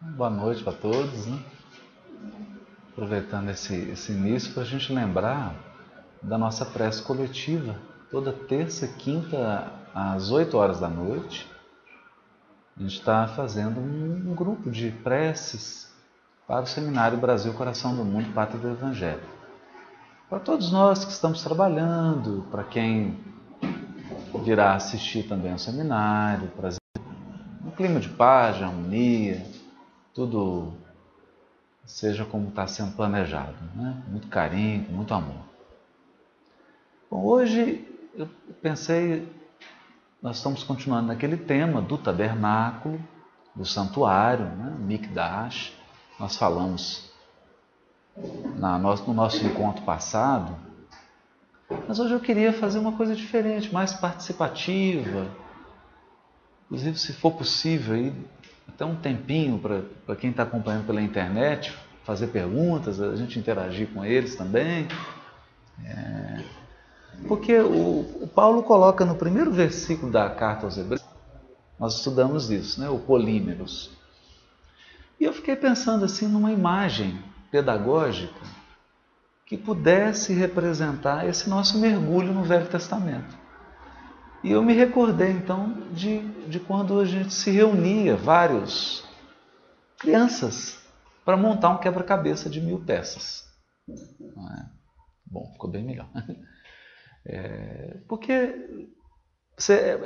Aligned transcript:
Boa 0.00 0.30
noite 0.30 0.62
para 0.62 0.74
todos. 0.74 1.26
Né? 1.26 1.42
Aproveitando 2.92 3.50
esse, 3.50 3.74
esse 3.74 4.12
início 4.12 4.54
para 4.54 4.62
a 4.62 4.66
gente 4.66 4.92
lembrar 4.92 5.56
da 6.22 6.38
nossa 6.38 6.64
prece 6.64 7.02
coletiva, 7.02 7.74
toda 8.08 8.32
terça 8.32 8.84
e 8.84 8.92
quinta 8.92 9.72
às 9.92 10.30
8 10.30 10.56
horas 10.56 10.78
da 10.78 10.88
noite. 10.88 11.50
A 12.76 12.80
gente 12.80 12.96
está 12.96 13.26
fazendo 13.26 13.80
um, 13.80 14.30
um, 14.30 14.34
grupo 14.36 14.70
de 14.70 14.92
preces 14.92 15.92
para 16.46 16.62
o 16.62 16.66
Seminário 16.66 17.18
Brasil 17.18 17.52
Coração 17.54 17.96
do 17.96 18.04
Mundo, 18.04 18.32
Pátria 18.32 18.60
do 18.60 18.70
Evangelho. 18.70 19.26
Para 20.30 20.38
todos 20.38 20.70
nós 20.70 21.04
que 21.04 21.10
estamos 21.10 21.42
trabalhando, 21.42 22.46
para 22.52 22.62
quem 22.62 23.18
virá 24.44 24.76
assistir 24.76 25.24
também 25.24 25.50
ao 25.50 25.58
seminário, 25.58 26.46
para 26.56 26.68
um 27.64 27.72
clima 27.72 27.98
de 27.98 28.10
paz, 28.10 28.58
de 28.58 28.62
harmonia, 28.62 29.57
tudo 30.18 30.72
seja 31.84 32.24
como 32.24 32.48
está 32.48 32.66
sendo 32.66 32.96
planejado, 32.96 33.54
né? 33.76 34.02
muito 34.08 34.26
carinho, 34.26 34.84
com 34.84 34.92
muito 34.92 35.14
amor. 35.14 35.44
Bom, 37.08 37.22
hoje 37.22 37.86
eu 38.16 38.28
pensei, 38.60 39.32
nós 40.20 40.38
estamos 40.38 40.64
continuando 40.64 41.06
naquele 41.06 41.36
tema 41.36 41.80
do 41.80 41.96
tabernáculo, 41.96 43.00
do 43.54 43.64
santuário, 43.64 44.44
né? 44.44 44.76
Mikdash. 44.80 45.72
Nós 46.18 46.36
falamos 46.36 47.12
na, 48.56 48.76
no 48.76 49.14
nosso 49.14 49.46
encontro 49.46 49.84
passado, 49.84 50.56
mas 51.86 52.00
hoje 52.00 52.12
eu 52.12 52.20
queria 52.20 52.52
fazer 52.52 52.80
uma 52.80 52.96
coisa 52.96 53.14
diferente, 53.14 53.72
mais 53.72 53.92
participativa. 53.92 55.30
Inclusive, 56.64 56.98
se 56.98 57.12
for 57.12 57.30
possível, 57.30 58.12
até 58.68 58.84
um 58.84 58.94
tempinho 58.94 59.58
para 60.06 60.16
quem 60.16 60.30
está 60.30 60.42
acompanhando 60.44 60.86
pela 60.86 61.02
internet, 61.02 61.76
fazer 62.04 62.28
perguntas, 62.28 63.00
a 63.00 63.16
gente 63.16 63.38
interagir 63.38 63.88
com 63.92 64.04
eles 64.04 64.36
também. 64.36 64.86
É, 65.84 66.44
porque 67.26 67.58
o, 67.58 68.22
o, 68.22 68.28
Paulo 68.28 68.62
coloca 68.62 69.04
no 69.04 69.14
primeiro 69.14 69.52
versículo 69.52 70.12
da 70.12 70.30
carta 70.30 70.66
aos 70.66 70.78
Hebreus, 70.78 71.04
nós 71.78 71.96
estudamos 71.96 72.50
isso, 72.50 72.80
né, 72.80 72.88
o 72.88 72.98
polímeros. 72.98 73.90
E 75.18 75.24
eu 75.24 75.32
fiquei 75.32 75.56
pensando 75.56 76.04
assim 76.04 76.28
numa 76.28 76.52
imagem 76.52 77.18
pedagógica 77.50 78.40
que 79.44 79.56
pudesse 79.56 80.32
representar 80.32 81.26
esse 81.26 81.48
nosso 81.48 81.78
mergulho 81.78 82.32
no 82.32 82.44
Velho 82.44 82.66
Testamento. 82.66 83.36
E 84.42 84.52
eu 84.52 84.62
me 84.62 84.72
recordei 84.72 85.30
então 85.30 85.72
de, 85.92 86.20
de 86.48 86.60
quando 86.60 86.98
a 87.00 87.04
gente 87.04 87.34
se 87.34 87.50
reunia, 87.50 88.16
vários 88.16 89.04
crianças, 89.98 90.78
para 91.24 91.36
montar 91.36 91.70
um 91.70 91.78
quebra-cabeça 91.78 92.48
de 92.48 92.60
mil 92.60 92.78
peças. 92.84 93.44
É? 93.88 94.66
Bom, 95.26 95.50
ficou 95.52 95.70
bem 95.70 95.84
melhor. 95.84 96.08
É, 97.30 97.98
porque 98.08 98.32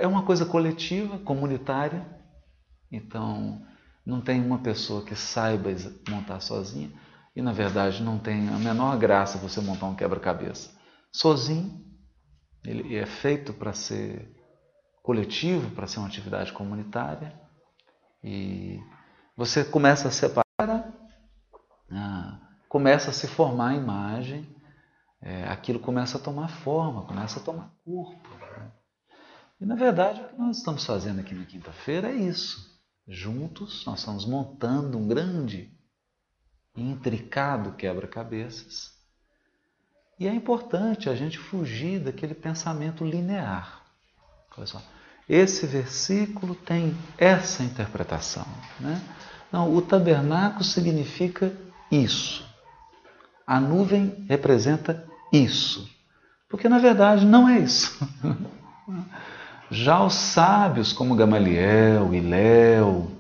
é 0.01 0.07
uma 0.09 0.25
coisa 0.25 0.45
coletiva, 0.45 1.19
comunitária, 1.21 2.05
então 2.91 3.65
não 4.05 4.21
tem 4.21 4.45
uma 4.45 4.59
pessoa 4.59 5.05
que 5.05 5.15
saiba 5.15 5.71
montar 6.09 6.41
sozinha 6.41 6.91
e 7.37 7.41
na 7.41 7.53
verdade 7.53 8.03
não 8.03 8.19
tem 8.19 8.49
a 8.49 8.59
menor 8.59 8.99
graça 8.99 9.39
você 9.39 9.61
montar 9.61 9.87
um 9.87 9.95
quebra-cabeça 9.95 10.71
sozinho 11.13 11.92
ele 12.65 12.97
é 12.97 13.07
feito 13.07 13.53
para 13.53 13.73
ser 13.73 14.35
coletivo, 15.03 15.71
para 15.75 15.87
ser 15.87 15.99
uma 15.99 16.09
atividade 16.09 16.53
comunitária. 16.53 17.39
E 18.23 18.79
você 19.37 19.65
começa 19.65 20.09
a 20.09 20.11
separar, 20.11 20.93
ah, 21.91 22.41
começa 22.69 23.11
a 23.11 23.13
se 23.13 23.27
formar 23.27 23.71
a 23.71 23.75
imagem, 23.75 24.49
é, 25.21 25.45
aquilo 25.49 25.79
começa 25.79 26.19
a 26.19 26.21
tomar 26.21 26.49
forma, 26.49 27.07
começa 27.07 27.41
a 27.41 27.43
tomar 27.43 27.73
corpo. 27.85 28.29
Né? 28.29 28.73
E 29.61 29.67
na 29.67 29.75
verdade 29.75 30.21
o 30.21 30.29
que 30.29 30.39
nós 30.39 30.59
estamos 30.59 30.85
fazendo 30.85 31.21
aqui 31.21 31.35
na 31.35 31.45
quinta-feira 31.45 32.11
é 32.11 32.15
isso. 32.15 32.81
Juntos 33.07 33.85
nós 33.85 34.01
estamos 34.01 34.25
montando 34.25 34.99
um 34.99 35.07
grande 35.07 35.77
e 36.77 36.83
intricado 36.83 37.75
quebra-cabeças 37.75 38.92
e 40.19 40.29
é 40.29 40.35
importante 40.35 41.09
a 41.09 41.15
gente 41.15 41.39
fugir 41.39 41.99
daquele 41.99 42.35
pensamento 42.35 43.05
linear. 43.05 43.83
Olha 44.57 44.67
só, 44.67 44.83
esse 45.29 45.67
versículo 45.67 46.55
tem 46.55 46.97
essa 47.17 47.63
interpretação. 47.63 48.47
Né? 48.79 49.01
Não, 49.51 49.75
o 49.75 49.81
tabernáculo 49.83 50.65
significa 50.65 51.53
isso. 51.91 52.45
A 53.47 53.61
nuvem 53.61 54.25
representa 54.29 55.05
isso. 55.33 55.91
Porque 56.49 56.69
na 56.69 56.79
verdade 56.79 57.25
não 57.25 57.49
é 57.49 57.59
isso. 57.59 57.99
Já 59.71 60.05
os 60.05 60.15
sábios 60.15 60.93
como 60.93 61.17
Gamaliel 61.17 62.13
e 62.13 62.21
Léo 62.21 63.11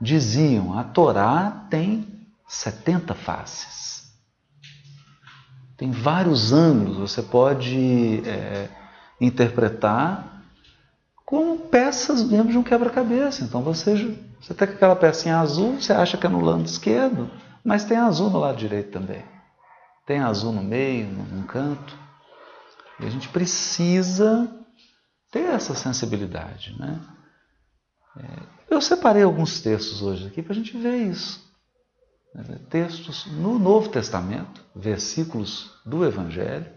diziam: 0.00 0.76
a 0.76 0.82
Torá 0.82 1.66
tem 1.70 2.06
70 2.48 3.14
faces. 3.14 3.89
Tem 5.80 5.90
vários 5.90 6.52
ângulos, 6.52 6.98
você 6.98 7.22
pode 7.22 8.20
é, 8.28 8.68
interpretar 9.18 10.44
como 11.24 11.58
peças 11.58 12.22
mesmo 12.22 12.50
de 12.50 12.58
um 12.58 12.62
quebra-cabeça. 12.62 13.42
Então 13.42 13.62
você, 13.62 14.14
você 14.38 14.52
tem 14.52 14.68
aquela 14.68 14.94
pecinha 14.94 15.38
azul, 15.38 15.80
você 15.80 15.94
acha 15.94 16.18
que 16.18 16.26
é 16.26 16.28
no 16.28 16.42
lado 16.42 16.66
esquerdo, 16.66 17.30
mas 17.64 17.86
tem 17.86 17.96
azul 17.96 18.28
no 18.28 18.38
lado 18.38 18.58
direito 18.58 18.90
também. 18.90 19.24
Tem 20.06 20.20
azul 20.20 20.52
no 20.52 20.62
meio, 20.62 21.06
num 21.06 21.44
canto. 21.44 21.98
E 23.00 23.06
a 23.06 23.08
gente 23.08 23.30
precisa 23.30 24.54
ter 25.32 25.46
essa 25.46 25.74
sensibilidade. 25.74 26.78
Né? 26.78 27.00
É, 28.18 28.74
eu 28.74 28.82
separei 28.82 29.22
alguns 29.22 29.62
textos 29.62 30.02
hoje 30.02 30.26
aqui 30.26 30.42
para 30.42 30.52
a 30.52 30.56
gente 30.56 30.76
ver 30.76 31.06
isso 31.06 31.49
textos 32.68 33.26
no 33.26 33.58
Novo 33.58 33.88
Testamento, 33.88 34.64
versículos 34.74 35.80
do 35.84 36.04
Evangelho, 36.04 36.70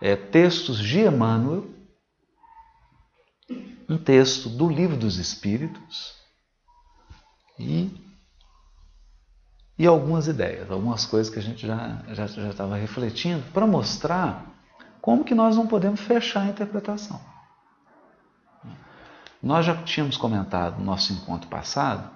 é, 0.00 0.16
textos 0.16 0.78
de 0.78 1.00
Emmanuel, 1.00 1.70
um 3.88 3.98
texto 3.98 4.48
do 4.48 4.68
Livro 4.68 4.96
dos 4.96 5.18
Espíritos 5.18 6.14
e, 7.58 7.90
e 9.78 9.86
algumas 9.86 10.26
ideias, 10.26 10.70
algumas 10.70 11.06
coisas 11.06 11.32
que 11.32 11.38
a 11.38 11.42
gente 11.42 11.66
já 11.66 12.02
já 12.08 12.24
estava 12.24 12.76
refletindo 12.76 13.44
para 13.52 13.66
mostrar 13.66 14.46
como 15.00 15.24
que 15.24 15.34
nós 15.34 15.56
não 15.56 15.66
podemos 15.66 16.00
fechar 16.00 16.42
a 16.42 16.48
interpretação. 16.48 17.20
Nós 19.42 19.66
já 19.66 19.76
tínhamos 19.82 20.16
comentado 20.16 20.78
no 20.78 20.84
nosso 20.86 21.12
encontro 21.12 21.48
passado 21.48 22.10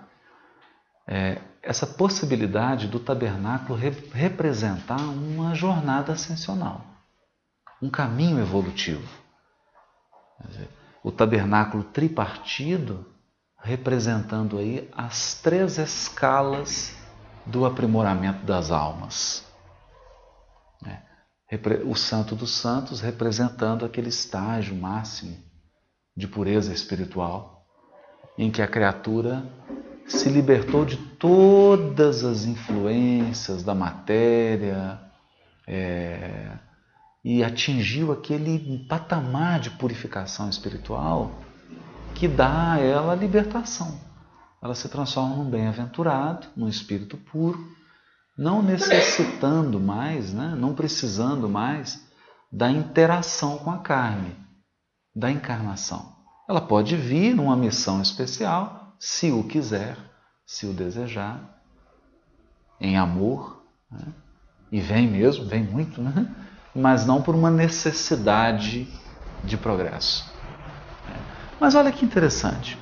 é, 1.08 1.41
essa 1.62 1.86
possibilidade 1.86 2.86
do 2.86 3.00
tabernáculo 3.00 3.78
re 3.78 3.91
representar 4.12 5.00
uma 5.00 5.54
jornada 5.54 6.12
ascensional, 6.12 6.84
um 7.82 7.88
caminho 7.88 8.38
evolutivo. 8.38 9.08
Dizer, 10.46 10.69
o 11.02 11.10
tabernáculo 11.10 11.82
tripartido 11.82 13.06
representando 13.60 14.58
aí 14.58 14.88
as 14.92 15.34
três 15.34 15.78
escalas 15.78 16.94
do 17.44 17.64
aprimoramento 17.64 18.44
das 18.44 18.70
almas. 18.70 19.44
É, 20.86 21.56
o 21.84 21.96
Santo 21.96 22.36
dos 22.36 22.50
Santos 22.50 23.00
representando 23.00 23.84
aquele 23.84 24.10
estágio 24.10 24.76
máximo 24.76 25.36
de 26.14 26.28
pureza 26.28 26.72
espiritual, 26.72 27.66
em 28.36 28.50
que 28.50 28.60
a 28.60 28.69
criatura 28.69 29.44
se 30.08 30.28
libertou 30.30 30.84
de 30.84 30.96
todas 30.96 32.25
as 32.25 32.44
influências 32.44 33.62
da 33.62 33.75
matéria 33.75 34.99
é, 35.66 36.50
e 37.22 37.44
atingiu 37.44 38.10
aquele 38.10 38.87
patamar 38.88 39.60
de 39.60 39.70
purificação 39.70 40.49
espiritual 40.49 41.31
que 42.14 42.26
dá 42.26 42.72
a 42.72 42.78
ela 42.81 43.12
a 43.12 43.16
libertação. 43.16 44.00
Ela 44.62 44.75
se 44.75 44.88
transforma 44.88 45.37
num 45.37 45.49
bem-aventurado, 45.49 46.49
num 46.56 46.69
espírito 46.69 47.16
puro, 47.16 47.58
não 48.37 48.62
necessitando 48.62 49.78
mais, 49.78 50.32
né, 50.32 50.56
não 50.56 50.75
precisando 50.75 51.49
mais 51.49 52.02
da 52.50 52.70
interação 52.70 53.58
com 53.58 53.70
a 53.70 53.78
carne, 53.78 54.34
da 55.14 55.31
encarnação. 55.31 56.16
Ela 56.49 56.61
pode 56.61 56.96
vir 56.96 57.34
numa 57.34 57.56
missão 57.56 58.00
especial 58.00 58.77
se 58.99 59.31
o 59.31 59.45
quiser, 59.45 59.97
se 60.45 60.67
o 60.67 60.73
desejar, 60.73 61.62
em 62.81 62.97
amor, 62.97 63.62
né? 63.91 64.06
e 64.71 64.81
vem 64.81 65.09
mesmo, 65.09 65.45
vem 65.45 65.62
muito, 65.62 66.00
né? 66.00 66.35
mas 66.75 67.06
não 67.06 67.23
por 67.23 67.35
uma 67.35 67.50
necessidade 67.50 68.89
de 69.45 69.56
progresso. 69.56 70.33
Mas 71.61 71.75
olha 71.75 71.91
que 71.91 72.05
interessante. 72.05 72.79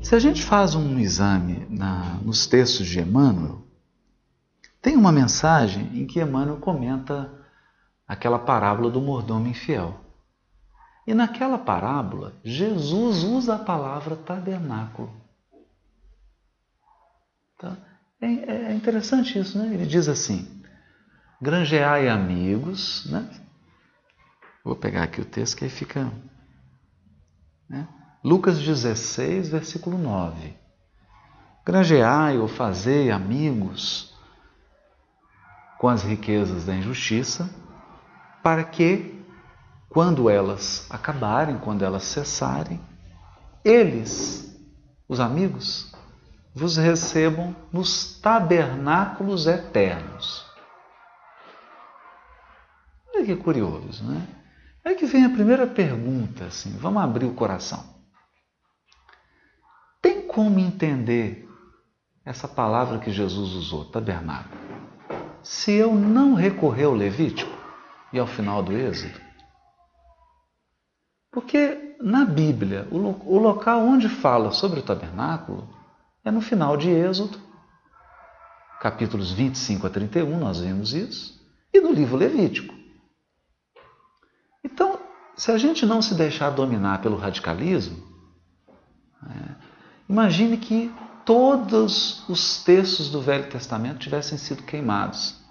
Se 0.00 0.14
a 0.14 0.18
gente 0.18 0.42
faz 0.42 0.74
um 0.74 0.98
exame 0.98 1.66
na, 1.68 2.18
nos 2.22 2.46
textos 2.46 2.86
de 2.86 3.00
Emmanuel, 3.00 3.62
tem 4.80 4.96
uma 4.96 5.10
mensagem 5.10 5.90
em 5.98 6.06
que 6.06 6.20
Emmanuel 6.20 6.58
comenta 6.58 7.30
aquela 8.06 8.38
parábola 8.38 8.90
do 8.90 9.00
mordomo 9.00 9.46
infiel. 9.46 9.98
E 11.06 11.12
naquela 11.12 11.58
parábola, 11.58 12.32
Jesus 12.42 13.22
usa 13.22 13.56
a 13.56 13.58
palavra 13.58 14.16
tabernáculo. 14.16 15.12
Tá? 17.58 17.76
É, 18.20 18.26
é, 18.26 18.74
interessante 18.74 19.38
isso, 19.38 19.58
né? 19.58 19.74
Ele 19.74 19.86
diz 19.86 20.08
assim: 20.08 20.62
granjeai 21.40 22.08
amigos, 22.08 23.04
né? 23.10 23.28
Vou 24.64 24.74
pegar 24.74 25.02
aqui 25.02 25.20
o 25.20 25.26
texto 25.26 25.58
que 25.58 25.64
aí 25.64 25.70
fica. 25.70 26.10
Né? 27.68 27.86
Lucas 28.24 28.58
16, 28.58 29.50
versículo 29.50 29.98
9. 29.98 30.54
Granjeai 31.66 32.38
ou 32.38 32.48
fazei 32.48 33.10
amigos 33.10 34.14
com 35.78 35.88
as 35.88 36.02
riquezas 36.02 36.64
da 36.64 36.74
injustiça, 36.74 37.50
para 38.42 38.64
que, 38.64 39.13
quando 39.94 40.28
elas 40.28 40.86
acabarem, 40.90 41.56
quando 41.56 41.82
elas 41.82 42.02
cessarem, 42.02 42.78
eles, 43.64 44.60
os 45.08 45.20
amigos, 45.20 45.90
vos 46.54 46.76
recebam 46.76 47.56
nos 47.72 48.20
tabernáculos 48.20 49.46
eternos. 49.46 50.44
Olha 53.14 53.24
que 53.24 53.36
curioso, 53.36 54.04
né? 54.04 54.26
É 54.84 54.92
que 54.92 55.06
vem 55.06 55.24
a 55.24 55.30
primeira 55.30 55.66
pergunta, 55.66 56.44
assim, 56.44 56.76
vamos 56.76 57.02
abrir 57.02 57.24
o 57.24 57.34
coração. 57.34 57.82
Tem 60.02 60.26
como 60.26 60.58
entender 60.58 61.48
essa 62.22 62.46
palavra 62.46 62.98
que 62.98 63.10
Jesus 63.10 63.52
usou, 63.52 63.86
tabernáculo? 63.86 64.64
se 65.44 65.72
eu 65.72 65.94
não 65.94 66.32
recorrer 66.32 66.84
ao 66.84 66.94
Levítico 66.94 67.52
e 68.10 68.18
ao 68.18 68.26
final 68.26 68.62
do 68.62 68.72
Êxodo? 68.72 69.20
Porque 71.34 71.96
na 72.00 72.24
Bíblia, 72.24 72.86
o, 72.92 73.38
local 73.38 73.80
onde 73.80 74.08
fala 74.08 74.52
sobre 74.52 74.78
o 74.78 74.82
tabernáculo 74.84 75.68
é 76.24 76.30
no 76.30 76.40
final 76.40 76.76
de 76.76 76.88
Êxodo, 76.88 77.36
capítulos 78.80 79.32
25 79.32 79.84
a 79.84 79.90
31, 79.90 80.38
nós 80.38 80.60
vimos 80.60 80.94
isso, 80.94 81.44
e 81.72 81.80
no 81.80 81.90
livro 81.90 82.16
Levítico. 82.16 82.72
Então, 84.62 85.00
se 85.36 85.50
a 85.50 85.58
gente 85.58 85.84
não 85.84 86.00
se 86.00 86.14
deixar 86.14 86.50
dominar 86.50 87.02
pelo 87.02 87.16
radicalismo, 87.16 88.00
é, 89.28 89.54
imagine 90.08 90.56
que 90.56 90.94
todos 91.24 92.28
os 92.28 92.62
textos 92.62 93.10
do 93.10 93.20
Velho 93.20 93.50
Testamento 93.50 93.98
tivessem 93.98 94.38
sido 94.38 94.62
queimados 94.62 95.42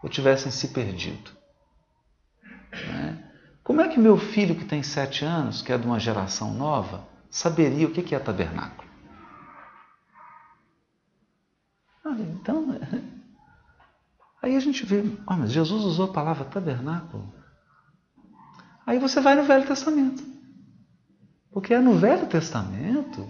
ou 0.00 0.08
tivessem 0.08 0.52
se 0.52 0.68
perdido. 0.68 1.32
Né? 2.70 3.27
Como 3.68 3.82
é 3.82 3.88
que 3.88 4.00
meu 4.00 4.16
filho, 4.16 4.54
que 4.54 4.64
tem 4.64 4.82
sete 4.82 5.26
anos, 5.26 5.60
que 5.60 5.70
é 5.70 5.76
de 5.76 5.86
uma 5.86 6.00
geração 6.00 6.54
nova, 6.54 7.06
saberia 7.28 7.86
o 7.86 7.90
que 7.90 8.14
é 8.14 8.18
tabernáculo? 8.18 8.88
então, 12.40 12.80
aí 14.42 14.56
a 14.56 14.60
gente 14.60 14.86
vê, 14.86 15.04
ah, 15.26 15.36
mas 15.36 15.52
Jesus 15.52 15.84
usou 15.84 16.06
a 16.06 16.12
palavra 16.14 16.46
tabernáculo. 16.46 17.30
Aí 18.86 18.98
você 18.98 19.20
vai 19.20 19.34
no 19.34 19.44
Velho 19.44 19.66
Testamento. 19.66 20.24
Porque 21.52 21.74
é 21.74 21.78
no 21.78 21.98
Velho 21.98 22.26
Testamento 22.26 23.28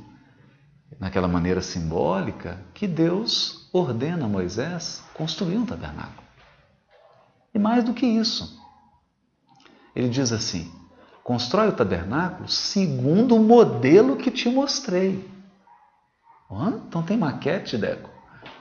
naquela 1.00 1.26
maneira 1.26 1.61
simbólica, 1.61 2.64
que 2.73 2.87
Deus 2.87 3.69
ordena 3.73 4.26
a 4.26 4.29
Moisés 4.29 5.02
construir 5.14 5.56
um 5.56 5.67
tabernáculo. 5.67 6.23
E 7.52 7.58
mais 7.58 7.82
do 7.82 7.93
que 7.93 8.06
isso, 8.06 8.58
ele 9.94 10.08
diz 10.08 10.32
assim: 10.32 10.73
constrói 11.23 11.69
o 11.69 11.76
tabernáculo 11.76 12.49
segundo 12.49 13.37
o 13.37 13.43
modelo 13.43 14.17
que 14.17 14.31
te 14.31 14.49
mostrei. 14.49 15.29
Então 16.88 17.02
tem 17.02 17.17
maquete, 17.17 17.76
Deco? 17.76 18.11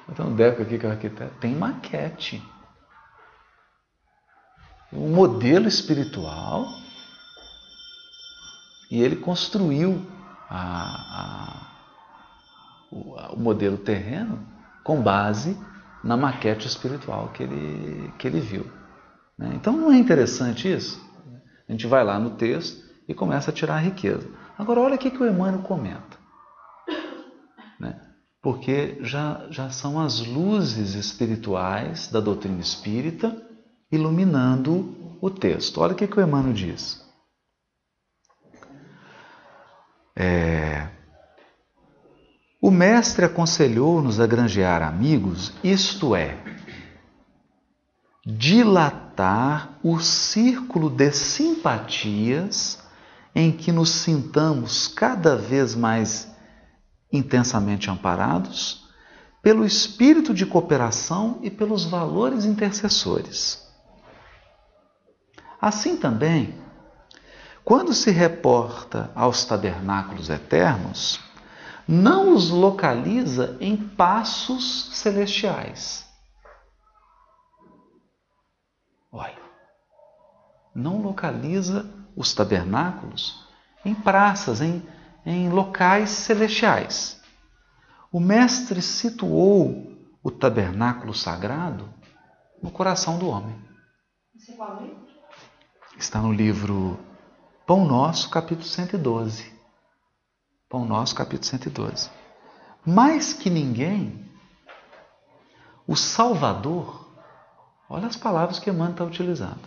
Então, 0.10 0.34
Deco 0.36 0.62
aqui 0.62 0.78
que 0.78 0.86
é 0.86 0.90
o 0.90 0.92
arquiteto, 0.92 1.36
tem 1.40 1.56
maquete. 1.56 2.44
Um 4.92 5.14
modelo 5.14 5.68
espiritual. 5.68 6.66
E 8.90 9.02
ele 9.02 9.18
construiu 9.18 10.06
a, 10.50 10.62
a 10.62 11.68
o, 12.92 13.16
o 13.34 13.40
modelo 13.40 13.78
terreno 13.78 14.40
com 14.84 15.02
base 15.02 15.58
na 16.04 16.16
maquete 16.16 16.68
espiritual 16.68 17.30
que 17.30 17.44
ele, 17.44 18.14
que 18.18 18.28
ele 18.28 18.40
viu. 18.40 18.66
Né? 19.38 19.52
Então 19.56 19.74
não 19.74 19.92
é 19.92 19.98
interessante 19.98 20.72
isso? 20.72 21.06
A 21.68 21.72
gente 21.72 21.88
vai 21.88 22.04
lá 22.04 22.20
no 22.20 22.32
texto 22.32 22.86
e 23.08 23.14
começa 23.14 23.52
a 23.52 23.54
tirar 23.54 23.76
a 23.76 23.80
riqueza. 23.80 24.28
Agora 24.58 24.80
olha 24.80 24.96
o 24.96 24.98
que, 24.98 25.12
que 25.12 25.22
o 25.22 25.28
Emmanuel 25.28 25.64
comenta. 25.64 26.18
Né? 27.80 28.00
Porque 28.42 28.98
já, 29.02 29.48
já 29.50 29.70
são 29.70 30.00
as 30.00 30.26
luzes 30.26 30.94
espirituais 30.94 32.10
da 32.10 32.20
doutrina 32.20 32.62
espírita 32.62 33.36
iluminando 33.92 35.18
o 35.22 35.30
texto. 35.30 35.82
Olha 35.82 35.94
o 35.94 35.96
que, 35.96 36.08
que 36.08 36.20
o 36.20 36.24
Emmanuel 36.24 36.54
diz. 36.54 37.06
É, 40.16 40.90
o 42.60 42.72
Mestre 42.72 43.24
aconselhou-nos 43.24 44.20
a 44.20 44.26
granjear 44.26 44.82
amigos, 44.82 45.54
isto 45.64 46.16
é, 46.16 46.36
dilatar 48.30 49.80
o 49.82 50.02
círculo 50.02 50.90
de 50.90 51.14
simpatias 51.14 52.78
em 53.34 53.54
que 53.54 53.72
nos 53.72 53.90
sintamos 53.90 54.86
cada 54.90 55.38
vez 55.38 55.74
mais 55.74 56.30
intensamente 57.10 57.90
amparados 57.90 58.86
pelo 59.42 59.66
espírito 59.66 60.34
de 60.34 60.46
cooperação 60.46 61.40
e 61.42 61.50
pelos 61.50 61.86
valores 61.86 62.44
intercessores. 62.44 63.66
Assim 65.62 65.96
também, 65.96 66.54
quando 67.64 67.94
se 67.94 68.12
reporta 68.12 69.10
aos 69.16 69.46
tabernáculos 69.46 70.30
eternos, 70.30 71.18
não 71.88 72.36
os 72.36 72.50
localiza 72.50 73.56
em 73.62 73.78
passos 73.78 74.90
celestiais. 74.92 76.07
Olha, 79.18 79.42
não 80.76 81.02
localiza 81.02 81.90
os 82.16 82.36
tabernáculos 82.36 83.48
em 83.84 83.96
praças, 83.96 84.62
em, 84.62 84.88
em 85.26 85.50
locais 85.50 86.12
celestiais. 86.12 87.20
O 88.12 88.20
Mestre 88.20 88.80
situou 88.80 89.92
o 90.22 90.30
tabernáculo 90.30 91.16
sagrado 91.16 91.92
no 92.62 92.70
coração 92.70 93.18
do 93.18 93.28
homem. 93.28 93.60
Está 95.98 96.22
no 96.22 96.32
livro 96.32 97.00
Pão 97.66 97.88
Nosso, 97.88 98.30
capítulo 98.30 98.68
112. 98.68 99.52
Pão 100.70 100.86
Nosso, 100.86 101.16
capítulo 101.16 101.44
112. 101.44 102.12
Mais 102.86 103.34
que 103.34 103.50
ninguém, 103.50 104.30
o 105.88 105.96
Salvador, 105.96 107.07
olha 107.90 108.08
as 108.08 108.16
palavras 108.16 108.60
que 108.60 108.70
Emmanuel 108.70 108.92
está 108.92 109.04
utilizando, 109.04 109.62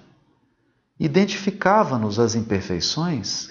identificava-nos 0.99 2.19
as 2.19 2.35
imperfeições 2.35 3.49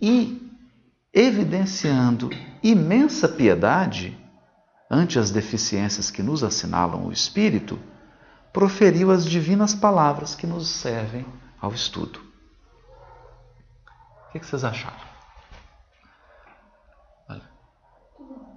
e, 0.00 0.50
evidenciando 1.12 2.30
imensa 2.62 3.28
piedade 3.28 4.16
ante 4.90 5.18
as 5.18 5.30
deficiências 5.30 6.10
que 6.10 6.22
nos 6.22 6.42
assinalam 6.42 7.06
o 7.06 7.12
Espírito, 7.12 7.78
proferiu 8.52 9.10
as 9.10 9.24
divinas 9.24 9.74
palavras 9.74 10.34
que 10.34 10.46
nos 10.46 10.68
servem 10.68 11.26
ao 11.60 11.72
estudo. 11.72 12.20
O 14.28 14.32
que 14.32 14.44
vocês 14.44 14.64
acharam? 14.64 15.08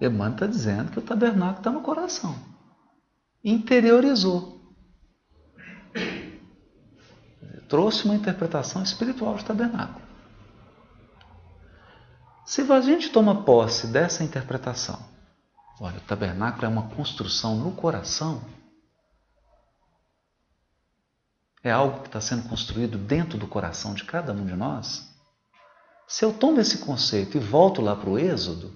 Emmanuel 0.01 0.33
está 0.33 0.47
dizendo 0.47 0.91
que 0.91 0.99
o 0.99 1.01
tabernáculo 1.01 1.59
está 1.59 1.71
no 1.71 1.81
coração. 1.81 2.35
Interiorizou. 3.43 4.60
Trouxe 7.71 8.03
uma 8.03 8.15
interpretação 8.15 8.83
espiritual 8.83 9.35
de 9.35 9.45
tabernáculo. 9.45 10.05
Se 12.45 12.69
a 12.69 12.81
gente 12.81 13.09
toma 13.09 13.45
posse 13.45 13.87
dessa 13.87 14.25
interpretação, 14.25 14.99
olha, 15.79 15.97
o 15.97 16.01
tabernáculo 16.01 16.65
é 16.65 16.67
uma 16.67 16.89
construção 16.89 17.55
no 17.55 17.71
coração, 17.71 18.41
é 21.63 21.71
algo 21.71 22.01
que 22.01 22.07
está 22.07 22.19
sendo 22.19 22.49
construído 22.49 22.97
dentro 22.97 23.37
do 23.37 23.47
coração 23.47 23.93
de 23.93 24.03
cada 24.03 24.33
um 24.33 24.45
de 24.45 24.53
nós, 24.53 25.09
Se 26.05 26.25
eu 26.25 26.33
tomo 26.33 26.59
esse 26.59 26.79
conceito 26.79 27.37
e 27.37 27.39
volto 27.39 27.81
lá 27.81 27.95
para 27.95 28.09
o 28.09 28.19
Êxodo, 28.19 28.75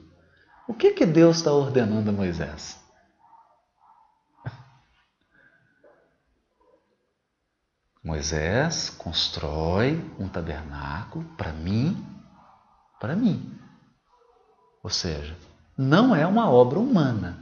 o 0.70 0.74
que, 0.74 0.94
que 0.94 1.06
Deus 1.06 1.36
está 1.36 1.52
ordenando 1.52 2.12
a 2.12 2.14
Moisés? 2.14 2.80
Moisés 8.06 8.92
constrói 8.92 10.00
um 10.20 10.28
tabernáculo 10.28 11.26
para 11.36 11.52
mim, 11.52 12.06
para 13.00 13.16
mim. 13.16 13.52
Ou 14.84 14.92
seja, 14.92 15.36
não 15.76 16.16
é 16.16 16.28
uma 16.28 16.48
obra 16.48 16.78
humana, 16.78 17.40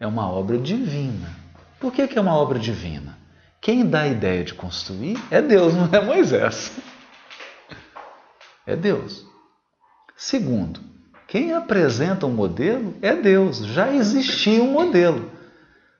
é 0.00 0.06
uma 0.06 0.26
obra 0.26 0.56
divina. 0.56 1.28
Por 1.78 1.92
que, 1.92 2.08
que 2.08 2.18
é 2.18 2.22
uma 2.22 2.34
obra 2.34 2.58
divina? 2.58 3.18
Quem 3.60 3.84
dá 3.84 4.00
a 4.00 4.08
ideia 4.08 4.42
de 4.42 4.54
construir 4.54 5.22
é 5.30 5.42
Deus, 5.42 5.74
não 5.74 5.90
é 5.92 6.02
Moisés. 6.02 6.72
É 8.66 8.74
Deus. 8.74 9.22
Segundo, 10.16 10.80
quem 11.28 11.52
apresenta 11.52 12.24
o 12.24 12.30
um 12.30 12.32
modelo 12.32 12.94
é 13.02 13.14
Deus. 13.14 13.58
Já 13.58 13.92
existia 13.92 14.62
um 14.62 14.72
modelo. 14.72 15.35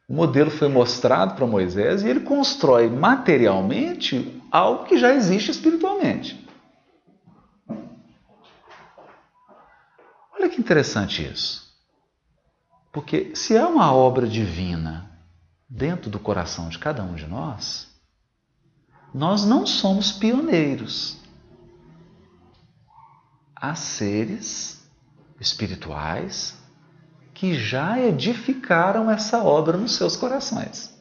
O 0.09 0.15
modelo 0.15 0.51
foi 0.51 0.69
mostrado 0.69 1.35
para 1.35 1.47
Moisés 1.47 2.03
e 2.03 2.09
ele 2.09 2.21
constrói 2.21 2.89
materialmente 2.89 4.41
algo 4.53 4.85
que 4.85 4.97
já 4.97 5.13
existe 5.13 5.51
espiritualmente. 5.51 6.47
Olha 10.33 10.49
que 10.49 10.61
interessante 10.61 11.27
isso. 11.27 11.67
Porque 12.93 13.35
se 13.35 13.57
é 13.57 13.67
uma 13.67 13.93
obra 13.93 14.29
divina 14.29 15.11
dentro 15.69 16.09
do 16.09 16.21
coração 16.21 16.69
de 16.69 16.79
cada 16.79 17.03
um 17.03 17.15
de 17.15 17.27
nós, 17.27 17.89
nós 19.13 19.45
não 19.45 19.67
somos 19.67 20.13
pioneiros. 20.13 21.19
Há 23.55 23.75
seres 23.75 24.89
espirituais 25.41 26.56
que 27.37 27.53
já 27.53 28.01
edificaram 28.01 29.11
essa 29.11 29.45
obra 29.45 29.77
nos 29.77 29.95
seus 29.95 30.17
corações. 30.17 30.97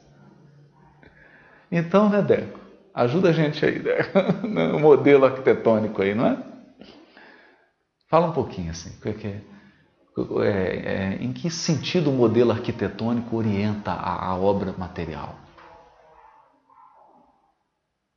Então, 1.71 2.09
né, 2.09 2.21
Deco? 2.21 2.59
Ajuda 2.93 3.29
a 3.29 3.31
gente 3.31 3.65
aí, 3.65 3.79
Deco, 3.79 4.45
no 4.45 4.77
modelo 4.77 5.25
arquitetônico 5.25 6.01
aí, 6.01 6.13
não 6.13 6.27
é? 6.27 6.37
Fala 8.09 8.27
um 8.27 8.33
pouquinho 8.33 8.69
assim, 8.69 8.91
porque, 9.01 9.41
é, 10.43 10.49
é, 10.49 11.17
em 11.21 11.31
que 11.31 11.49
sentido 11.49 12.09
o 12.09 12.13
modelo 12.13 12.51
arquitetônico 12.51 13.37
orienta 13.37 13.91
a, 13.91 14.27
a 14.27 14.35
obra 14.35 14.75
material? 14.77 15.35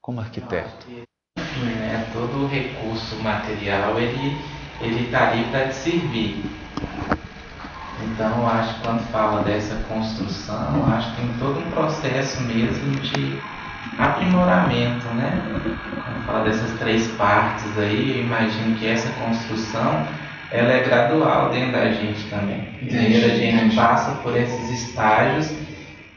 Como 0.00 0.20
arquiteto? 0.20 0.88
Né, 1.36 2.10
todo 2.12 2.48
recurso 2.48 3.14
material 3.22 3.98
ele 4.00 4.36
ele 4.80 5.04
está 5.06 5.30
ali 5.30 5.44
para 5.50 5.68
te 5.68 5.74
servir. 5.74 6.44
Então, 8.04 8.40
eu 8.40 8.46
acho 8.46 8.74
que 8.74 8.80
quando 8.82 9.00
fala 9.10 9.42
dessa 9.42 9.74
construção, 9.88 10.86
acho 10.92 11.10
que 11.10 11.22
tem 11.22 11.32
todo 11.38 11.60
um 11.60 11.70
processo 11.70 12.42
mesmo 12.42 12.94
de 13.00 13.42
aprimoramento, 13.98 15.06
né? 15.08 15.42
Quando 16.04 16.24
fala 16.24 16.44
dessas 16.44 16.78
três 16.78 17.08
partes 17.12 17.76
aí, 17.78 18.18
eu 18.18 18.24
imagino 18.24 18.76
que 18.76 18.86
essa 18.86 19.10
construção 19.20 20.06
ela 20.50 20.72
é 20.72 20.82
gradual 20.82 21.50
dentro 21.50 21.72
da 21.72 21.90
gente 21.90 22.28
também. 22.30 22.72
Primeiro 22.78 23.26
a 23.26 23.34
gente 23.34 23.76
passa 23.76 24.12
por 24.22 24.36
esses 24.36 24.70
estágios 24.70 25.52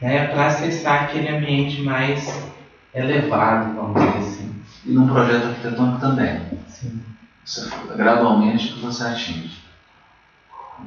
né, 0.00 0.26
para 0.28 0.46
acessar 0.46 1.04
aquele 1.04 1.28
ambiente 1.28 1.82
mais 1.82 2.50
elevado, 2.94 3.74
vamos 3.74 3.94
dizer 3.94 4.18
assim. 4.18 4.54
E 4.86 4.92
num 4.92 5.06
projeto 5.06 5.46
arquitetônico 5.46 6.00
também. 6.00 6.40
Sim. 6.68 7.00
Você, 7.44 7.70
gradualmente 7.96 8.80
você 8.80 9.04
atinge. 9.04 9.61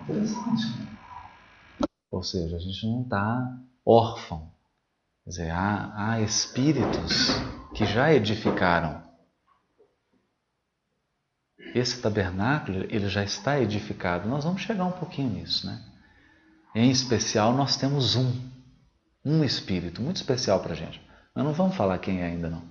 Interessante. 0.04 0.68
Né? 0.80 0.88
Ou 2.12 2.24
seja, 2.24 2.56
a 2.56 2.60
gente 2.60 2.86
não 2.88 3.02
está 3.04 3.58
órfão. 3.86 4.52
Quer 5.24 5.30
dizer, 5.30 5.52
há, 5.52 5.92
há 5.96 6.22
espíritos 6.22 7.30
que 7.74 7.86
já 7.86 8.14
edificaram. 8.14 9.04
Esse 11.74 12.02
tabernáculo, 12.02 12.84
ele 12.90 13.10
já 13.10 13.24
está 13.24 13.60
edificado. 13.60 14.30
Nós 14.30 14.44
vamos 14.44 14.62
chegar 14.62 14.86
um 14.86 14.92
pouquinho 14.92 15.30
nisso, 15.30 15.68
né? 15.68 15.84
Em 16.74 16.90
especial, 16.90 17.54
nós 17.54 17.76
temos 17.76 18.16
um, 18.16 18.32
um 19.26 19.44
espírito 19.44 20.02
muito 20.02 20.18
especial 20.18 20.62
para 20.62 20.74
a 20.74 20.76
gente. 20.76 21.02
Mas 21.34 21.44
não 21.44 21.54
vamos 21.54 21.76
falar 21.76 21.98
quem 21.98 22.22
é 22.22 22.26
ainda 22.26 22.50
não. 22.50 22.64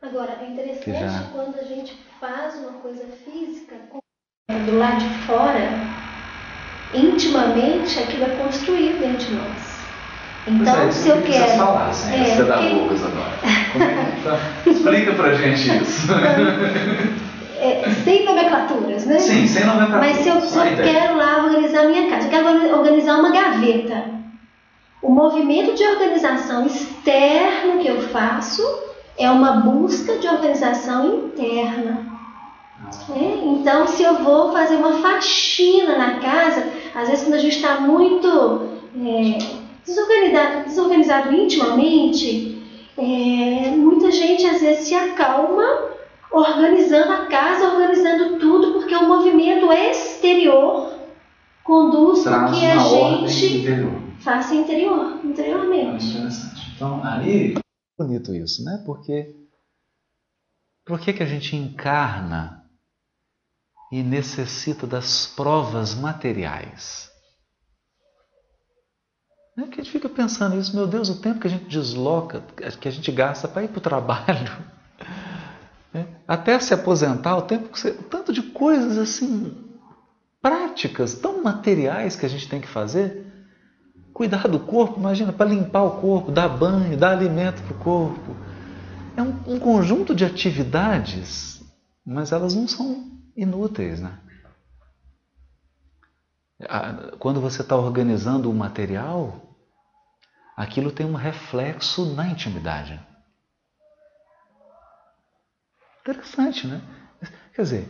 Agora, 0.00 0.32
é 0.32 0.50
interessante 0.50 0.98
já... 0.98 1.30
quando 1.32 1.58
a 1.58 1.64
gente 1.64 1.94
faz 2.20 2.54
uma 2.56 2.80
coisa 2.80 3.06
física 3.06 3.74
do 4.48 4.78
lado 4.78 4.98
de 4.98 5.26
fora, 5.26 5.87
intimamente 6.94 7.98
aquilo 7.98 8.24
é 8.24 8.28
construído 8.36 9.00
dentro 9.00 9.26
de 9.26 9.34
nós. 9.34 9.78
Então, 10.46 10.88
é, 10.88 10.90
se 10.90 11.08
eu 11.08 11.20
quero. 11.22 11.58
Falar, 11.58 11.88
assim, 11.88 12.14
é, 12.14 12.36
pedagogas 12.36 13.04
agora. 13.04 13.38
Como 13.72 13.84
é 13.84 14.04
que 14.04 14.22
tá? 14.22 14.38
Explica 14.66 15.12
pra 15.12 15.34
gente 15.34 15.82
isso. 15.82 16.08
É, 17.60 17.90
sem 18.04 18.24
nomenclaturas, 18.24 19.04
né? 19.04 19.18
Sim, 19.18 19.48
sem 19.48 19.66
nomenclaturas. 19.66 20.00
Mas 20.00 20.18
se 20.18 20.28
eu, 20.28 20.40
se 20.40 20.56
eu 20.56 20.76
quero 20.76 21.16
lá 21.16 21.44
organizar 21.44 21.80
a 21.80 21.88
minha 21.88 22.08
casa, 22.08 22.26
eu 22.26 22.30
quero 22.30 22.78
organizar 22.78 23.18
uma 23.18 23.32
gaveta. 23.32 24.04
O 25.02 25.10
movimento 25.10 25.74
de 25.74 25.84
organização 25.84 26.66
externo 26.66 27.80
que 27.80 27.88
eu 27.88 28.00
faço 28.10 28.62
é 29.18 29.28
uma 29.28 29.54
busca 29.54 30.18
de 30.18 30.28
organização 30.28 31.24
interna. 31.26 32.06
É, 33.10 33.44
então, 33.46 33.86
se 33.86 34.02
eu 34.02 34.22
vou 34.22 34.52
fazer 34.52 34.76
uma 34.76 35.00
faxina 35.00 35.96
na 35.96 36.20
casa, 36.20 36.66
às 36.94 37.08
vezes 37.08 37.24
quando 37.24 37.34
a 37.34 37.38
gente 37.38 37.56
está 37.56 37.80
muito 37.80 38.68
é, 38.96 39.38
desorganizado, 39.84 40.64
desorganizado 40.64 41.34
intimamente, 41.34 42.62
é, 42.96 43.70
muita 43.70 44.10
gente 44.10 44.46
às 44.46 44.60
vezes 44.60 44.88
se 44.88 44.94
acalma 44.94 45.88
organizando 46.30 47.12
a 47.12 47.26
casa, 47.26 47.68
organizando 47.68 48.38
tudo, 48.38 48.72
porque 48.72 48.94
o 48.94 49.08
movimento 49.08 49.72
exterior 49.72 50.92
conduz 51.64 52.22
para 52.22 52.50
que 52.50 52.66
a 52.66 52.78
gente 52.78 53.58
interior. 53.58 54.02
faça 54.20 54.54
interior, 54.54 55.20
interiormente. 55.24 56.06
interessante. 56.06 56.72
Então, 56.74 57.00
aí 57.04 57.54
bonito 57.98 58.34
isso, 58.34 58.64
né? 58.64 58.82
Porque 58.86 59.34
por 60.86 61.00
que, 61.00 61.12
que 61.12 61.22
a 61.22 61.26
gente 61.26 61.56
encarna 61.56 62.57
e 63.90 64.02
necessita 64.02 64.86
das 64.86 65.26
provas 65.26 65.94
materiais? 65.94 67.08
É 69.56 69.62
que 69.62 69.80
a 69.80 69.82
gente 69.82 69.90
fica 69.90 70.08
pensando 70.08 70.56
isso, 70.56 70.74
meu 70.76 70.86
Deus, 70.86 71.08
o 71.08 71.20
tempo 71.20 71.40
que 71.40 71.48
a 71.48 71.50
gente 71.50 71.64
desloca, 71.64 72.44
que 72.80 72.86
a 72.86 72.92
gente 72.92 73.10
gasta 73.10 73.48
para 73.48 73.64
ir 73.64 73.68
para 73.68 73.78
o 73.78 73.80
trabalho, 73.80 74.56
né? 75.92 76.06
até 76.28 76.60
se 76.60 76.72
aposentar, 76.72 77.36
o 77.36 77.42
tempo 77.42 77.68
que 77.68 77.80
você, 77.80 77.90
o 77.90 78.04
tanto 78.04 78.32
de 78.32 78.42
coisas 78.42 78.96
assim 78.96 79.68
práticas, 80.40 81.14
tão 81.14 81.42
materiais 81.42 82.14
que 82.14 82.24
a 82.24 82.28
gente 82.28 82.48
tem 82.48 82.60
que 82.60 82.68
fazer. 82.68 83.26
Cuidar 84.12 84.48
do 84.48 84.60
corpo, 84.60 84.98
imagina, 84.98 85.32
para 85.32 85.50
limpar 85.50 85.82
o 85.82 86.00
corpo, 86.00 86.30
dar 86.30 86.48
banho, 86.48 86.96
dar 86.96 87.10
alimento 87.10 87.62
para 87.62 87.76
o 87.76 87.78
corpo. 87.78 88.36
É 89.16 89.22
um, 89.22 89.54
um 89.54 89.58
conjunto 89.58 90.14
de 90.14 90.24
atividades, 90.24 91.60
mas 92.06 92.30
elas 92.30 92.54
não 92.54 92.68
são 92.68 93.17
inúteis, 93.38 94.00
né? 94.00 94.18
Quando 97.20 97.40
você 97.40 97.62
está 97.62 97.76
organizando 97.76 98.50
o 98.50 98.54
material, 98.54 99.56
aquilo 100.56 100.90
tem 100.90 101.06
um 101.06 101.14
reflexo 101.14 102.14
na 102.16 102.26
intimidade. 102.26 103.00
Interessante, 106.00 106.66
né? 106.66 106.80
Quer 107.54 107.62
dizer, 107.62 107.88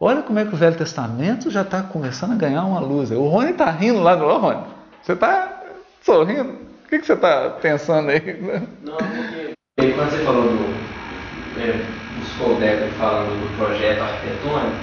olha 0.00 0.22
como 0.22 0.38
é 0.38 0.46
que 0.46 0.54
o 0.54 0.56
Velho 0.56 0.78
Testamento 0.78 1.50
já 1.50 1.62
está 1.62 1.82
começando 1.82 2.32
a 2.32 2.36
ganhar 2.36 2.64
uma 2.64 2.80
luz. 2.80 3.10
O 3.10 3.28
Rony 3.28 3.50
está 3.50 3.70
rindo 3.70 4.00
lá 4.00 4.16
do 4.16 4.26
Rony. 4.26 4.66
Você 5.02 5.12
está 5.12 5.64
sorrindo? 6.02 6.52
O 6.52 6.88
que, 6.88 6.98
que 6.98 7.04
você 7.04 7.12
está 7.12 7.50
pensando 7.50 8.08
aí? 8.08 8.40
Não, 8.80 8.96
porque 8.96 9.92
quando 9.92 10.10
você 10.10 10.24
falou 10.24 10.44
do, 10.44 11.60
é, 11.60 12.07
dos 12.18 12.32
Coldeco 12.34 12.88
falando 12.98 13.40
do 13.40 13.56
projeto 13.56 14.02
arquitetônico, 14.02 14.76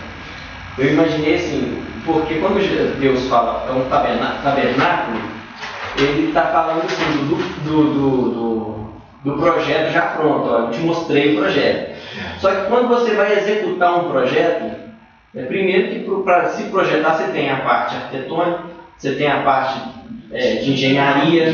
eu 0.77 0.94
imaginei 0.94 1.36
assim, 1.36 1.84
porque 2.06 2.36
quando 2.36 2.60
Deus 3.00 3.27
fala 3.27 3.65
é 3.70 3.72
um 3.72 3.88
tabernáculo, 3.89 5.22
ele 5.98 6.27
está 6.27 6.48
falando 6.48 6.84
assim 6.84 7.27
do, 7.27 7.36
do, 7.63 7.94
do, 7.94 8.30
do, 8.32 9.32
do 9.32 9.42
projeto 9.42 9.92
já 9.94 10.01
pronto, 10.01 10.50
ó, 10.50 10.60
eu 10.60 10.72
te 10.72 10.80
mostrei 10.80 11.34
o 11.34 11.39
projeto. 11.39 11.96
Só 12.39 12.51
que 12.54 12.68
quando 12.68 12.89
você 12.89 13.13
vai 13.13 13.38
executar 13.38 14.00
um 14.00 14.10
projeto, 14.10 14.75
é, 15.36 15.44
primeiro 15.44 15.89
que 15.89 16.24
para 16.24 16.50
se 16.50 16.63
projetar 16.63 17.15
você 17.15 17.32
tem 17.32 17.50
a 17.50 17.58
parte 17.58 17.96
arquitetônica, 17.96 18.63
você 18.98 19.15
tem 19.15 19.27
a 19.27 19.44
parte 19.44 19.80
é, 20.32 20.56
de 20.56 20.72
engenharia. 20.72 21.51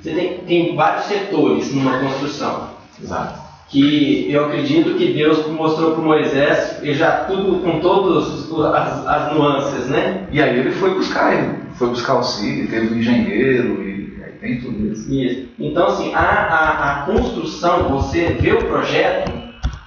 Você 0.00 0.10
tem, 0.12 0.38
tem 0.38 0.76
vários 0.76 1.06
setores 1.06 1.74
numa 1.74 1.98
construção. 1.98 2.70
Exato. 3.02 3.45
Que 3.68 4.30
eu 4.30 4.46
acredito 4.46 4.94
que 4.94 5.12
Deus 5.12 5.46
mostrou 5.48 5.92
para 5.92 6.02
Moisés, 6.02 6.78
e 6.82 6.94
já 6.94 7.24
tudo 7.24 7.60
com 7.60 7.80
todas 7.80 8.50
as, 8.52 9.06
as, 9.06 9.32
nuances, 9.34 9.88
né? 9.88 10.26
E 10.30 10.40
aí 10.40 10.58
ele 10.58 10.70
foi 10.70 10.94
buscar, 10.94 11.34
ele 11.34 11.58
foi 11.74 11.88
buscar 11.88 12.14
o 12.14 12.16
auxílio, 12.18 12.68
teve 12.68 12.94
um 12.94 12.98
engenheiro, 12.98 13.82
e 13.82 14.22
aí 14.24 14.32
tem 14.40 14.60
tudo 14.60 14.92
isso. 14.92 15.12
isso. 15.12 15.48
Então, 15.58 15.86
assim, 15.86 16.14
a, 16.14 16.20
a, 16.20 16.92
a 16.92 17.02
construção, 17.06 17.88
você 17.88 18.36
vê 18.40 18.52
o 18.52 18.64
projeto, 18.66 19.32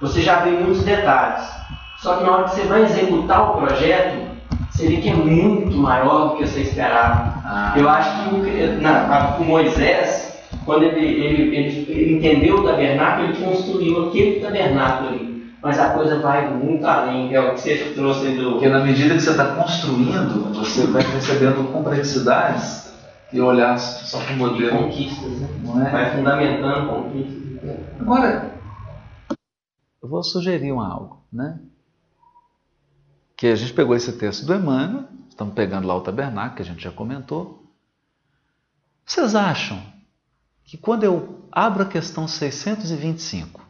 você 0.00 0.20
já 0.20 0.40
vê 0.40 0.50
muitos 0.50 0.82
detalhes. 0.84 1.48
Só 1.98 2.16
que 2.16 2.24
na 2.24 2.32
hora 2.32 2.44
que 2.44 2.56
você 2.56 2.62
vai 2.62 2.82
executar 2.82 3.50
o 3.50 3.60
projeto, 3.60 4.30
você 4.70 4.88
vê 4.88 4.96
que 4.96 5.08
é 5.08 5.14
muito 5.14 5.76
maior 5.76 6.28
do 6.28 6.36
que 6.36 6.46
você 6.46 6.60
esperava. 6.60 7.34
Ah. 7.44 7.74
Eu 7.76 7.88
acho 7.88 8.10
que 8.10 8.34
o, 8.34 8.80
na, 8.80 9.36
o 9.38 9.44
Moisés, 9.44 10.29
quando 10.70 10.84
ele, 10.84 11.04
ele, 11.04 11.56
ele, 11.56 11.90
ele 11.90 12.16
entendeu 12.18 12.60
o 12.60 12.64
tabernáculo, 12.64 13.28
ele 13.28 13.44
construiu 13.44 14.06
aquele 14.06 14.38
tabernáculo 14.38 15.08
ali. 15.08 15.56
Mas 15.60 15.80
a 15.80 15.90
coisa 15.94 16.20
vai 16.20 16.48
muito 16.48 16.86
além, 16.86 17.34
é 17.34 17.40
o 17.40 17.54
que 17.54 17.60
você 17.60 17.92
trouxe 17.92 18.36
do. 18.36 18.52
Porque 18.52 18.68
na 18.68 18.78
medida 18.78 19.14
que 19.14 19.20
você 19.20 19.32
está 19.32 19.56
construindo, 19.56 20.54
você 20.54 20.86
vai 20.86 21.02
recebendo 21.02 21.72
complexidades 21.72 22.94
e 23.32 23.40
olhar 23.40 23.76
só 23.78 24.20
para 24.20 24.32
o 24.32 24.36
modelo. 24.36 24.78
Conquistas, 24.78 25.40
né? 25.40 25.48
Não 25.64 25.84
é? 25.84 25.90
Vai 25.90 26.16
fundamentando 26.16 26.88
conquistas. 26.88 27.42
Agora, 27.98 28.54
eu 30.00 30.08
vou 30.08 30.22
sugerir 30.22 30.70
um 30.70 30.80
algo, 30.80 31.20
né? 31.32 31.58
Que 33.36 33.48
a 33.48 33.56
gente 33.56 33.72
pegou 33.72 33.96
esse 33.96 34.12
texto 34.12 34.46
do 34.46 34.54
Emmanuel, 34.54 35.06
estamos 35.28 35.52
pegando 35.52 35.88
lá 35.88 35.96
o 35.96 36.00
tabernáculo, 36.00 36.54
que 36.54 36.62
a 36.62 36.64
gente 36.64 36.80
já 36.80 36.92
comentou. 36.92 37.60
Vocês 39.04 39.34
acham 39.34 39.90
que 40.70 40.78
quando 40.78 41.02
eu 41.02 41.48
abro 41.50 41.82
a 41.82 41.86
questão 41.86 42.28
625, 42.28 43.60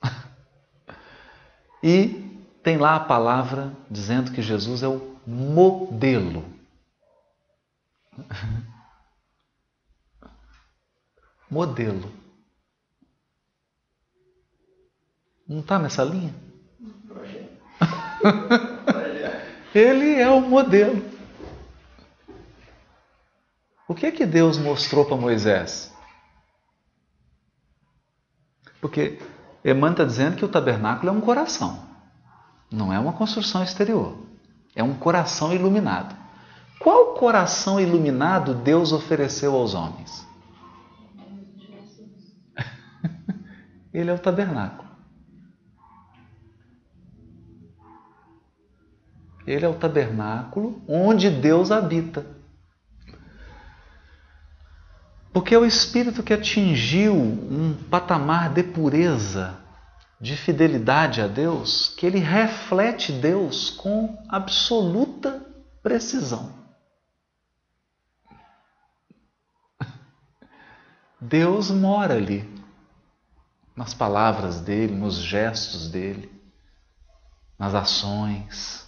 e 1.82 2.38
tem 2.62 2.76
lá 2.76 2.94
a 2.94 3.00
palavra 3.00 3.76
dizendo 3.90 4.30
que 4.30 4.40
Jesus 4.40 4.84
é 4.84 4.88
o 4.88 5.18
modelo. 5.26 6.44
modelo. 11.50 12.14
Não 15.48 15.58
está 15.58 15.80
nessa 15.80 16.04
linha? 16.04 16.32
Ele 19.74 20.14
é 20.14 20.30
o 20.30 20.40
modelo. 20.40 21.09
O 23.90 23.94
que 23.94 24.06
é 24.06 24.12
que 24.12 24.24
Deus 24.24 24.56
mostrou 24.56 25.04
para 25.04 25.16
Moisés? 25.16 25.92
Porque 28.80 29.18
Emmanuel 29.64 29.90
está 29.90 30.04
dizendo 30.04 30.36
que 30.36 30.44
o 30.44 30.48
tabernáculo 30.48 31.08
é 31.08 31.12
um 31.12 31.20
coração, 31.20 31.88
não 32.70 32.92
é 32.92 33.00
uma 33.00 33.12
construção 33.12 33.64
exterior, 33.64 34.16
é 34.76 34.84
um 34.84 34.94
coração 34.94 35.52
iluminado. 35.52 36.14
Qual 36.78 37.14
coração 37.14 37.80
iluminado 37.80 38.54
Deus 38.54 38.92
ofereceu 38.92 39.56
aos 39.56 39.74
homens? 39.74 40.24
Ele 43.92 44.08
é 44.08 44.14
o 44.14 44.18
tabernáculo. 44.20 44.88
Ele 49.44 49.64
é 49.64 49.68
o 49.68 49.74
tabernáculo 49.74 50.80
onde 50.86 51.28
Deus 51.28 51.72
habita. 51.72 52.38
Porque 55.40 55.54
é 55.54 55.58
o 55.58 55.64
espírito 55.64 56.22
que 56.22 56.34
atingiu 56.34 57.14
um 57.14 57.74
patamar 57.90 58.52
de 58.52 58.62
pureza, 58.62 59.58
de 60.20 60.36
fidelidade 60.36 61.22
a 61.22 61.26
Deus, 61.26 61.94
que 61.96 62.04
ele 62.04 62.18
reflete 62.18 63.10
Deus 63.10 63.70
com 63.70 64.22
absoluta 64.28 65.42
precisão. 65.82 66.52
Deus 71.18 71.70
mora 71.70 72.16
ali, 72.16 72.46
nas 73.74 73.94
palavras 73.94 74.60
dele, 74.60 74.94
nos 74.94 75.14
gestos 75.14 75.88
dele, 75.88 76.30
nas 77.58 77.74
ações. 77.74 78.86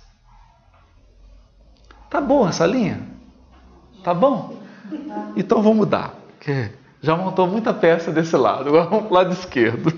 Tá 2.10 2.20
bom 2.20 2.46
essa 2.46 2.66
linha? 2.66 3.08
Tá 4.04 4.12
bom? 4.12 4.60
Então 5.34 5.62
vamos 5.62 5.78
mudar. 5.78 6.21
Que 6.42 6.72
já 7.00 7.16
montou 7.16 7.46
muita 7.46 7.72
peça 7.72 8.10
desse 8.10 8.36
lado, 8.36 8.68
agora 8.68 8.86
vamos 8.90 9.04
para 9.04 9.10
o 9.10 9.14
lado 9.14 9.32
esquerdo. 9.32 9.92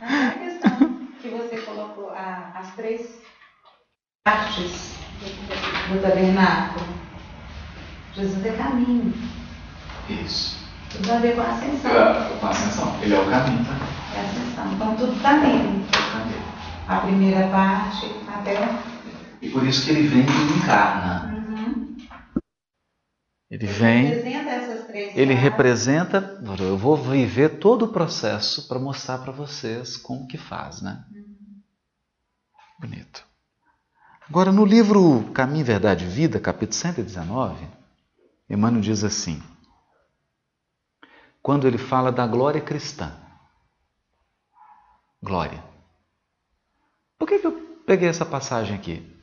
A 0.00 0.30
questão 0.32 0.96
que 1.22 1.28
você 1.28 1.58
colocou, 1.58 2.10
as 2.10 2.74
três 2.74 3.22
partes 4.24 4.96
do 5.88 6.02
tabernáculo. 6.02 6.84
Jesus 8.16 8.44
é 8.44 8.50
caminho. 8.50 9.14
Isso. 10.10 10.58
Tudo 10.90 11.12
a 11.12 11.18
ver 11.18 11.36
com 11.36 11.40
a 11.42 11.50
ascensão. 11.50 11.90
É, 11.92 12.38
com 12.40 12.46
a 12.46 12.50
ascensão. 12.50 12.96
Ele 13.00 13.14
é 13.14 13.20
o 13.20 13.30
caminho, 13.30 13.64
tá? 13.64 13.76
É 14.16 14.18
a 14.18 14.22
ascensão. 14.24 14.72
Então 14.72 14.96
tudo 14.96 15.12
está 15.12 15.34
nele. 15.34 15.84
A 16.88 16.96
primeira 16.96 17.46
parte 17.46 18.12
até. 18.26 18.68
E 19.40 19.48
por 19.50 19.64
isso 19.64 19.84
que 19.84 19.92
ele 19.92 20.08
vem 20.08 20.26
e 20.26 20.58
encarna. 20.58 21.31
Ele 23.52 23.66
vem, 23.66 24.12
ele 25.14 25.34
representa, 25.34 26.42
eu 26.58 26.78
vou 26.78 26.96
viver 26.96 27.58
todo 27.58 27.84
o 27.84 27.92
processo 27.92 28.66
para 28.66 28.78
mostrar 28.78 29.18
para 29.18 29.30
vocês 29.30 29.94
como 29.98 30.26
que 30.26 30.38
faz, 30.38 30.80
né? 30.80 31.04
Bonito. 32.80 33.26
Agora, 34.26 34.50
no 34.50 34.64
livro 34.64 35.30
Caminho, 35.34 35.66
Verdade 35.66 36.06
e 36.06 36.08
Vida, 36.08 36.40
capítulo 36.40 36.72
119, 36.72 37.68
Emmanuel 38.48 38.80
diz 38.80 39.04
assim, 39.04 39.42
quando 41.42 41.68
ele 41.68 41.76
fala 41.76 42.10
da 42.10 42.26
glória 42.26 42.60
cristã. 42.62 43.14
Glória. 45.22 45.62
Por 47.18 47.28
que, 47.28 47.38
que 47.38 47.46
eu 47.46 47.52
peguei 47.84 48.08
essa 48.08 48.24
passagem 48.24 48.74
aqui? 48.74 49.14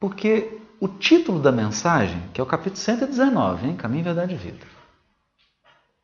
Porque 0.00 0.65
o 0.80 0.88
título 0.88 1.40
da 1.40 1.50
mensagem, 1.50 2.20
que 2.32 2.40
é 2.40 2.44
o 2.44 2.46
capítulo 2.46 2.76
119, 2.76 3.66
hein? 3.66 3.76
Caminho, 3.76 4.04
Verdade 4.04 4.34
e 4.34 4.36
Vida. 4.36 4.66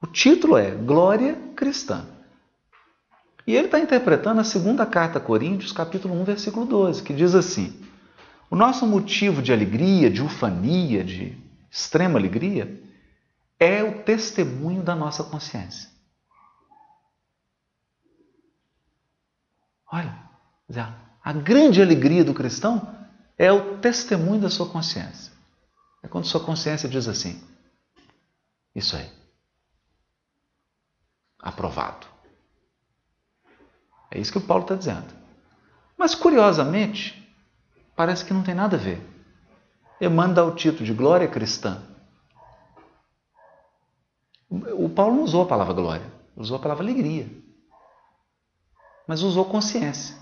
O 0.00 0.06
título 0.06 0.56
é 0.56 0.70
Glória 0.70 1.34
Cristã. 1.54 2.06
E 3.46 3.54
ele 3.54 3.66
está 3.66 3.78
interpretando 3.78 4.40
a 4.40 4.44
segunda 4.44 4.86
carta 4.86 5.18
a 5.18 5.20
Coríntios, 5.20 5.72
capítulo 5.72 6.14
1, 6.20 6.24
versículo 6.24 6.64
12, 6.64 7.02
que 7.02 7.12
diz 7.12 7.34
assim: 7.34 7.80
O 8.50 8.56
nosso 8.56 8.86
motivo 8.86 9.42
de 9.42 9.52
alegria, 9.52 10.10
de 10.10 10.22
ufania, 10.22 11.04
de 11.04 11.36
extrema 11.70 12.18
alegria, 12.18 12.80
é 13.58 13.82
o 13.82 14.02
testemunho 14.02 14.82
da 14.82 14.94
nossa 14.94 15.22
consciência. 15.24 15.90
Olha, 19.92 20.18
a 21.22 21.32
grande 21.32 21.82
alegria 21.82 22.24
do 22.24 22.32
cristão 22.32 23.01
é 23.42 23.50
o 23.50 23.78
testemunho 23.78 24.40
da 24.40 24.48
sua 24.48 24.68
consciência. 24.68 25.32
É 26.00 26.06
quando 26.06 26.26
sua 26.26 26.44
consciência 26.44 26.88
diz 26.88 27.08
assim: 27.08 27.42
Isso 28.72 28.96
aí. 28.96 29.10
Aprovado. 31.40 32.06
É 34.12 34.20
isso 34.20 34.30
que 34.30 34.38
o 34.38 34.46
Paulo 34.46 34.62
está 34.62 34.76
dizendo. 34.76 35.12
Mas, 35.98 36.14
curiosamente, 36.14 37.36
parece 37.96 38.24
que 38.24 38.32
não 38.32 38.44
tem 38.44 38.54
nada 38.54 38.76
a 38.76 38.80
ver. 38.80 39.04
Emmanuel 40.00 40.34
dá 40.34 40.44
o 40.44 40.54
título 40.54 40.84
de 40.84 40.94
glória 40.94 41.26
cristã. 41.26 41.82
O 44.48 44.88
Paulo 44.88 45.16
não 45.16 45.24
usou 45.24 45.42
a 45.42 45.48
palavra 45.48 45.74
glória, 45.74 46.12
usou 46.36 46.58
a 46.58 46.60
palavra 46.60 46.84
alegria. 46.84 47.28
Mas 49.08 49.22
usou 49.22 49.46
consciência. 49.46 50.21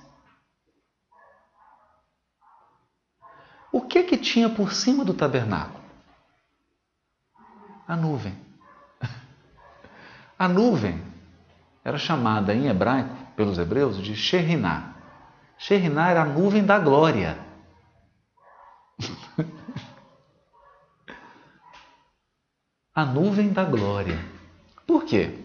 O 3.72 3.80
que 3.80 4.02
que 4.02 4.16
tinha 4.16 4.48
por 4.48 4.72
cima 4.72 5.04
do 5.04 5.14
tabernáculo? 5.14 5.80
A 7.86 7.96
nuvem. 7.96 8.34
A 10.38 10.48
nuvem 10.48 11.00
era 11.84 11.98
chamada 11.98 12.54
em 12.54 12.66
hebraico 12.68 13.14
pelos 13.36 13.58
hebreus 13.58 14.02
de 14.02 14.14
Sheriná. 14.16 14.94
Sheriná 15.58 16.10
era 16.10 16.22
a 16.22 16.24
nuvem 16.24 16.64
da 16.64 16.78
glória. 16.78 17.38
a 22.94 23.04
nuvem 23.04 23.52
da 23.52 23.64
glória. 23.64 24.18
Por 24.86 25.04
quê? 25.04 25.38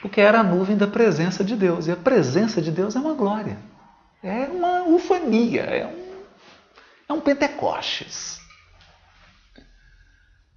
Porque 0.00 0.20
era 0.20 0.40
a 0.40 0.44
nuvem 0.44 0.76
da 0.76 0.86
presença 0.86 1.42
de 1.44 1.56
Deus. 1.56 1.86
E 1.86 1.92
a 1.92 1.96
presença 1.96 2.60
de 2.60 2.70
Deus 2.70 2.94
é 2.96 2.98
uma 2.98 3.14
glória. 3.14 3.56
É 4.22 4.46
uma 4.46 4.82
ufania, 4.84 5.62
é 5.62 5.86
um 5.86 6.03
é 7.08 7.12
um 7.12 7.20
Pentecostes. 7.20 8.40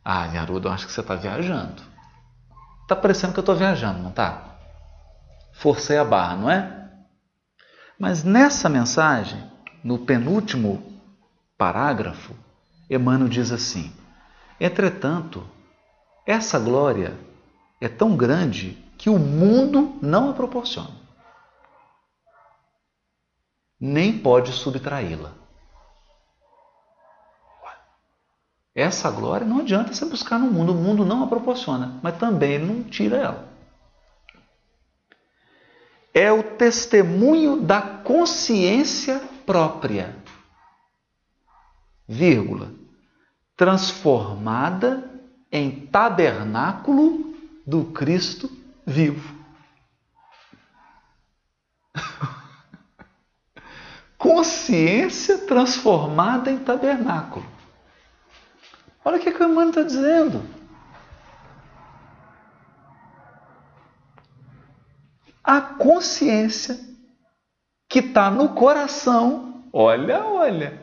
Ah, 0.04 0.28
Garuda, 0.28 0.70
eu 0.70 0.72
acho 0.72 0.86
que 0.86 0.92
você 0.94 1.02
está 1.02 1.16
viajando. 1.16 1.82
Está 2.84 2.96
parecendo 2.96 3.34
que 3.34 3.40
eu 3.40 3.42
estou 3.42 3.56
viajando, 3.56 4.00
não 4.00 4.10
está? 4.10 4.58
Forcei 5.54 5.98
a 5.98 6.06
barra, 6.06 6.36
não 6.38 6.50
é? 6.50 6.90
Mas 8.00 8.24
nessa 8.24 8.70
mensagem, 8.70 9.52
no 9.84 10.00
penúltimo 10.00 11.02
parágrafo, 11.58 12.34
Emmanuel 12.90 13.28
diz 13.28 13.52
assim: 13.52 13.94
Entretanto, 14.60 15.46
essa 16.26 16.58
glória 16.60 17.18
é 17.82 17.90
tão 17.90 18.16
grande 18.16 18.72
que 18.98 19.10
o 19.10 19.20
mundo 19.20 19.98
não 20.02 20.30
a 20.30 20.34
proporciona, 20.34 20.96
nem 23.80 24.18
pode 24.18 24.52
subtraí-la. 24.54 25.47
Essa 28.78 29.10
glória 29.10 29.48
não 29.48 29.62
adianta 29.62 29.92
você 29.92 30.06
buscar 30.06 30.38
no 30.38 30.52
mundo, 30.52 30.72
o 30.72 30.76
mundo 30.76 31.04
não 31.04 31.24
a 31.24 31.28
proporciona, 31.28 32.00
mas 32.04 32.16
também 32.20 32.60
não 32.60 32.84
tira 32.84 33.18
ela. 33.18 33.50
É 36.14 36.32
o 36.32 36.44
testemunho 36.44 37.60
da 37.60 37.82
consciência 37.82 39.20
própria, 39.48 40.16
vírgula, 42.08 42.72
transformada 43.56 45.10
em 45.52 45.88
tabernáculo 45.88 47.36
do 47.66 47.86
Cristo 47.86 48.48
vivo. 48.86 49.36
Consciência 54.20 55.40
transformada 55.48 56.52
em 56.52 56.60
tabernáculo. 56.60 57.57
Olha 59.08 59.16
o 59.16 59.20
que, 59.22 59.30
o 59.30 59.44
Emmanuel 59.46 59.70
está 59.70 59.84
dizendo. 59.84 60.44
A 65.42 65.62
consciência 65.62 66.78
que 67.88 68.00
está 68.00 68.30
no 68.30 68.50
coração, 68.50 69.64
olha, 69.72 70.26
olha. 70.26 70.82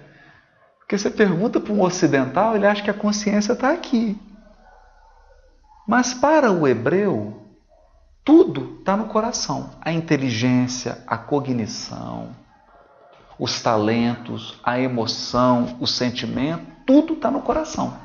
Porque 0.79 0.97
você 0.97 1.11
pergunta 1.11 1.61
para 1.61 1.71
um 1.71 1.83
ocidental, 1.83 2.57
ele 2.57 2.67
acha 2.67 2.83
que 2.83 2.89
a 2.89 2.95
consciência 2.95 3.53
está 3.53 3.73
aqui. 3.73 4.19
Mas 5.87 6.15
para 6.15 6.51
o 6.51 6.67
hebreu, 6.67 7.47
tudo 8.25 8.79
está 8.79 8.97
no 8.97 9.05
coração: 9.05 9.69
a 9.83 9.93
inteligência, 9.93 11.05
a 11.07 11.19
cognição, 11.19 12.35
os 13.39 13.61
talentos, 13.61 14.59
a 14.65 14.81
emoção, 14.81 15.77
o 15.79 15.87
sentimento, 15.87 16.65
tudo 16.87 17.13
está 17.13 17.31
no 17.31 17.43
coração. 17.43 18.03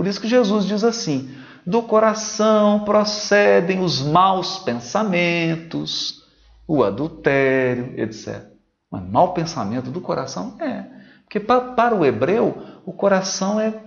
Por 0.00 0.06
isso 0.06 0.18
que 0.18 0.28
Jesus 0.28 0.64
diz 0.64 0.82
assim: 0.82 1.30
do 1.66 1.82
coração 1.82 2.86
procedem 2.86 3.80
os 3.80 4.00
maus 4.00 4.58
pensamentos, 4.60 6.26
o 6.66 6.82
adultério, 6.82 8.00
etc. 8.00 8.46
Mas 8.90 9.02
mau 9.02 9.34
pensamento 9.34 9.90
do 9.90 10.00
coração 10.00 10.56
é. 10.58 10.86
Porque 11.24 11.38
para 11.38 11.94
o 11.94 12.02
hebreu, 12.02 12.80
o 12.86 12.94
coração 12.94 13.60
é 13.60 13.78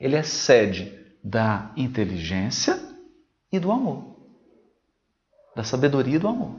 ele 0.00 0.16
é 0.16 0.22
sede 0.22 0.98
da 1.22 1.70
inteligência 1.76 2.80
e 3.52 3.58
do 3.58 3.70
amor. 3.70 4.16
Da 5.54 5.62
sabedoria 5.62 6.16
e 6.16 6.18
do 6.18 6.28
amor. 6.28 6.54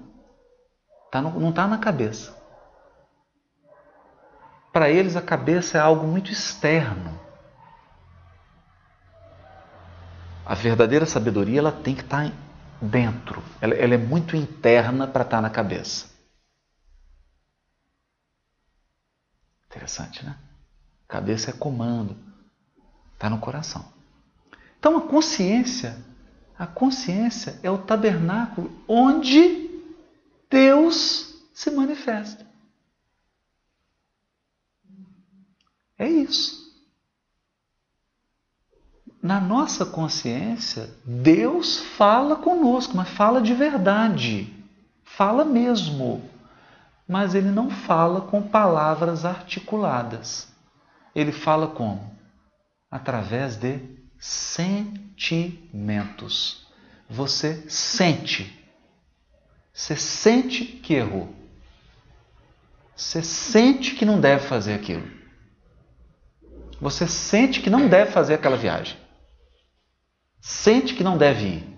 Tá 1.12 1.20
no, 1.20 1.40
não 1.40 1.50
está 1.50 1.66
na 1.66 1.80
cabeça. 1.80 2.38
Para 4.72 4.88
eles, 4.92 5.16
a 5.16 5.22
cabeça 5.24 5.80
é 5.80 5.82
algo 5.82 6.06
muito 6.06 6.32
externo. 6.32 7.21
A 10.46 10.56
verdadeira 10.56 11.06
sabedoria 11.06 11.60
ela 11.60 11.72
tem 11.72 11.96
que 11.96 12.02
estar 12.02 12.32
dentro, 12.82 13.44
ela, 13.62 13.76
ela 13.76 13.94
é 13.94 13.98
muito 13.98 14.36
interna 14.36 15.08
para 15.08 15.24
estar 15.24 15.42
na 15.42 15.50
cabeça. 15.50 16.10
Interessante, 19.68 20.26
né? 20.26 20.38
Cabeça 21.08 21.52
é 21.52 21.54
comando, 21.54 22.18
está 23.14 23.30
no 23.30 23.40
coração. 23.40 23.86
Então 24.80 24.98
a 24.98 25.02
consciência, 25.08 26.04
a 26.58 26.66
consciência 26.66 27.60
é 27.62 27.70
o 27.70 27.78
tabernáculo 27.78 28.84
onde 28.88 29.70
Deus 30.50 31.36
se 31.54 31.70
manifesta. 31.70 32.46
É 35.98 36.10
isso 36.10 36.61
na 39.22 39.40
nossa 39.40 39.86
consciência, 39.86 40.90
Deus 41.06 41.80
fala 41.80 42.36
conosco, 42.36 42.98
mas 42.98 43.08
fala 43.10 43.40
de 43.40 43.54
verdade, 43.54 44.52
fala 45.04 45.46
mesmo. 45.46 46.28
Mas 47.08 47.36
ele 47.36 47.52
não 47.52 47.70
fala 47.70 48.22
com 48.22 48.42
palavras 48.42 49.24
articuladas. 49.26 50.48
Ele 51.14 51.32
fala 51.32 51.68
como? 51.68 52.18
Através 52.90 53.58
de 53.58 53.80
sentimentos. 54.18 56.66
Você 57.10 57.66
sente. 57.68 58.58
Você 59.74 59.98
sente 59.98 60.64
que 60.66 60.94
errou. 60.94 61.36
Você 62.96 63.22
sente 63.22 63.94
que 63.96 64.06
não 64.06 64.22
deve 64.22 64.48
fazer 64.48 64.74
aquilo. 64.74 65.06
Você 66.80 67.06
sente 67.08 67.62
que 67.62 67.70
não 67.70 67.88
deve 67.88 68.12
fazer 68.12 68.34
aquela 68.36 68.58
viagem. 68.58 69.01
Sente 70.42 70.96
que 70.96 71.04
não 71.04 71.20
deve 71.20 71.46
ir. 71.46 71.72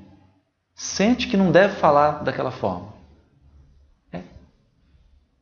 Sente 0.73 1.27
que 1.27 1.35
não 1.35 1.51
deve 1.51 1.75
falar 1.75 2.23
daquela 2.23 2.49
forma. 2.49 2.93
É 4.11 4.23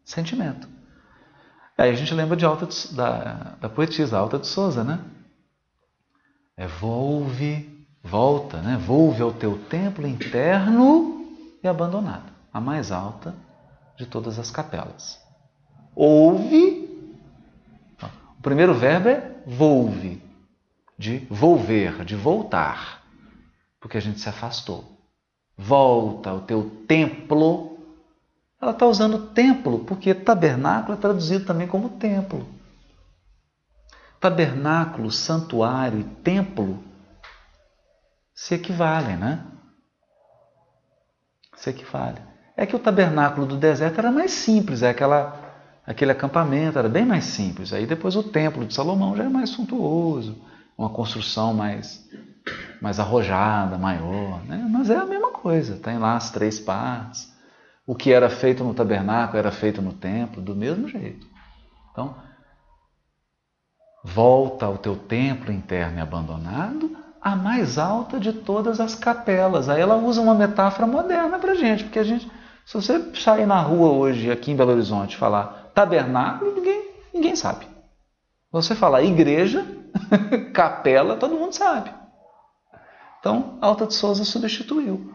sentimento. 0.04 0.68
Aí 1.78 1.92
a 1.92 1.96
gente 1.96 2.14
lembra 2.14 2.36
de 2.36 2.44
Alta 2.44 2.66
de, 2.66 2.94
da, 2.94 3.56
da 3.62 3.70
poetisa 3.70 4.18
Alta 4.18 4.40
de 4.40 4.48
Souza, 4.48 4.84
né? 4.84 5.00
É 6.58 6.68
volve, 6.68 7.88
volta, 8.04 8.58
né? 8.58 8.76
Volve 8.78 9.22
ao 9.22 9.32
teu 9.32 9.58
templo 9.70 10.08
interno 10.08 11.26
e 11.64 11.68
abandonado, 11.68 12.32
a 12.52 12.60
mais 12.60 12.92
alta 12.92 13.36
de 13.96 14.06
todas 14.06 14.38
as 14.40 14.52
capelas. 14.52 15.20
Ouve. 15.96 16.90
O 18.38 18.42
primeiro 18.42 18.74
verbo 18.74 19.10
é 19.10 19.36
volve, 19.46 20.22
de 20.98 21.20
volver, 21.30 22.04
de 22.04 22.16
voltar 22.16 23.01
porque 23.82 23.98
a 23.98 24.02
gente 24.02 24.20
se 24.22 24.30
afastou. 24.30 24.86
Volta 25.58 26.30
ao 26.30 26.42
teu 26.42 26.70
templo. 26.88 27.80
Ela 28.62 28.72
está 28.72 28.86
usando 28.86 29.30
templo, 29.30 29.80
porque 29.80 30.14
tabernáculo 30.14 30.96
é 30.96 31.02
traduzido 31.02 31.46
também 31.46 31.68
como 31.68 31.90
templo. 31.90 32.48
Tabernáculo, 34.20 35.12
santuário 35.12 36.00
e 36.00 36.04
templo 36.04 36.82
se 38.36 38.54
equivalem, 38.54 39.18
né? 39.18 39.44
Se 41.56 41.72
equivalem. 41.72 42.22
É 42.56 42.68
que 42.68 42.76
o 42.76 42.80
tabernáculo 42.80 43.48
do 43.48 43.58
deserto 43.58 43.98
era 43.98 44.12
mais 44.12 44.32
simples, 44.32 44.84
é 44.84 44.92
aquela, 44.92 45.80
aquele 45.86 46.12
acampamento 46.12 46.78
era 46.78 46.88
bem 46.88 47.06
mais 47.06 47.24
simples. 47.26 47.74
Aí 47.74 47.88
depois 47.88 48.16
o 48.16 48.22
templo 48.22 48.64
de 48.64 48.76
Salomão 48.76 49.16
já 49.16 49.24
é 49.24 49.30
mais 49.30 49.50
suntuoso, 49.50 50.40
uma 50.78 50.90
construção 50.90 51.52
mais 51.52 52.08
mais 52.82 53.00
arrojada, 53.00 53.78
maior, 53.78 54.44
né? 54.46 54.68
mas 54.70 54.90
é 54.90 54.96
a 54.96 55.06
mesma 55.06 55.30
coisa, 55.30 55.78
tem 55.78 56.00
lá 56.00 56.16
as 56.16 56.32
três 56.32 56.60
partes. 56.60 57.32
O 57.86 57.94
que 57.94 58.12
era 58.12 58.30
feito 58.30 58.64
no 58.64 58.74
tabernáculo 58.74 59.38
era 59.38 59.52
feito 59.52 59.82
no 59.82 59.94
templo, 59.94 60.42
do 60.42 60.56
mesmo 60.56 60.88
jeito. 60.88 61.28
Então, 61.92 62.16
volta 64.04 64.66
ao 64.66 64.78
teu 64.78 64.96
templo 64.96 65.52
interno 65.52 66.00
e 66.00 66.02
abandonado, 66.02 66.98
a 67.22 67.36
mais 67.36 67.78
alta 67.78 68.20
de 68.20 68.34
todas 68.34 68.80
as 68.80 68.96
capelas. 68.96 69.70
Aí 69.70 69.80
ela 69.80 69.96
usa 69.98 70.22
uma 70.22 70.34
metáfora 70.34 70.88
moderna 70.88 71.38
para 71.38 71.54
gente, 71.54 71.84
porque 71.84 72.00
a 72.00 72.04
gente, 72.04 72.32
se 72.66 72.74
você 72.74 73.14
sair 73.16 73.46
na 73.46 73.62
rua 73.62 73.92
hoje, 73.92 74.32
aqui 74.32 74.52
em 74.52 74.56
Belo 74.56 74.72
Horizonte, 74.72 75.18
falar 75.18 75.72
tabernáculo, 75.76 76.56
ninguém, 76.56 76.90
ninguém 77.14 77.36
sabe. 77.36 77.68
Você 78.52 78.74
falar 78.74 79.04
igreja, 79.04 79.66
capela, 80.54 81.16
todo 81.16 81.36
mundo 81.36 81.54
sabe. 81.54 82.01
Então, 83.22 83.60
Alta 83.62 83.86
de 83.86 83.94
Souza 83.94 84.26
substituiu. 84.26 85.14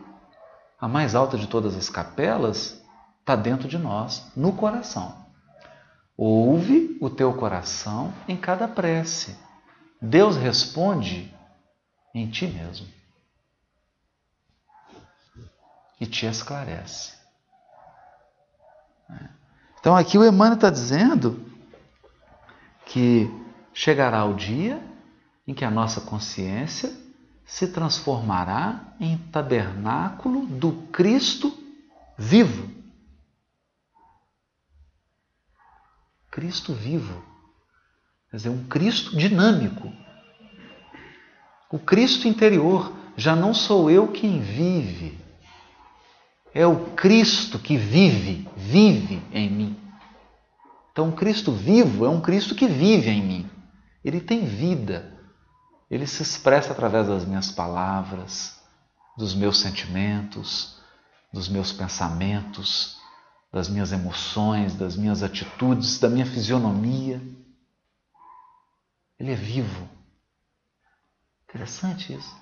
A 0.81 0.87
mais 0.87 1.17
alta 1.17 1.37
de 1.37 1.49
todas 1.49 1.77
as 1.77 1.91
capelas 1.91 2.81
está 3.19 3.35
dentro 3.35 3.67
de 3.67 3.77
nós, 3.77 4.31
no 4.37 4.53
coração. 4.53 5.27
Ouve 6.17 6.97
o 7.01 7.11
teu 7.11 7.35
coração 7.35 8.15
em 8.29 8.37
cada 8.37 8.69
prece. 8.69 9.37
Deus 10.01 10.37
responde 10.37 11.35
em 12.15 12.31
ti 12.31 12.47
mesmo 12.47 12.87
e 16.01 16.07
te 16.07 16.27
esclarece. 16.27 17.15
Então 19.81 19.97
aqui 19.97 20.17
o 20.17 20.25
Emmanuel 20.25 20.55
está 20.55 20.71
dizendo 20.71 21.45
que 22.85 23.29
chegará 23.75 24.25
o 24.25 24.35
dia 24.35 24.81
em 25.47 25.53
que 25.53 25.65
a 25.65 25.71
nossa 25.71 26.01
consciência 26.01 27.06
se 27.47 27.69
transformará 27.69 28.97
em 28.99 29.17
tabernáculo 29.17 30.47
do 30.47 30.73
Cristo 30.89 31.57
vivo. 32.19 32.69
Cristo 36.31 36.75
vivo. 36.75 37.25
Quer 38.31 38.37
dizer, 38.37 38.49
um 38.51 38.67
Cristo 38.67 39.17
dinâmico. 39.17 39.91
O 41.71 41.79
Cristo 41.79 42.27
interior. 42.29 42.95
Já 43.17 43.35
não 43.35 43.55
sou 43.55 43.91
eu 43.91 44.09
quem 44.09 44.41
vive. 44.41 45.19
É 46.53 46.67
o 46.67 46.91
Cristo 46.91 47.59
que 47.59 47.79
vive, 47.79 48.47
vive 48.55 49.23
em 49.33 49.51
mim. 49.51 49.77
Então, 50.93 51.09
o 51.09 51.13
Cristo 51.13 51.53
vivo 51.53 52.05
é 52.05 52.11
um 52.11 52.21
Cristo 52.21 52.55
que 52.55 52.67
vive 52.67 53.09
em 53.09 53.23
mim. 53.23 53.51
Ele 54.05 54.21
tem 54.21 54.45
vida. 54.45 55.16
Ele 55.91 56.07
se 56.07 56.23
expressa 56.23 56.73
através 56.73 57.07
das 57.07 57.25
minhas 57.25 57.51
palavras, 57.51 58.61
dos 59.17 59.35
meus 59.35 59.61
sentimentos, 59.61 60.79
dos 61.33 61.49
meus 61.49 61.73
pensamentos, 61.73 62.99
das 63.53 63.69
minhas 63.69 63.93
emoções, 63.93 64.75
das 64.75 64.97
minhas 64.97 65.23
atitudes, 65.23 65.99
da 65.99 66.09
minha 66.09 66.27
fisionomia. 66.27 67.23
Ele 69.19 69.33
é 69.33 69.37
vivo. 69.37 69.89
Interessante 71.49 72.13
isso. 72.13 72.37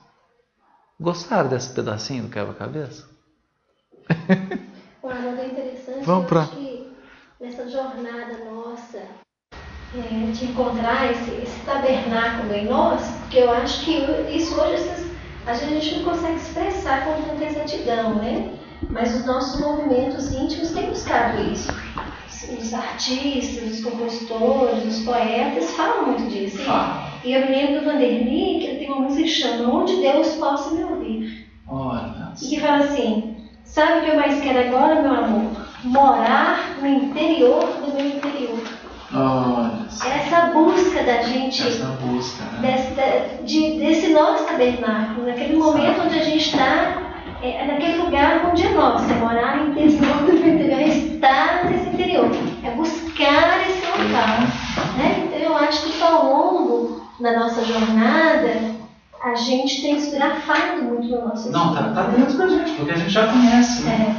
Gostaram 0.99 1.49
desse 1.49 1.73
pedacinho 1.73 2.25
do 2.25 2.31
quebra-cabeça? 2.31 3.09
O 5.03 5.09
Arnaldo 5.09 5.41
é 5.41 5.47
interessante. 5.49 6.05
Vamos 6.05 6.29
pra... 6.29 6.49
nessa 7.39 7.69
jornada 7.69 8.45
nossa 8.45 9.24
é, 9.97 10.31
de 10.33 10.47
encontrar 10.47 11.11
esse, 11.11 11.31
esse, 11.43 11.61
tabernáculo 11.61 12.53
em 12.53 12.67
nós, 12.67 13.01
porque 13.21 13.39
eu 13.39 13.51
acho 13.51 13.85
que 13.85 13.93
isso 14.29 14.61
hoje 14.61 14.85
a 15.47 15.55
gente 15.55 15.97
não 15.97 16.05
consegue 16.05 16.37
expressar 16.37 17.05
com 17.05 17.23
tanta 17.23 17.45
exatidão, 17.45 18.17
né? 18.17 18.51
Mas 18.91 19.15
os 19.15 19.25
nossos 19.25 19.61
movimentos 19.61 20.33
íntimos 20.33 20.73
têm 20.73 20.89
buscado 20.89 21.43
isso. 21.51 21.73
Os 22.59 22.75
artistas, 22.75 23.73
os 23.73 23.85
compositores, 23.85 24.85
os 24.85 25.05
poetas 25.05 25.71
falam 25.73 26.07
muito 26.07 26.29
disso. 26.29 26.63
Ah. 26.69 27.11
E 27.25 27.33
eu 27.33 27.41
me 27.43 27.53
lembro 27.53 27.81
do 27.81 27.87
Vanderly, 27.87 28.59
que 28.61 28.67
ele 28.67 28.79
tem 28.79 28.91
uma 28.91 29.03
música 29.03 29.23
que 29.23 29.29
chama 29.29 29.73
Onde 29.73 29.97
Deus 29.97 30.35
Possa 30.35 30.75
Me 30.75 30.85
Ouvir. 30.85 31.49
Olha. 31.67 32.33
E 32.43 32.49
que 32.49 32.61
fala 32.61 32.85
assim: 32.85 33.37
Sabe 33.65 34.01
o 34.01 34.03
que 34.03 34.11
eu 34.11 34.17
mais 34.17 34.43
quero 34.43 34.59
agora, 34.59 35.01
meu 35.01 35.15
amor? 35.15 35.53
Morar 35.85 36.77
no 36.81 36.87
interior 36.87 37.65
do 37.65 37.95
meu 37.95 38.07
interior. 38.07 38.84
Olha. 39.15 39.87
Essa 39.89 40.47
busca 40.53 41.03
da 41.05 41.23
gente. 41.23 41.67
Essa 41.67 41.87
busca, 42.01 42.45
né? 42.45 42.61
Desse, 42.61 43.45
de, 43.45 43.79
desse 43.79 44.13
nosso 44.13 44.45
tabernáculo, 44.45 45.27
naquele 45.27 45.57
momento 45.57 46.03
onde 46.03 46.19
a 46.19 46.25
gente 46.25 46.51
está 46.51 47.15
é, 47.45 47.63
é, 47.63 47.67
naquele 47.67 48.03
lugar 48.03 48.51
onde 48.51 48.67
é 48.67 48.71
nosso, 48.71 49.05
é 49.11 49.15
morar 49.17 49.59
no 49.59 49.71
interior 49.71 50.17
do 50.25 50.33
interior, 50.33 50.81
é 50.81 50.89
estar 50.89 51.65
nesse 51.67 51.89
interior, 51.91 52.31
é 52.63 52.71
buscar 52.71 53.69
esse 53.69 53.87
local. 53.87 54.41
Né? 54.97 55.25
Então 55.27 55.39
eu 55.39 55.57
acho 55.57 55.93
que 55.93 56.03
ao 56.03 56.25
longo 56.25 57.03
da 57.21 57.39
nossa 57.39 57.65
jornada, 57.65 58.75
a 59.23 59.35
gente 59.35 59.83
tem 59.83 60.01
se 60.01 60.17
grafado 60.17 60.83
muito 60.83 61.07
no 61.09 61.29
nosso 61.29 61.51
Não, 61.51 61.75
tá, 61.75 61.93
tá 61.93 62.03
dentro 62.05 62.37
da 62.37 62.49
gente, 62.49 62.73
porque 62.73 62.93
a 62.93 62.97
gente 62.97 63.11
já 63.11 63.31
conhece. 63.31 63.83
Né? 63.83 64.17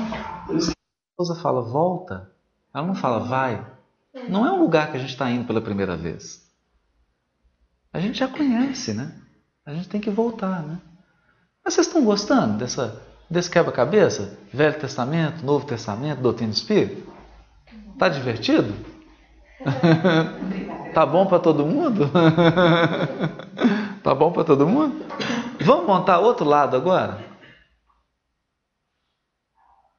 É. 0.50 0.54
Isso 0.54 0.72
a 0.72 1.22
esposa 1.22 1.42
fala, 1.42 1.62
volta. 1.62 2.32
Ela 2.74 2.86
não 2.86 2.96
fala, 2.96 3.20
vai. 3.20 3.75
Não 4.30 4.46
é 4.46 4.52
um 4.52 4.60
lugar 4.60 4.92
que 4.92 4.98
a 4.98 5.00
gente 5.00 5.10
está 5.10 5.30
indo 5.30 5.46
pela 5.46 5.62
primeira 5.62 5.98
vez. 5.98 6.42
A 7.92 8.00
gente 8.00 8.20
já 8.20 8.28
conhece, 8.28 8.94
né? 8.94 9.14
A 9.66 9.74
gente 9.74 9.90
tem 9.90 10.00
que 10.00 10.10
voltar, 10.10 10.64
né? 10.64 10.80
Mas 11.64 11.74
vocês 11.74 11.88
estão 11.88 12.04
gostando 12.04 12.58
dessa 12.58 13.02
desse 13.30 13.50
quebra-cabeça? 13.50 14.38
Velho 14.54 14.80
Testamento, 14.80 15.46
Novo 15.46 15.66
Testamento, 15.66 16.22
Doutrina 16.22 16.52
do 16.52 16.56
Espírito? 16.56 17.12
Tá 17.98 18.08
divertido? 18.08 18.74
tá 20.94 21.06
bom 21.06 21.26
para 21.26 21.40
todo 21.40 21.66
mundo? 21.66 22.10
tá 24.04 24.14
bom 24.14 24.32
para 24.32 24.44
todo 24.44 24.68
mundo? 24.68 25.06
Vamos 25.62 25.88
montar 25.88 26.20
outro 26.20 26.46
lado 26.46 26.76
agora? 26.76 27.26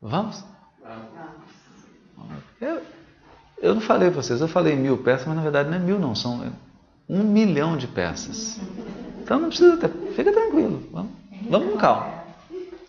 Vamos? 0.00 0.44
Eu, 2.60 2.82
eu 3.58 3.74
não 3.74 3.80
falei 3.80 4.10
para 4.10 4.22
vocês, 4.22 4.40
eu 4.40 4.48
falei 4.48 4.76
mil 4.76 4.98
peças, 4.98 5.26
mas 5.26 5.36
na 5.36 5.42
verdade 5.42 5.70
não 5.70 5.76
é 5.76 5.80
mil, 5.80 5.98
não, 5.98 6.14
são 6.14 6.52
um 7.08 7.22
milhão 7.22 7.76
de 7.76 7.86
peças. 7.86 8.60
Então 9.22 9.38
não 9.38 9.48
precisa 9.48 9.76
ter, 9.76 9.88
fica 10.14 10.32
tranquilo, 10.32 10.82
vamos, 10.92 11.12
vamos 11.48 11.72
com 11.72 11.78
calma. 11.78 12.16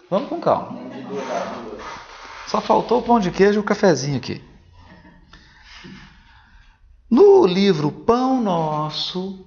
Vamos 0.10 0.30
com 0.30 0.40
calma. 0.40 0.80
Só 2.48 2.62
faltou 2.62 3.00
o 3.00 3.04
pão 3.04 3.20
de 3.20 3.30
queijo 3.30 3.60
e 3.60 3.62
o 3.62 3.64
cafezinho 3.64 4.18
aqui. 4.18 4.42
No 7.10 7.46
livro 7.46 7.92
Pão 7.92 8.42
Nosso, 8.42 9.46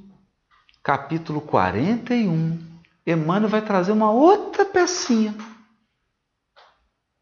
capítulo 0.83 1.41
41, 1.41 2.59
Emmanuel 3.07 3.49
vai 3.51 3.63
trazer 3.63 3.93
uma 3.93 4.11
outra 4.11 4.65
pecinha. 4.65 5.35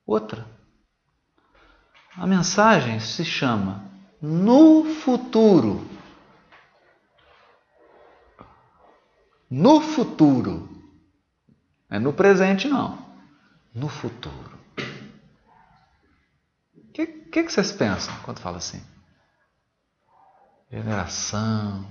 Outra. 0.07 0.47
A 2.17 2.27
mensagem 2.27 2.99
se 2.99 3.25
chama 3.25 3.88
No 4.21 4.85
Futuro. 4.85 5.87
No 9.51 9.81
futuro. 9.81 10.69
É 11.89 11.99
no 11.99 12.13
presente, 12.13 12.69
não 12.69 13.09
no 13.79 13.89
futuro. 13.89 14.59
O 16.75 16.93
que, 16.93 17.07
que, 17.07 17.45
que 17.45 17.53
vocês 17.53 17.73
pensam 17.73 18.15
quando 18.25 18.41
fala 18.41 18.59
assim? 18.59 18.83
Veneração. 20.71 21.87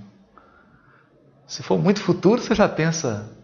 Se 1.46 1.62
for 1.62 1.78
muito 1.78 2.00
futuro, 2.00 2.42
você 2.42 2.54
já 2.54 2.68
pensa 2.68 3.34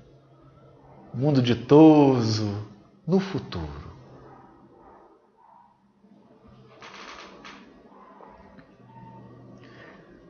mundo 1.12 1.40
ditoso, 1.40 2.68
no 3.06 3.18
futuro. 3.18 3.83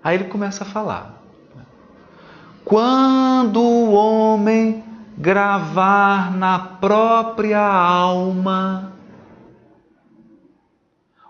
Aí 0.04 0.16
ele 0.16 0.24
começa 0.24 0.64
a 0.64 0.66
falar. 0.66 1.22
Quando 2.62 3.58
o 3.58 3.92
homem 3.92 4.84
gravar 5.16 6.30
na 6.30 6.58
própria 6.58 7.60
alma 7.60 8.92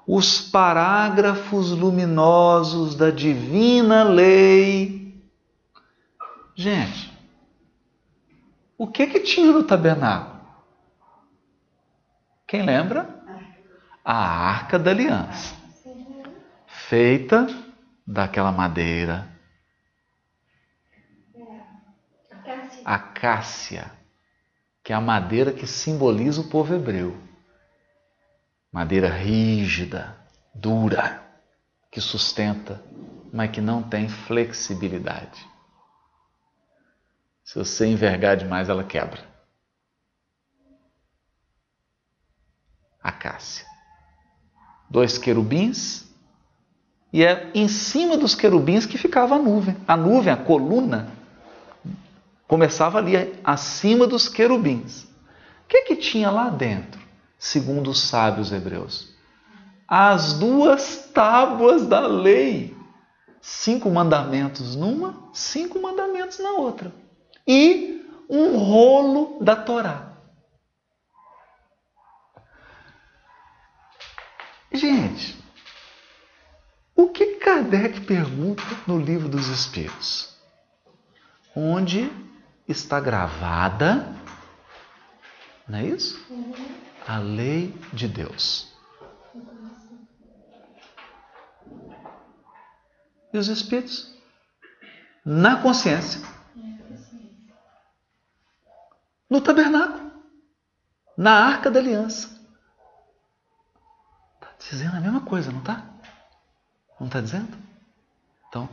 os 0.06 0.40
parágrafos 0.40 1.70
luminosos 1.70 2.94
da 2.96 3.10
divina 3.10 4.02
lei. 4.02 5.14
Gente, 6.54 7.12
o 8.76 8.86
que 8.86 9.06
que 9.06 9.20
tinha 9.20 9.52
no 9.52 9.62
tabernáculo? 9.62 10.40
Quem 12.46 12.62
lembra? 12.62 13.22
A 14.04 14.14
arca 14.14 14.78
da 14.78 14.90
aliança, 14.90 15.54
feita 16.66 17.63
daquela 18.06 18.52
madeira 18.52 19.34
acácia, 22.84 23.90
que 24.82 24.92
é 24.92 24.96
a 24.96 25.00
madeira 25.00 25.52
que 25.52 25.66
simboliza 25.66 26.42
o 26.42 26.48
povo 26.48 26.74
hebreu. 26.74 27.16
Madeira 28.70 29.08
rígida, 29.08 30.18
dura, 30.54 31.22
que 31.90 32.00
sustenta, 32.00 32.82
mas 33.32 33.50
que 33.50 33.60
não 33.60 33.82
tem 33.82 34.08
flexibilidade. 34.08 35.48
Se 37.44 37.58
você 37.58 37.86
envergar 37.86 38.36
demais, 38.36 38.68
ela 38.68 38.84
quebra. 38.84 39.22
Acácia. 43.02 43.66
Dois 44.90 45.18
querubins, 45.18 46.13
e 47.14 47.24
é 47.24 47.48
em 47.54 47.68
cima 47.68 48.16
dos 48.16 48.34
querubins 48.34 48.86
que 48.86 48.98
ficava 48.98 49.36
a 49.36 49.38
nuvem. 49.38 49.76
A 49.86 49.96
nuvem, 49.96 50.32
a 50.32 50.36
coluna, 50.36 51.12
começava 52.48 52.98
ali 52.98 53.38
acima 53.44 54.04
dos 54.04 54.28
querubins. 54.28 55.04
O 55.04 55.68
que, 55.68 55.82
que 55.82 55.94
tinha 55.94 56.28
lá 56.28 56.50
dentro, 56.50 57.00
segundo 57.38 57.88
os 57.88 58.00
sábios 58.00 58.50
hebreus? 58.50 59.14
As 59.86 60.32
duas 60.32 61.08
tábuas 61.14 61.86
da 61.86 62.00
lei. 62.00 62.76
Cinco 63.40 63.88
mandamentos 63.90 64.74
numa, 64.74 65.30
cinco 65.32 65.80
mandamentos 65.80 66.40
na 66.40 66.50
outra. 66.54 66.92
E 67.46 68.04
um 68.28 68.56
rolo 68.56 69.38
da 69.40 69.54
Torá. 69.54 70.14
Gente, 74.72 75.43
o 76.94 77.08
que 77.08 77.36
Kardec 77.36 78.00
pergunta 78.02 78.62
no 78.86 78.98
livro 78.98 79.28
dos 79.28 79.48
Espíritos? 79.48 80.34
onde 81.54 82.10
está 82.66 82.98
gravada, 82.98 84.14
não 85.68 85.78
é 85.78 85.86
isso? 85.86 86.18
A 87.06 87.18
lei 87.18 87.78
de 87.92 88.08
Deus. 88.08 88.72
E 93.32 93.38
os 93.38 93.48
espíritos? 93.48 94.14
Na 95.24 95.60
consciência. 95.60 96.20
No 99.28 99.40
tabernáculo. 99.40 100.12
Na 101.16 101.46
arca 101.46 101.70
da 101.70 101.80
aliança. 101.80 102.28
Está 104.34 104.70
dizendo 104.70 104.96
a 104.96 105.00
mesma 105.00 105.20
coisa, 105.22 105.50
não 105.50 105.60
está? 105.60 105.93
Não 107.04 107.08
está 107.08 107.20
dizendo? 107.20 107.54
Então, 108.48 108.66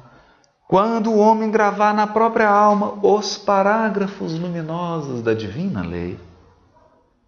quando 0.65 1.11
o 1.11 1.17
homem 1.17 1.51
gravar 1.51 1.93
na 1.93 2.07
própria 2.07 2.47
alma 2.47 2.93
os 3.05 3.37
parágrafos 3.37 4.39
luminosos 4.39 5.21
da 5.21 5.33
divina 5.33 5.81
lei, 5.81 6.17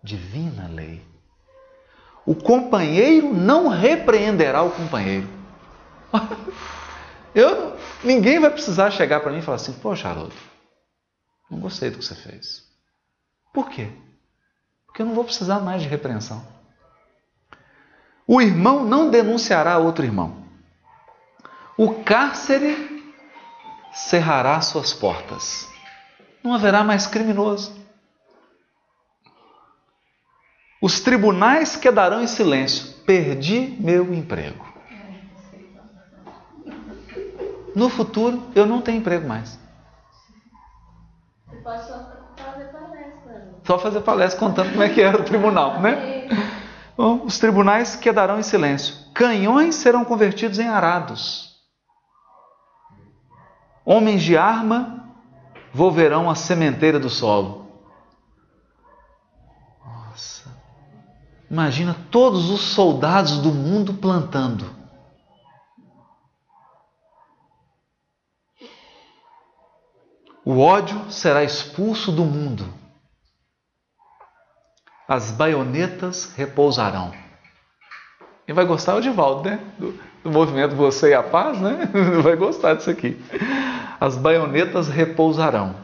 divina 0.02 0.70
lei, 0.70 1.06
o 2.26 2.34
companheiro 2.34 3.34
não 3.34 3.68
repreenderá 3.68 4.64
o 4.64 4.72
companheiro. 4.72 5.28
Eu, 7.36 7.76
ninguém 8.02 8.40
vai 8.40 8.50
precisar 8.50 8.90
chegar 8.90 9.20
para 9.20 9.32
mim 9.32 9.40
e 9.40 9.42
falar 9.42 9.56
assim: 9.56 9.74
Poxa, 9.74 10.08
Haroldo, 10.08 10.36
não 11.52 11.60
gostei 11.60 11.90
do 11.90 11.98
que 11.98 12.06
você 12.06 12.16
fez. 12.16 12.64
Por 13.52 13.70
quê? 13.70 13.92
Porque 14.86 15.02
eu 15.02 15.06
não 15.08 15.16
vou 15.16 15.26
precisar 15.26 15.60
mais 15.60 15.82
de 15.82 15.88
repreensão. 15.88 16.46
O 18.26 18.40
irmão 18.40 18.86
não 18.86 19.10
denunciará 19.10 19.80
outro 19.80 20.06
irmão. 20.06 20.43
O 21.78 22.04
cárcere 22.04 23.04
cerrará 23.94 24.62
suas 24.62 24.94
portas. 24.94 25.68
Não 26.44 26.54
haverá 26.54 26.84
mais 26.84 27.08
criminoso. 27.08 27.74
Os 30.82 31.00
tribunais 31.00 31.76
quedarão 31.76 32.22
em 32.22 32.28
silêncio. 32.28 32.94
Perdi 33.06 33.76
meu 33.80 34.14
emprego. 34.14 34.72
No 37.76 37.90
futuro, 37.90 38.44
eu 38.54 38.66
não 38.66 38.82
tenho 38.82 39.00
emprego 39.00 39.28
mais. 39.28 39.58
Você 41.48 41.58
pode 41.58 41.88
só 41.88 42.12
fazer 42.38 42.66
palestra. 42.66 43.56
Só 43.66 43.80
fazer 43.80 44.02
palestra 44.02 44.40
contando 44.40 44.72
como 44.72 44.84
é 44.84 44.90
que 44.90 45.02
era 45.02 45.20
o 45.20 45.24
tribunal, 45.24 45.82
né? 45.82 46.28
Bom, 46.96 47.24
os 47.26 47.40
tribunais 47.40 47.96
quedarão 47.96 48.38
em 48.38 48.44
silêncio. 48.44 48.96
Canhões 49.14 49.76
serão 49.76 50.06
convertidos 50.06 50.60
em 50.60 50.68
arados. 50.68 51.53
Homens 53.86 54.24
de 54.24 54.38
arma 54.38 55.14
volverão 55.74 56.30
à 56.30 56.36
sementeira 56.36 57.00
do 57.00 57.10
solo. 57.10 57.68
Nossa. 59.84 60.50
Imagina 61.50 61.96
todos 62.10 62.50
os 62.50 62.62
soldados 62.62 63.40
do 63.40 63.52
mundo 63.52 63.94
plantando. 63.96 64.84
O 70.46 70.60
ódio 70.60 71.12
será 71.12 71.44
expulso 71.44 72.12
do 72.12 72.26
mundo. 72.26 72.72
As 75.08 75.32
baionetas 75.32 76.34
repousarão. 76.36 77.14
E 78.48 78.54
vai 78.54 78.66
gostar 78.66 78.96
o 78.96 79.02
Divaldo, 79.02 79.50
né? 79.50 79.58
Do, 79.78 79.98
do, 80.24 80.32
movimento 80.32 80.76
Você 80.76 81.10
e 81.10 81.14
a 81.14 81.24
Paz, 81.24 81.60
né? 81.60 81.90
Vai 82.24 82.36
gostar 82.36 82.76
disso 82.76 82.90
aqui. 82.90 83.22
As 84.00 84.16
baionetas 84.16 84.88
repousarão. 84.88 85.76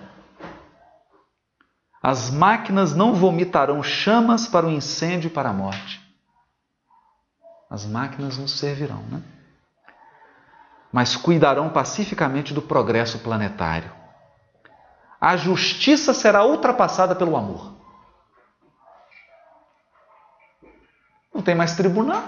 As 2.01 2.31
máquinas 2.31 2.95
não 2.95 3.13
vomitarão 3.13 3.83
chamas 3.83 4.47
para 4.47 4.65
o 4.65 4.71
incêndio 4.71 5.27
e 5.27 5.31
para 5.31 5.49
a 5.49 5.53
morte. 5.53 5.99
As 7.69 7.85
máquinas 7.85 8.37
nos 8.37 8.57
servirão, 8.57 9.03
né? 9.11 9.21
Mas 10.91 11.15
cuidarão 11.15 11.69
pacificamente 11.69 12.53
do 12.53 12.61
progresso 12.61 13.19
planetário 13.19 13.99
a 15.19 15.35
justiça 15.35 16.13
será 16.13 16.45
ultrapassada 16.45 17.13
pelo 17.13 17.35
amor. 17.35 17.73
Não 21.33 21.41
tem 21.41 21.55
mais 21.55 21.75
tribunal. 21.75 22.23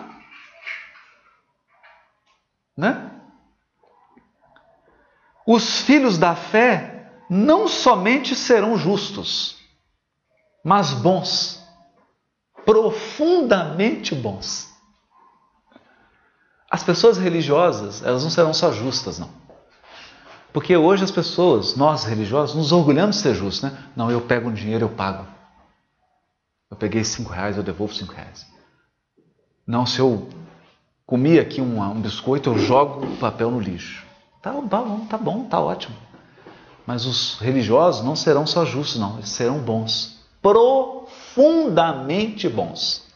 Né? 2.82 3.12
Os 5.46 5.82
filhos 5.82 6.18
da 6.18 6.36
fé 6.36 7.12
não 7.30 7.68
somente 7.68 8.36
serão 8.36 8.76
justos, 8.76 9.60
mas 10.66 10.92
bons, 10.92 11.64
profundamente 12.66 14.16
bons. 14.16 14.68
As 16.72 16.84
pessoas 16.84 17.20
religiosas, 17.20 18.02
elas 18.04 18.24
não 18.24 18.32
serão 18.32 18.52
só 18.52 18.72
justas, 18.72 19.20
não. 19.20 19.30
Porque 20.52 20.76
hoje 20.76 21.04
as 21.04 21.12
pessoas, 21.12 21.76
nós 21.76 22.04
religiosos, 22.04 22.56
nos 22.56 22.72
orgulhamos 22.72 23.18
de 23.18 23.22
ser 23.22 23.36
justos, 23.36 23.62
né? 23.70 23.78
Não, 23.96 24.10
eu 24.10 24.22
pego 24.22 24.50
um 24.50 24.54
dinheiro, 24.54 24.86
eu 24.86 24.90
pago. 24.90 25.28
Eu 26.70 26.76
peguei 26.76 27.04
cinco 27.04 27.32
reais, 27.32 27.58
eu 27.58 27.64
devolvo 27.64 27.94
cinco 27.94 28.16
reais. 28.16 28.48
Não, 29.68 29.86
se 29.86 30.00
eu 30.00 30.28
comi 31.06 31.40
aqui 31.40 31.62
um, 31.62 31.82
um 31.82 32.02
biscoito, 32.02 32.50
eu 32.50 32.58
jogo 32.58 33.06
o 33.06 33.18
papel 33.18 33.52
no 33.52 33.60
lixo. 33.60 34.04
Tá, 34.42 34.54
tá 34.54 34.62
bom, 34.62 35.06
tá 35.06 35.18
bom, 35.18 35.44
tá 35.46 35.60
ótimo. 35.60 35.96
Mas 36.86 37.06
os 37.06 37.40
religiosos 37.40 38.04
não 38.04 38.16
serão 38.16 38.48
só 38.48 38.66
justos, 38.66 39.00
não, 39.00 39.18
eles 39.18 39.30
serão 39.30 39.60
bons. 39.60 40.20
Profundamente 40.42 42.50
bons. 42.50 43.08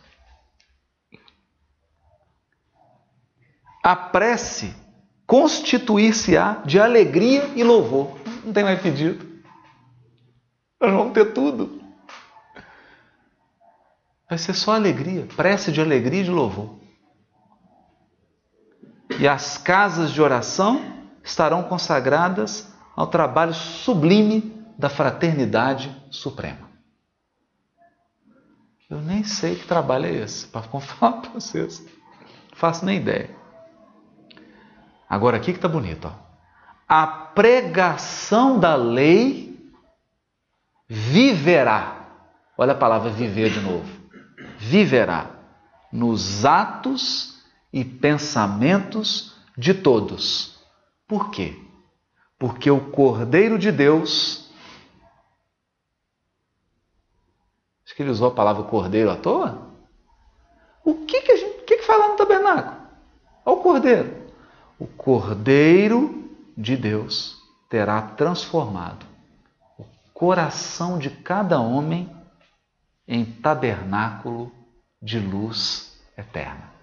A 3.84 3.95
prece 3.95 4.76
constituir-se-á 5.26 6.62
de 6.65 6.80
alegria 6.80 7.50
e 7.56 7.63
louvor. 7.63 8.17
Não 8.43 8.54
tem 8.54 8.63
mais 8.63 8.80
pedido. 8.82 9.26
Nós 10.80 10.91
vamos 10.91 11.13
ter 11.13 11.34
tudo. 11.34 11.82
Vai 14.30 14.38
ser 14.38 14.54
só 14.54 14.74
alegria, 14.74 15.28
prece 15.36 15.71
de 15.71 15.82
alegria 15.82 16.21
e 16.21 16.26
de 16.26 16.32
louvor. 16.32 16.85
E 19.19 19.28
as 19.28 19.58
casas 19.58 20.12
de 20.12 20.21
oração 20.21 20.82
estarão 21.23 21.63
consagradas 21.63 22.71
ao 22.95 23.08
trabalho 23.08 23.54
sublime 23.54 24.54
da 24.78 24.89
fraternidade 24.89 25.95
suprema. 26.12 26.65
Eu 28.89 29.01
nem 29.01 29.23
sei 29.23 29.56
que 29.56 29.65
trabalho 29.65 30.06
é 30.06 30.12
esse, 30.12 30.47
para 30.47 30.62
falar 30.80 31.21
para 31.21 31.32
vocês. 31.32 31.80
Não 31.80 32.58
faço 32.58 32.86
nem 32.86 32.97
ideia. 32.97 33.30
Agora 35.10 35.38
aqui 35.38 35.51
que 35.51 35.58
está 35.58 35.67
bonito. 35.67 36.08
Ó. 36.08 36.12
A 36.88 37.08
pregação 37.08 38.60
da 38.60 38.75
lei 38.75 39.73
viverá. 40.88 42.06
Olha 42.58 42.73
a 42.73 42.78
palavra 42.78 43.10
viver 43.10 43.49
de 43.49 43.60
novo. 43.60 43.89
Viverá 44.58 45.32
nos 45.91 46.45
atos 46.45 47.35
e 47.75 47.85
pensamentos 47.85 49.35
de 49.55 49.75
todos. 49.75 50.57
Por 51.07 51.29
quê? 51.29 51.55
Porque 52.39 52.71
o 52.71 52.89
Cordeiro 52.89 53.59
de 53.59 53.71
Deus. 53.71 54.49
Acho 57.85 57.95
que 57.95 58.01
ele 58.01 58.09
usou 58.09 58.29
a 58.29 58.33
palavra 58.33 58.63
cordeiro 58.63 59.11
à 59.11 59.15
toa. 59.15 59.69
O 60.83 61.05
que, 61.05 61.21
que 61.21 61.31
a 61.31 61.35
gente. 61.35 61.59
O 61.59 61.65
que, 61.65 61.77
que 61.77 61.83
fala 61.83 62.07
no 62.07 62.15
tabernáculo? 62.15 62.77
Olha 63.45 63.55
o 63.55 63.61
cordeiro 63.61 64.25
o 64.77 64.88
Cordeiro 64.88 66.29
de 66.57 66.75
Deus 66.75 67.38
terá 67.69 68.01
transformado 68.01 69.05
o 69.77 69.85
coração 70.13 70.99
de 70.99 71.09
cada 71.09 71.59
homem 71.59 72.13
em 73.07 73.25
tabernáculo 73.25 74.51
de 75.01 75.19
luz 75.19 76.01
eterna. 76.17 76.74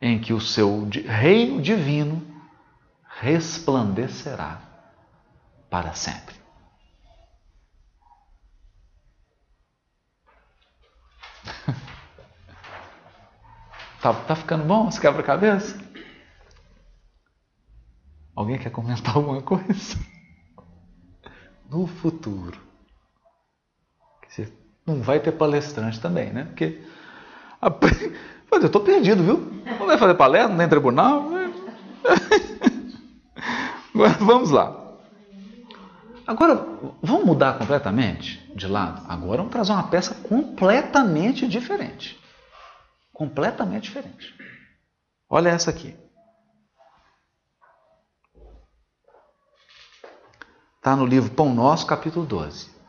Em 0.00 0.20
que 0.20 0.32
o 0.32 0.40
seu 0.40 0.88
reino 1.06 1.60
divino 1.60 2.24
resplandecerá 3.20 4.60
para 5.68 5.94
sempre. 5.94 6.34
Tá, 14.00 14.14
tá 14.14 14.34
ficando 14.34 14.64
bom 14.64 14.88
esse 14.88 14.98
quebra-cabeça? 14.98 15.78
Alguém 18.34 18.58
quer 18.58 18.70
comentar 18.70 19.14
alguma 19.14 19.42
coisa? 19.42 19.98
No 21.68 21.86
futuro. 21.86 22.58
Não 24.86 25.02
vai 25.02 25.20
ter 25.20 25.30
palestrante 25.32 26.00
também, 26.00 26.32
né? 26.32 26.44
Porque. 26.44 26.82
Eu 28.50 28.66
estou 28.66 28.82
perdido, 28.82 29.22
viu? 29.22 29.38
Não 29.78 29.86
vai 29.86 29.96
fazer 29.96 30.14
palestra, 30.14 30.54
nem 30.54 30.68
tribunal. 30.68 31.30
Vamos 34.20 34.50
lá. 34.50 34.80
Agora, 36.26 36.54
vamos 37.02 37.24
mudar 37.24 37.58
completamente 37.58 38.38
de 38.54 38.68
lado? 38.68 39.04
Agora 39.08 39.38
vamos 39.38 39.52
trazer 39.52 39.72
uma 39.72 39.88
peça 39.88 40.14
completamente 40.28 41.46
diferente. 41.48 42.16
Completamente 43.12 43.82
diferente. 43.82 44.34
Olha 45.28 45.48
essa 45.48 45.70
aqui. 45.70 45.96
Está 50.76 50.94
no 50.94 51.04
livro 51.04 51.30
Pão 51.32 51.52
Nosso, 51.52 51.84
capítulo 51.84 52.24
12. 52.24 52.79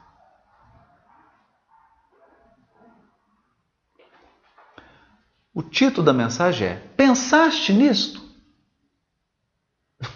O 5.53 5.61
título 5.61 6.05
da 6.05 6.13
mensagem 6.13 6.67
é 6.67 6.75
Pensaste 6.95 7.73
nisto? 7.73 8.21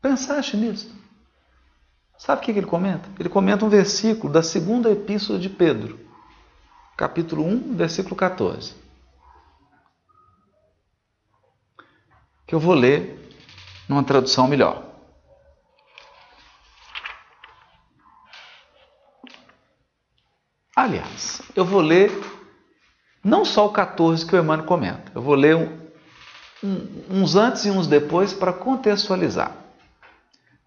Pensaste 0.00 0.56
nisto? 0.56 0.98
Sabe 2.16 2.40
o 2.40 2.44
que 2.44 2.50
ele 2.52 2.66
comenta? 2.66 3.08
Ele 3.18 3.28
comenta 3.28 3.64
um 3.64 3.68
versículo 3.68 4.32
da 4.32 4.42
segunda 4.42 4.90
epístola 4.90 5.38
de 5.38 5.48
Pedro, 5.48 6.00
capítulo 6.96 7.44
1, 7.44 7.76
versículo 7.76 8.16
14. 8.16 8.74
Que 12.46 12.54
eu 12.54 12.60
vou 12.60 12.74
ler 12.74 13.30
numa 13.88 14.04
tradução 14.04 14.46
melhor. 14.46 14.89
Aliás, 20.74 21.42
eu 21.54 21.64
vou 21.64 21.80
ler 21.80 22.10
não 23.22 23.44
só 23.44 23.66
o 23.66 23.72
14 23.72 24.24
que 24.24 24.34
o 24.34 24.38
Emmanuel 24.38 24.66
comenta, 24.66 25.12
eu 25.14 25.20
vou 25.20 25.34
ler 25.34 25.56
um, 25.56 25.78
um, 26.62 27.22
uns 27.22 27.36
antes 27.36 27.64
e 27.64 27.70
uns 27.70 27.86
depois 27.86 28.32
para 28.32 28.52
contextualizar. 28.52 29.52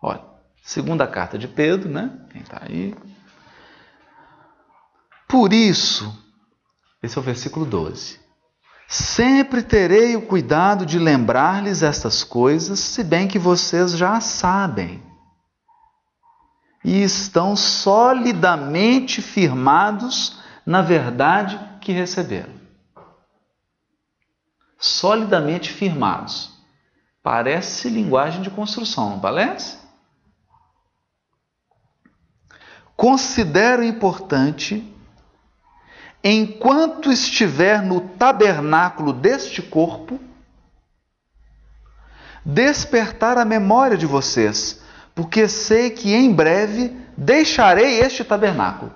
Olha, 0.02 0.22
segunda 0.62 1.08
carta 1.08 1.38
de 1.38 1.48
Pedro, 1.48 1.90
né? 1.90 2.12
Quem 2.32 2.42
está 2.42 2.62
aí? 2.62 2.94
Por 5.28 5.54
isso, 5.54 6.14
esse 7.02 7.18
é 7.18 7.22
o 7.22 7.24
versículo 7.24 7.66
12. 7.66 8.20
Sempre 8.88 9.64
terei 9.64 10.16
o 10.16 10.22
cuidado 10.22 10.86
de 10.86 11.00
lembrar-lhes 11.00 11.82
estas 11.82 12.24
coisas, 12.24 12.80
se 12.80 13.04
bem 13.04 13.28
que 13.28 13.40
vocês 13.40 13.94
já 13.94 14.20
sabem 14.22 15.02
e 16.84 17.02
estão 17.02 17.56
solidamente 17.56 19.22
firmados 19.22 20.40
na 20.66 20.82
verdade 20.82 21.60
que 21.80 21.92
receberam. 21.92 22.54
Solidamente 24.78 25.72
firmados. 25.72 26.52
Parece 27.22 27.90
linguagem 27.90 28.42
de 28.42 28.50
construção, 28.50 29.12
não 29.12 29.20
parece? 29.20 29.78
Considero 32.96 33.84
importante, 33.84 34.94
enquanto 36.24 37.12
estiver 37.12 37.82
no 37.82 38.02
tabernáculo 38.02 39.14
deste 39.14 39.62
corpo, 39.62 40.20
despertar 42.46 43.38
a 43.38 43.46
memória 43.46 43.98
de 43.98 44.06
vocês 44.06 44.83
porque 45.16 45.48
sei 45.48 45.92
que 45.92 46.14
em 46.14 46.34
breve 46.34 46.96
deixarei 47.18 48.00
este 48.00 48.24
tabernáculo, 48.24 48.92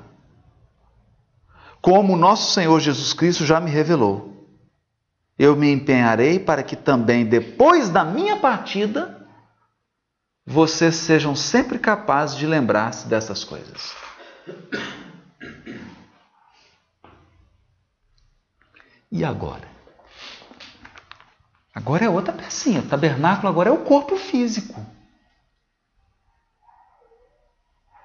como 1.81 2.17
nosso 2.17 2.51
Senhor 2.53 2.79
Jesus 2.79 3.13
Cristo 3.13 3.45
já 3.45 3.59
me 3.59 3.69
revelou. 3.69 4.35
Eu 5.37 5.55
me 5.55 5.71
empenharei 5.71 6.39
para 6.39 6.63
que 6.63 6.75
também 6.75 7.23
depois 7.23 7.89
da 7.89 8.03
minha 8.03 8.37
partida 8.37 9.27
vocês 10.43 10.95
sejam 10.95 11.35
sempre 11.35 11.77
capazes 11.77 12.35
de 12.35 12.47
lembrar-se 12.47 13.07
dessas 13.07 13.43
coisas. 13.43 13.93
E 19.11 19.23
agora? 19.23 19.67
Agora 21.73 22.05
é 22.05 22.09
outra 22.09 22.33
pecinha. 22.33 22.79
O 22.79 22.87
tabernáculo 22.87 23.47
agora 23.47 23.69
é 23.69 23.71
o 23.71 23.83
corpo 23.83 24.17
físico. 24.17 24.83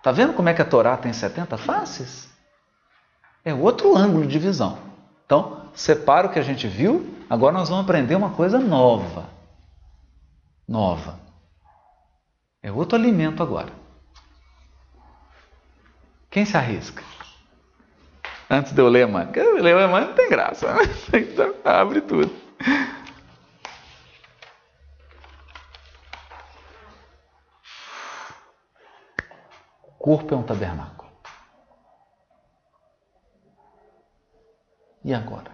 Está 0.02 0.10
vendo 0.10 0.32
como 0.32 0.48
é 0.48 0.54
que 0.54 0.60
a 0.60 0.64
Torá 0.64 0.96
tem 0.96 1.12
70 1.12 1.56
faces? 1.56 2.28
É 3.44 3.54
outro 3.54 3.96
ângulo 3.96 4.26
de 4.26 4.36
visão. 4.36 4.76
Então, 5.24 5.70
separa 5.76 6.26
o 6.26 6.30
que 6.32 6.40
a 6.40 6.42
gente 6.42 6.66
viu, 6.66 7.08
agora 7.30 7.52
nós 7.52 7.68
vamos 7.68 7.84
aprender 7.84 8.16
uma 8.16 8.30
coisa 8.30 8.58
nova. 8.58 9.30
Nova. 10.66 11.20
É 12.60 12.72
outro 12.72 12.98
alimento 12.98 13.44
agora. 13.44 13.72
Quem 16.28 16.44
se 16.44 16.56
arrisca? 16.56 17.04
Antes 18.50 18.72
de 18.72 18.80
eu 18.80 18.88
ler, 18.88 19.06
mãe. 19.06 19.30
Ler, 19.60 19.86
mãe 19.86 20.04
não 20.04 20.14
tem 20.14 20.28
graça. 20.28 20.66
Né? 20.74 20.80
Então, 21.14 21.54
abre 21.64 22.00
tudo. 22.00 22.34
Corpo 30.02 30.34
é 30.34 30.36
um 30.36 30.42
tabernáculo. 30.42 31.08
E 35.04 35.14
agora? 35.14 35.52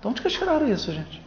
De 0.00 0.08
onde 0.08 0.20
que 0.20 0.28
tiraram 0.28 0.68
isso, 0.68 0.92
gente? 0.92 1.24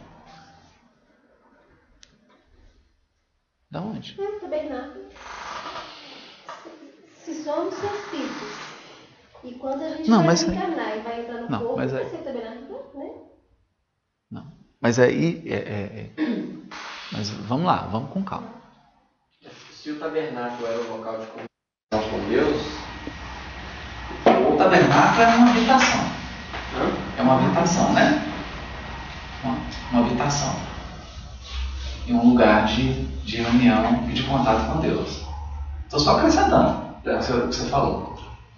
Da 3.70 3.80
onde? 3.80 4.20
É, 4.20 4.38
tabernáculo. 4.38 5.06
Se 7.24 7.42
somos 7.42 7.74
seus 7.74 8.00
filhos, 8.10 8.66
e 9.42 9.54
quando 9.54 9.82
a 9.82 9.88
gente 9.96 10.10
não, 10.10 10.18
vai 10.18 10.26
mas 10.26 10.42
encarnar 10.42 10.86
aí... 10.88 11.00
e 11.00 11.02
vai 11.02 11.20
entrar 11.22 11.40
no 11.40 11.50
não, 11.50 11.58
corpo, 11.58 11.76
mas 11.76 11.92
vai 11.92 12.02
aí... 12.02 12.10
ser 12.10 12.18
tabernáculo, 12.18 12.90
né? 12.94 13.14
Não. 14.30 14.52
Mas 14.80 14.98
aí. 14.98 15.42
É, 15.48 15.54
é, 15.54 16.00
é... 16.00 16.10
Mas 17.12 17.30
vamos 17.30 17.66
lá, 17.66 17.86
vamos 17.86 18.12
com 18.12 18.22
calma. 18.22 18.52
Se 19.70 19.90
o 19.90 19.98
tabernáculo 19.98 20.66
era 20.66 20.80
o 20.80 20.96
local 20.96 21.18
de 21.18 21.45
com 21.92 22.28
Deus, 22.28 22.62
o 24.24 24.56
tabernáculo 24.56 25.22
é 25.22 25.26
uma 25.36 25.50
habitação. 25.50 26.00
É 27.16 27.22
uma 27.22 27.34
habitação, 27.36 27.92
né? 27.92 28.26
Uma, 29.44 29.56
uma 29.92 30.06
habitação. 30.06 30.56
E 32.08 32.12
um 32.12 32.30
lugar 32.30 32.66
de, 32.66 32.92
de 33.24 33.36
reunião 33.36 34.04
e 34.08 34.12
de 34.12 34.24
contato 34.24 34.72
com 34.72 34.80
Deus. 34.80 35.24
Estou 35.84 36.00
só 36.00 36.16
acrescentando 36.16 36.86
o 37.04 37.48
que 37.48 37.54
você 37.54 37.68
falou. 37.68 38.16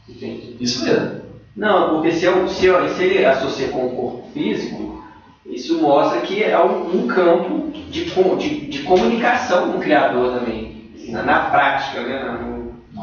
Entendi. 0.09 0.57
Isso 0.59 0.83
mesmo. 0.85 1.20
Não, 1.55 1.91
porque 1.91 2.12
se, 2.12 2.24
eu, 2.24 2.49
se, 2.49 2.64
eu, 2.64 2.89
se 2.95 3.03
ele 3.03 3.26
associa 3.26 3.68
com 3.68 3.87
o 3.87 3.91
corpo 3.91 4.31
físico, 4.33 5.05
isso 5.45 5.83
mostra 5.83 6.22
que 6.22 6.43
é 6.43 6.59
um, 6.59 7.05
um 7.05 7.07
campo 7.07 7.70
de, 7.72 8.05
de, 8.05 8.66
de, 8.68 8.79
comunicação 8.85 9.72
com 9.72 9.79
o 9.79 9.81
Criador 9.81 10.39
também. 10.39 10.79
Na, 11.09 11.22
na 11.22 11.41
prática, 11.51 12.03
né? 12.03 12.58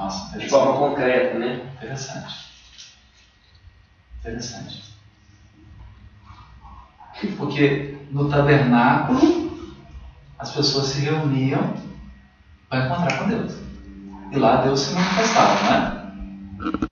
Nossa, 0.05 0.37
de 0.37 0.47
forma 0.47 0.77
concreta, 0.77 1.37
né? 1.39 1.71
Interessante. 1.75 2.45
Interessante. 4.19 4.95
Porque 7.37 7.97
no 8.11 8.29
tabernáculo 8.29 9.45
as 10.37 10.51
pessoas 10.51 10.87
se 10.87 11.01
reuniam 11.01 11.75
para 12.69 12.85
encontrar 12.85 13.19
com 13.19 13.29
Deus. 13.29 13.53
E 14.31 14.37
lá 14.37 14.57
Deus 14.61 14.81
se 14.81 14.93
manifestava, 14.93 15.63
não 15.63 16.81
é? 16.81 16.87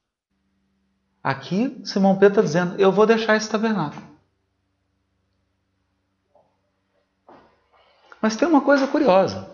Aqui 1.24 1.82
Simão 1.86 2.18
Pedro 2.18 2.42
está 2.42 2.42
dizendo: 2.42 2.80
Eu 2.80 2.92
vou 2.92 3.06
deixar 3.06 3.36
esse 3.36 3.50
tabernáculo. 3.50 4.02
Mas 8.22 8.36
tem 8.36 8.48
uma 8.48 8.62
coisa 8.62 8.88
curiosa. 8.88 9.53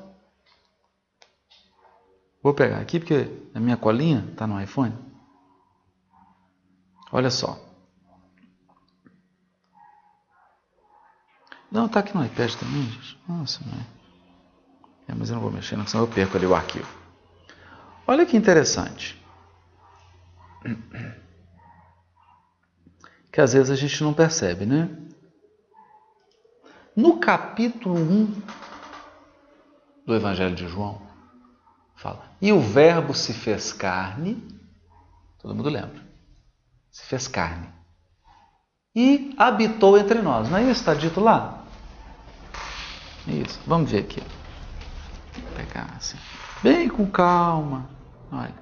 Vou 2.42 2.54
pegar 2.54 2.80
aqui 2.80 3.00
porque 3.00 3.28
a 3.54 3.60
minha 3.60 3.76
colinha 3.76 4.26
está 4.32 4.48
no 4.48 4.62
iPhone. 4.62 4.94
Olha 7.12 7.30
só. 7.30 7.60
Não, 11.72 11.86
está 11.86 12.00
aqui 12.00 12.16
no 12.16 12.26
iPad 12.26 12.54
também, 12.56 12.84
gente. 12.84 13.20
Nossa, 13.28 13.60
não 13.66 13.74
é. 13.74 13.86
é. 15.10 15.16
Mas 15.16 15.30
eu 15.30 15.36
não 15.36 15.42
vou 15.42 15.52
mexer, 15.52 15.76
não, 15.76 15.86
senão 15.86 16.06
eu 16.06 16.12
perco 16.12 16.38
ali 16.38 16.46
o 16.46 16.56
arquivo. 16.56 16.88
Olha 18.08 18.26
que 18.26 18.38
interessante. 18.38 19.22
Que 23.32 23.42
às 23.42 23.54
vezes 23.54 23.70
a 23.70 23.76
gente 23.76 24.04
não 24.04 24.14
percebe, 24.14 24.66
né? 24.66 24.90
No 26.96 27.20
capítulo 27.20 27.96
1 27.96 28.42
do 30.06 30.16
Evangelho 30.16 30.56
de 30.56 30.68
João, 30.68 31.09
Fala. 32.00 32.32
E 32.42 32.54
o 32.54 32.62
Verbo 32.62 33.14
se 33.14 33.34
fez 33.34 33.74
carne, 33.74 34.42
todo 35.38 35.54
mundo 35.54 35.68
lembra, 35.68 36.02
se 36.90 37.04
fez 37.04 37.28
carne, 37.28 37.68
e 38.96 39.36
habitou 39.38 39.98
entre 39.98 40.22
nós. 40.22 40.50
Não 40.50 40.58
é 40.58 40.64
isso? 40.64 40.80
Está 40.80 40.94
dito 40.94 41.20
lá? 41.20 41.66
Isso, 43.28 43.60
vamos 43.68 43.92
ver 43.92 44.06
aqui. 44.06 44.22
Vou 44.22 45.52
pegar 45.58 45.94
assim. 45.98 46.18
Bem 46.64 46.88
com 46.88 47.06
calma. 47.06 47.90
Olha. 48.32 48.56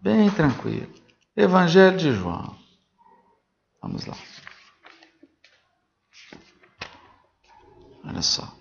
Bem 0.00 0.30
tranquilo. 0.30 0.90
Evangelho 1.36 1.98
de 1.98 2.12
João. 2.12 2.56
Vamos 3.82 4.06
lá. 4.06 4.16
Olha 8.02 8.22
só. 8.22 8.59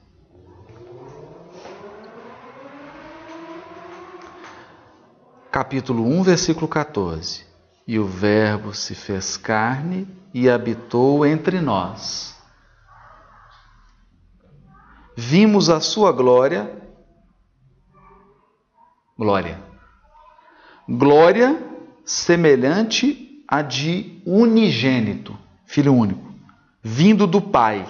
Capítulo 5.52 6.06
1, 6.06 6.22
versículo 6.22 6.68
14. 6.68 7.44
E 7.88 7.98
o 7.98 8.06
Verbo 8.06 8.72
se 8.72 8.94
fez 8.94 9.36
carne 9.36 10.08
e 10.32 10.48
habitou 10.48 11.26
entre 11.26 11.60
nós. 11.60 12.40
Vimos 15.18 15.68
a 15.72 15.82
sua 15.82 16.12
glória. 16.12 16.72
Glória. 19.18 19.60
Glória 20.88 21.60
semelhante 22.06 23.44
a 23.48 23.64
de 23.64 24.22
unigênito, 24.28 25.36
filho 25.66 25.96
único, 25.96 26.32
vindo 26.84 27.26
do 27.26 27.42
Pai, 27.42 27.88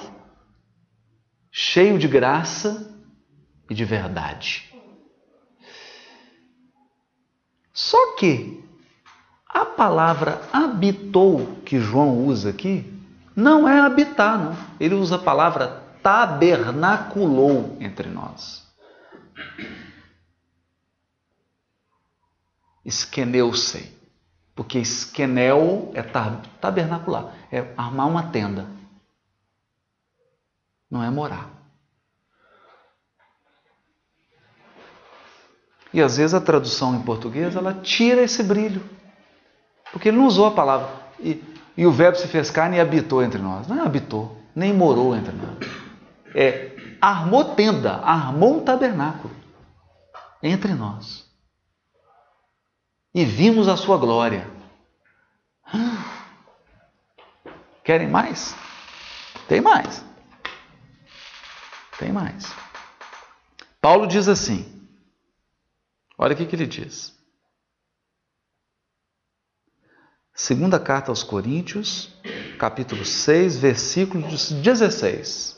cheio 1.51 1.99
de 1.99 2.07
graça 2.07 2.97
e 3.69 3.75
de 3.75 3.83
verdade. 3.83 4.68
Só 7.79 8.17
que 8.17 8.61
a 9.47 9.65
palavra 9.65 10.41
habitou 10.51 11.55
que 11.65 11.79
João 11.79 12.25
usa 12.25 12.49
aqui 12.49 12.85
não 13.33 13.69
é 13.69 13.79
habitar, 13.79 14.37
não. 14.37 14.57
Ele 14.77 14.95
usa 14.95 15.15
a 15.15 15.19
palavra 15.19 15.81
tabernaculou 16.03 17.77
entre 17.79 18.09
nós. 18.09 18.67
Esqueneu-se. 22.83 23.97
Porque 24.53 24.77
esquenel 24.77 25.89
é 25.93 26.03
tabernacular, 26.59 27.33
é 27.49 27.73
armar 27.77 28.09
uma 28.09 28.23
tenda. 28.23 28.67
Não 30.91 31.01
é 31.01 31.09
morar. 31.09 31.49
E 35.93 36.01
às 36.01 36.17
vezes 36.17 36.33
a 36.33 36.41
tradução 36.41 36.95
em 36.95 37.01
português 37.01 37.55
ela 37.55 37.73
tira 37.73 38.21
esse 38.21 38.43
brilho. 38.43 38.83
Porque 39.91 40.09
ele 40.09 40.17
não 40.17 40.27
usou 40.27 40.45
a 40.45 40.51
palavra. 40.51 40.89
E, 41.19 41.43
e 41.75 41.85
o 41.85 41.91
verbo 41.91 42.17
se 42.17 42.27
fez 42.27 42.51
carne 42.51 42.77
e 42.77 42.79
habitou 42.79 43.23
entre 43.23 43.41
nós. 43.41 43.67
Não 43.67 43.79
é 43.79 43.85
habitou, 43.85 44.37
nem 44.55 44.73
morou 44.73 45.15
entre 45.15 45.33
nós. 45.33 45.67
É 46.35 46.75
armou 47.01 47.55
tenda, 47.55 47.97
armou 47.97 48.57
um 48.57 48.63
tabernáculo 48.63 49.33
entre 50.43 50.73
nós. 50.73 51.27
E 53.13 53.25
vimos 53.25 53.67
a 53.67 53.75
sua 53.75 53.97
glória. 53.97 54.47
Querem 57.83 58.07
mais? 58.07 58.55
Tem 59.47 59.61
mais. 59.61 60.05
Tem 61.97 62.11
mais. 62.11 62.53
Paulo 63.81 64.05
diz 64.05 64.27
assim: 64.27 64.78
Olha 66.21 66.33
o 66.33 66.37
que, 66.37 66.45
que 66.45 66.53
ele 66.53 66.67
diz. 66.67 67.17
Segunda 70.35 70.77
carta 70.77 71.11
aos 71.11 71.23
Coríntios, 71.23 72.13
capítulo 72.57 73.05
6, 73.05 73.57
versículo 73.57 74.27
16. 74.27 75.57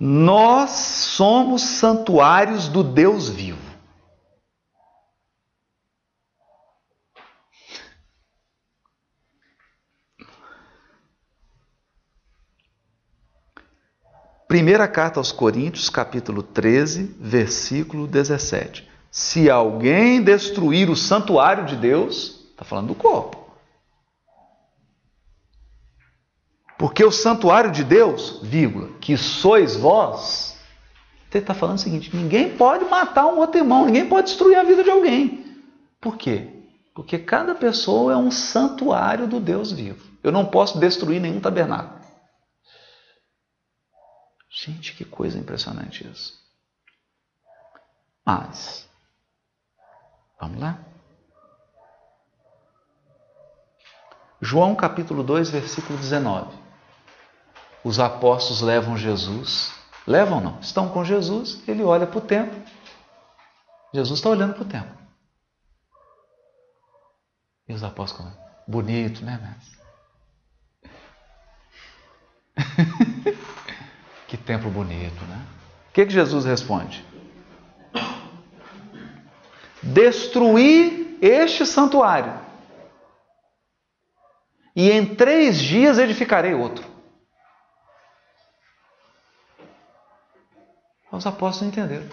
Nós 0.00 0.70
somos 0.70 1.62
santuários 1.62 2.66
do 2.66 2.82
Deus 2.82 3.28
vivo. 3.28 3.70
Primeira 14.48 14.88
carta 14.88 15.20
aos 15.20 15.30
Coríntios, 15.30 15.88
capítulo 15.88 16.42
13, 16.42 17.14
versículo 17.20 18.08
17. 18.08 18.91
Se 19.12 19.50
alguém 19.50 20.22
destruir 20.22 20.88
o 20.88 20.96
santuário 20.96 21.66
de 21.66 21.76
Deus, 21.76 22.48
está 22.50 22.64
falando 22.64 22.88
do 22.88 22.94
corpo. 22.94 23.42
Porque 26.78 27.04
o 27.04 27.12
santuário 27.12 27.70
de 27.70 27.84
Deus, 27.84 28.40
vírgula, 28.42 28.88
que 29.00 29.14
sois 29.18 29.76
vós, 29.76 30.58
ele 31.30 31.42
está 31.42 31.52
falando 31.52 31.76
o 31.76 31.80
seguinte: 31.80 32.16
ninguém 32.16 32.56
pode 32.56 32.86
matar 32.86 33.26
um 33.26 33.36
outro 33.36 33.58
irmão, 33.58 33.84
ninguém 33.84 34.08
pode 34.08 34.28
destruir 34.28 34.56
a 34.56 34.62
vida 34.62 34.82
de 34.82 34.90
alguém. 34.90 35.60
Por 36.00 36.16
quê? 36.16 36.64
Porque 36.94 37.18
cada 37.18 37.54
pessoa 37.54 38.14
é 38.14 38.16
um 38.16 38.30
santuário 38.30 39.26
do 39.26 39.38
Deus 39.38 39.72
vivo. 39.72 40.10
Eu 40.22 40.32
não 40.32 40.46
posso 40.46 40.78
destruir 40.78 41.20
nenhum 41.20 41.38
tabernáculo. 41.38 42.00
Gente, 44.50 44.94
que 44.94 45.04
coisa 45.04 45.38
impressionante 45.38 46.08
isso. 46.10 46.40
Mas, 48.24 48.88
Vamos 50.42 50.60
lá? 50.60 50.76
João 54.40 54.74
capítulo 54.74 55.22
2, 55.22 55.50
versículo 55.50 55.96
19. 55.96 56.58
Os 57.84 58.00
apóstolos 58.00 58.60
levam 58.60 58.96
Jesus, 58.96 59.72
levam 60.04 60.40
não, 60.40 60.58
estão 60.58 60.88
com 60.88 61.04
Jesus, 61.04 61.62
ele 61.68 61.84
olha 61.84 62.08
para 62.08 62.18
o 62.18 62.20
templo. 62.20 62.60
Jesus 63.94 64.18
está 64.18 64.30
olhando 64.30 64.54
para 64.54 64.64
o 64.64 64.68
templo. 64.68 64.98
E 67.68 67.72
os 67.72 67.84
apóstolos, 67.84 68.32
bonito, 68.66 69.24
né, 69.24 69.38
mestre? 69.38 69.80
que 74.26 74.36
templo 74.36 74.68
bonito, 74.72 75.24
né? 75.26 75.46
O 75.88 75.92
que, 75.92 76.04
que 76.04 76.12
Jesus 76.12 76.44
responde? 76.44 77.11
Destruir 79.82 81.18
este 81.20 81.66
santuário, 81.66 82.40
e 84.74 84.90
em 84.90 85.14
três 85.14 85.58
dias 85.58 85.98
edificarei 85.98 86.54
outro. 86.54 86.90
Os 91.10 91.26
apóstolos 91.26 91.70
entenderam. 91.70 92.08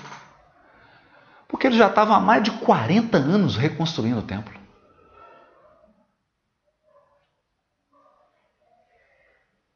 Porque 1.47 1.67
eles 1.67 1.77
já 1.77 1.87
estavam 1.87 2.15
há 2.15 2.19
mais 2.19 2.43
de 2.43 2.51
40 2.51 3.17
anos 3.17 3.55
reconstruindo 3.55 4.19
o 4.19 4.23
templo. 4.23 4.59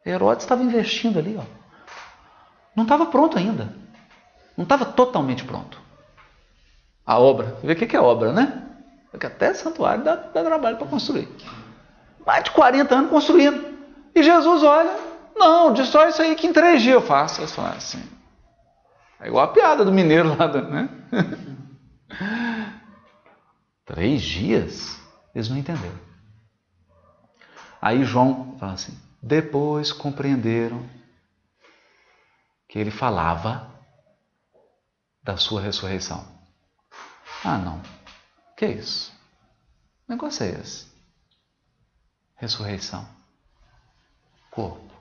Herodes 0.05 0.43
estava 0.43 0.61
investindo 0.61 1.17
ali, 1.17 1.37
ó. 1.37 1.43
Não 2.75 2.83
estava 2.83 3.05
pronto 3.05 3.37
ainda. 3.37 3.73
Não 4.57 4.63
estava 4.63 4.83
totalmente 4.83 5.45
pronto 5.45 5.82
a 7.05 7.19
obra. 7.19 7.57
Vê 7.63 7.73
o 7.73 7.75
que 7.75 7.95
é 7.95 7.99
obra, 7.99 8.31
né? 8.31 8.63
Porque 9.11 9.27
até 9.27 9.53
santuário 9.53 10.03
dá, 10.03 10.15
dá 10.15 10.43
trabalho 10.43 10.77
para 10.77 10.87
construir. 10.87 11.29
Mais 12.25 12.43
de 12.43 12.51
40 12.51 12.95
anos 12.95 13.09
construindo. 13.11 13.73
E 14.15 14.23
Jesus 14.23 14.63
olha, 14.63 14.95
não, 15.35 15.73
destrói 15.73 16.09
isso 16.09 16.21
aí 16.21 16.35
que 16.35 16.47
em 16.47 16.53
três 16.53 16.81
dias 16.81 16.95
eu 16.95 17.01
faço. 17.01 17.41
Eles 17.41 17.57
assim. 17.59 18.03
É 19.19 19.27
igual 19.27 19.45
a 19.45 19.49
piada 19.49 19.85
do 19.85 19.91
mineiro 19.91 20.35
lá, 20.35 20.47
né? 20.47 20.89
três 23.85 24.21
dias? 24.21 24.99
Eles 25.33 25.49
não 25.49 25.57
entenderam. 25.57 25.99
Aí 27.81 28.03
João 28.03 28.55
fala 28.59 28.73
assim: 28.73 28.97
depois 29.21 29.91
compreenderam 29.91 30.83
que 32.67 32.79
ele 32.79 32.91
falava 32.91 33.69
da 35.21 35.37
sua 35.37 35.61
ressurreição. 35.61 36.32
Ah, 37.43 37.57
não. 37.57 37.81
Que 38.55 38.67
isso? 38.67 39.11
Que 40.05 40.13
negócio 40.13 40.45
é 40.45 40.49
esse? 40.49 40.85
Ressurreição. 42.35 43.05
Corpo. 44.49 44.93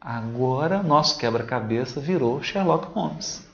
Agora 0.00 0.82
nosso 0.82 1.18
quebra-cabeça 1.18 2.00
virou 2.00 2.42
Sherlock 2.42 2.86
Holmes. 2.92 3.44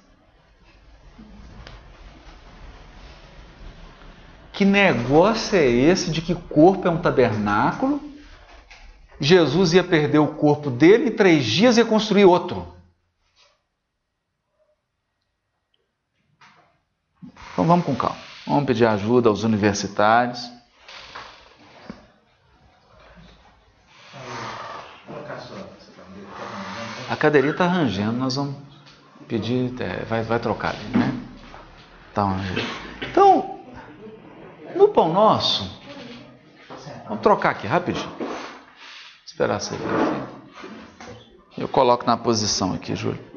Que 4.52 4.64
negócio 4.64 5.56
é 5.56 5.66
esse 5.66 6.10
de 6.10 6.20
que 6.20 6.34
corpo 6.34 6.86
é 6.86 6.90
um 6.90 7.00
tabernáculo? 7.00 8.00
Jesus 9.18 9.72
ia 9.72 9.82
perder 9.82 10.18
o 10.18 10.34
corpo 10.34 10.70
dele 10.70 11.06
e 11.06 11.10
três 11.10 11.44
dias 11.44 11.78
ia 11.78 11.84
construir 11.84 12.26
outro. 12.26 12.66
Então 17.52 17.66
vamos 17.66 17.84
com 17.84 17.94
calma. 17.94 18.16
Vamos 18.46 18.64
pedir 18.64 18.86
ajuda 18.86 19.28
aos 19.28 19.44
universitários. 19.44 20.50
A 27.08 27.16
cadeirinha 27.16 27.52
está 27.52 27.66
rangendo, 27.66 28.12
nós 28.12 28.36
vamos 28.36 28.56
pedir, 29.28 29.72
é, 29.80 30.04
vai, 30.04 30.22
vai 30.22 30.38
trocar 30.38 30.70
ali, 30.70 30.96
né? 30.96 31.12
Tá 32.14 32.26
Então, 33.02 33.60
no 34.74 34.88
pão 34.88 35.12
nosso, 35.12 35.80
vamos 37.06 37.22
trocar 37.22 37.50
aqui 37.50 37.66
rapidinho. 37.66 38.10
Esperar 39.24 39.60
você 39.60 39.76
vir 39.76 39.84
aqui. 39.84 41.60
Eu 41.60 41.68
coloco 41.68 42.04
na 42.06 42.16
posição 42.16 42.72
aqui, 42.72 42.96
Júlio. 42.96 43.31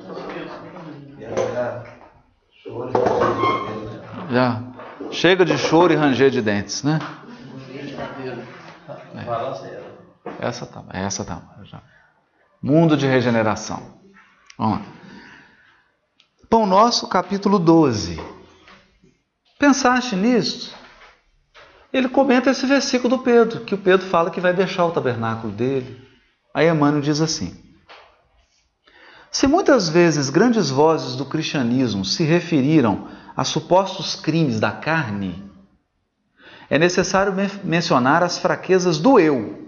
Já. 4.35 4.61
Chega 5.11 5.45
de 5.45 5.57
choro 5.57 5.93
e 5.93 5.95
ranger 5.95 6.29
de 6.29 6.41
dentes, 6.41 6.83
né? 6.83 6.99
É. 9.15 10.45
Essa 10.45 10.65
tá, 10.65 10.83
essa 10.89 11.23
tá. 11.23 11.41
Já. 11.63 11.81
Mundo 12.61 12.97
de 12.97 13.07
regeneração. 13.07 13.97
Vamos 14.57 14.79
lá. 14.79 14.85
Pão 16.49 16.65
Nosso, 16.65 17.07
capítulo 17.07 17.57
12. 17.57 18.21
Pensaste 19.57 20.17
nisso? 20.17 20.75
Ele 21.93 22.09
comenta 22.09 22.49
esse 22.49 22.65
versículo 22.65 23.15
do 23.15 23.23
Pedro, 23.23 23.61
que 23.61 23.73
o 23.73 23.77
Pedro 23.77 24.05
fala 24.05 24.29
que 24.29 24.41
vai 24.41 24.53
deixar 24.53 24.85
o 24.85 24.91
tabernáculo 24.91 25.53
dele. 25.53 26.05
Aí 26.53 26.67
Emmanuel 26.67 27.01
diz 27.01 27.21
assim: 27.21 27.57
Se 29.31 29.47
muitas 29.47 29.87
vezes 29.87 30.29
grandes 30.29 30.69
vozes 30.69 31.15
do 31.15 31.23
cristianismo 31.23 32.03
se 32.03 32.25
referiram 32.25 33.07
a 33.35 33.43
supostos 33.43 34.15
crimes 34.15 34.59
da 34.59 34.71
carne, 34.71 35.43
é 36.69 36.79
necessário 36.79 37.33
mencionar 37.63 38.23
as 38.23 38.37
fraquezas 38.37 38.97
do 38.97 39.19
eu 39.19 39.65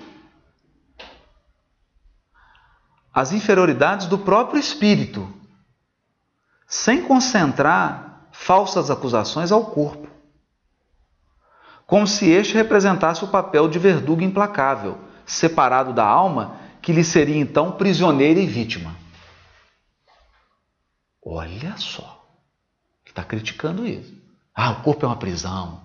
as 3.18 3.32
inferioridades 3.32 4.06
do 4.06 4.20
próprio 4.20 4.60
espírito, 4.60 5.28
sem 6.68 7.02
concentrar 7.02 8.28
falsas 8.32 8.92
acusações 8.92 9.52
ao 9.52 9.66
corpo, 9.72 10.08
como 11.88 12.06
se 12.06 12.30
este 12.30 12.54
representasse 12.54 13.24
o 13.24 13.30
papel 13.30 13.68
de 13.68 13.80
verdugo 13.80 14.22
implacável, 14.22 15.00
separado 15.26 15.94
da 15.94 16.06
alma, 16.06 16.58
que 16.80 16.94
lhe 16.94 17.04
seria 17.04 17.40
então 17.40 17.72
prisioneira 17.72 18.40
e 18.40 18.46
vítima. 18.46 18.96
Olha 21.26 21.76
só, 21.76 22.17
está 23.18 23.24
criticando 23.24 23.88
isso. 23.88 24.16
Ah, 24.56 24.72
o 24.72 24.84
corpo 24.84 25.04
é 25.06 25.10
uma 25.10 25.18
prisão, 25.18 25.82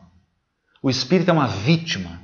o 0.82 0.90
espírito 0.90 1.30
é 1.30 1.32
uma 1.32 1.48
vítima. 1.48 2.20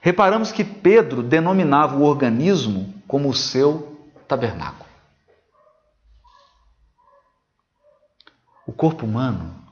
Reparamos 0.00 0.50
que 0.50 0.64
Pedro 0.64 1.22
denominava 1.22 1.96
o 1.96 2.02
organismo 2.02 2.92
como 3.06 3.28
o 3.28 3.34
seu 3.34 4.10
tabernáculo. 4.26 4.90
O 8.66 8.72
corpo 8.72 9.06
humano 9.06 9.62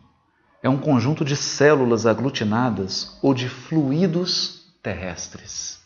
é 0.62 0.68
um 0.68 0.78
conjunto 0.78 1.24
de 1.24 1.36
células 1.36 2.06
aglutinadas 2.06 3.18
ou 3.22 3.34
de 3.34 3.48
fluidos 3.48 4.72
terrestres 4.82 5.82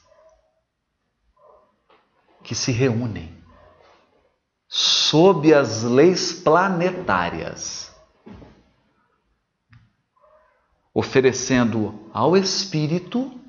que 2.42 2.54
se 2.54 2.70
reúnem 2.70 3.35
sob 4.68 5.52
as 5.54 5.82
leis 5.82 6.32
planetárias, 6.32 7.94
oferecendo 10.92 12.10
ao 12.12 12.36
espírito 12.36 13.40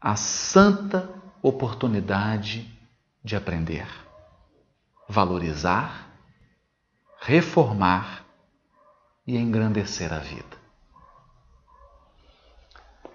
a 0.00 0.16
santa 0.16 1.08
oportunidade 1.42 2.70
de 3.22 3.36
aprender, 3.36 3.86
valorizar, 5.08 6.10
reformar 7.20 8.24
e 9.26 9.38
engrandecer 9.38 10.12
a 10.12 10.18
vida. 10.18 10.58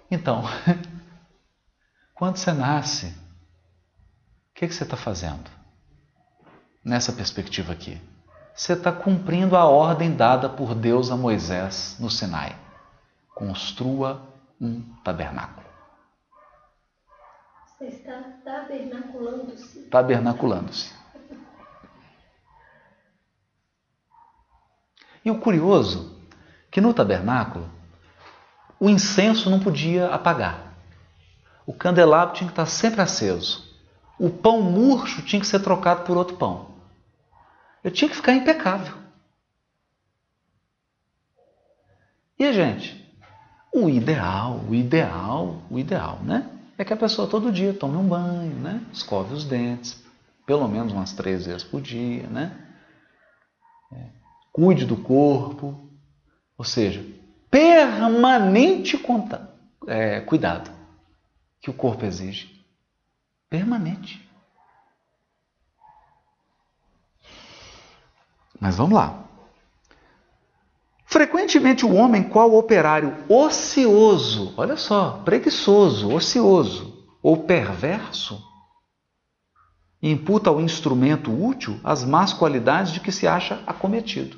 Então, 0.10 0.44
quando 2.16 2.38
você 2.38 2.52
nasce, 2.52 3.08
o 3.08 4.54
que, 4.56 4.68
que 4.68 4.74
você 4.74 4.84
está 4.84 4.98
fazendo? 4.98 5.59
Nessa 6.84 7.12
perspectiva 7.12 7.74
aqui. 7.74 8.02
Você 8.56 8.74
está 8.74 8.92
cumprindo 8.92 9.56
a 9.56 9.66
ordem 9.66 10.16
dada 10.16 10.50
por 10.50 10.76
Deus 10.76 11.12
a 11.12 11.18
Moisés 11.18 11.96
no 12.00 12.10
Sinai: 12.10 12.58
construa 13.34 14.22
um 14.60 14.82
tabernáculo. 15.04 15.66
Você 17.66 17.86
está 17.86 18.22
tabernaculando-se. 18.44 19.82
Tabernaculando-se. 19.84 20.94
E 25.24 25.32
o 25.32 25.40
curioso 25.40 26.20
que 26.72 26.82
no 26.82 26.94
tabernáculo 26.94 27.70
o 28.80 28.90
incenso 28.90 29.50
não 29.50 29.60
podia 29.60 30.08
apagar. 30.08 30.74
O 31.66 31.74
candelabro 31.74 32.36
tinha 32.36 32.48
que 32.48 32.54
estar 32.54 32.66
sempre 32.66 33.02
aceso. 33.02 33.69
O 34.20 34.30
pão 34.30 34.62
murcho 34.62 35.22
tinha 35.22 35.40
que 35.40 35.48
ser 35.48 35.62
trocado 35.62 36.04
por 36.04 36.18
outro 36.18 36.36
pão. 36.36 36.68
Eu 37.84 37.90
tinha 37.90 38.10
que 38.10 38.16
ficar 38.16 38.34
impecável. 38.34 38.94
E 42.38 42.46
a 42.46 42.52
gente? 42.52 43.00
O 43.74 43.90
ideal, 43.90 44.60
o 44.68 44.76
ideal, 44.76 45.62
o 45.70 45.80
ideal, 45.80 46.20
né? 46.24 46.60
é 46.80 46.86
que 46.86 46.94
a 46.94 46.98
pessoa 46.98 47.28
todo 47.28 47.52
dia 47.52 47.74
tome 47.74 47.98
um 47.98 48.08
banho, 48.08 48.56
né? 48.56 48.82
escove 48.94 49.34
os 49.34 49.44
dentes, 49.44 50.02
pelo 50.46 50.66
menos 50.66 50.94
umas 50.94 51.12
três 51.12 51.46
vezes 51.46 51.62
por 51.62 51.82
dia, 51.82 52.26
né? 52.28 52.58
É, 53.92 54.06
cuide 54.54 54.86
do 54.86 54.96
corpo, 54.96 55.90
ou 56.58 56.64
seja, 56.64 57.06
permanente 57.52 58.98
conta, 58.98 59.54
é, 59.88 60.22
cuidado 60.22 60.72
que 61.60 61.70
o 61.70 61.74
corpo 61.74 62.06
exige. 62.06 62.59
Permanente. 63.50 64.30
Mas 68.60 68.78
vamos 68.78 68.94
lá. 68.94 69.24
Frequentemente 71.06 71.86
o 71.86 71.96
homem, 71.96 72.22
qual 72.22 72.54
operário 72.54 73.18
ocioso, 73.28 74.54
olha 74.56 74.78
só, 74.78 75.22
preguiçoso, 75.26 76.14
ocioso 76.14 77.08
ou 77.24 77.38
perverso, 77.38 78.40
imputa 80.02 80.52
ao 80.52 80.62
instrumento 80.62 81.32
útil 81.32 81.80
as 81.84 82.04
más 82.06 82.32
qualidades 82.32 82.94
de 82.94 83.00
que 83.00 83.12
se 83.12 83.28
acha 83.28 83.64
acometido. 83.66 84.38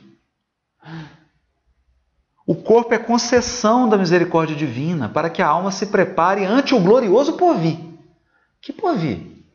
O 2.47 2.55
corpo 2.55 2.93
é 2.93 2.97
concessão 2.97 3.87
da 3.87 3.97
misericórdia 3.97 4.55
divina 4.55 5.09
para 5.09 5.29
que 5.29 5.41
a 5.41 5.47
alma 5.47 5.71
se 5.71 5.87
prepare 5.87 6.45
ante 6.45 6.73
o 6.73 6.79
glorioso 6.79 7.33
porvir. 7.33 7.90
Que 8.61 8.71
porvir? 8.71 9.45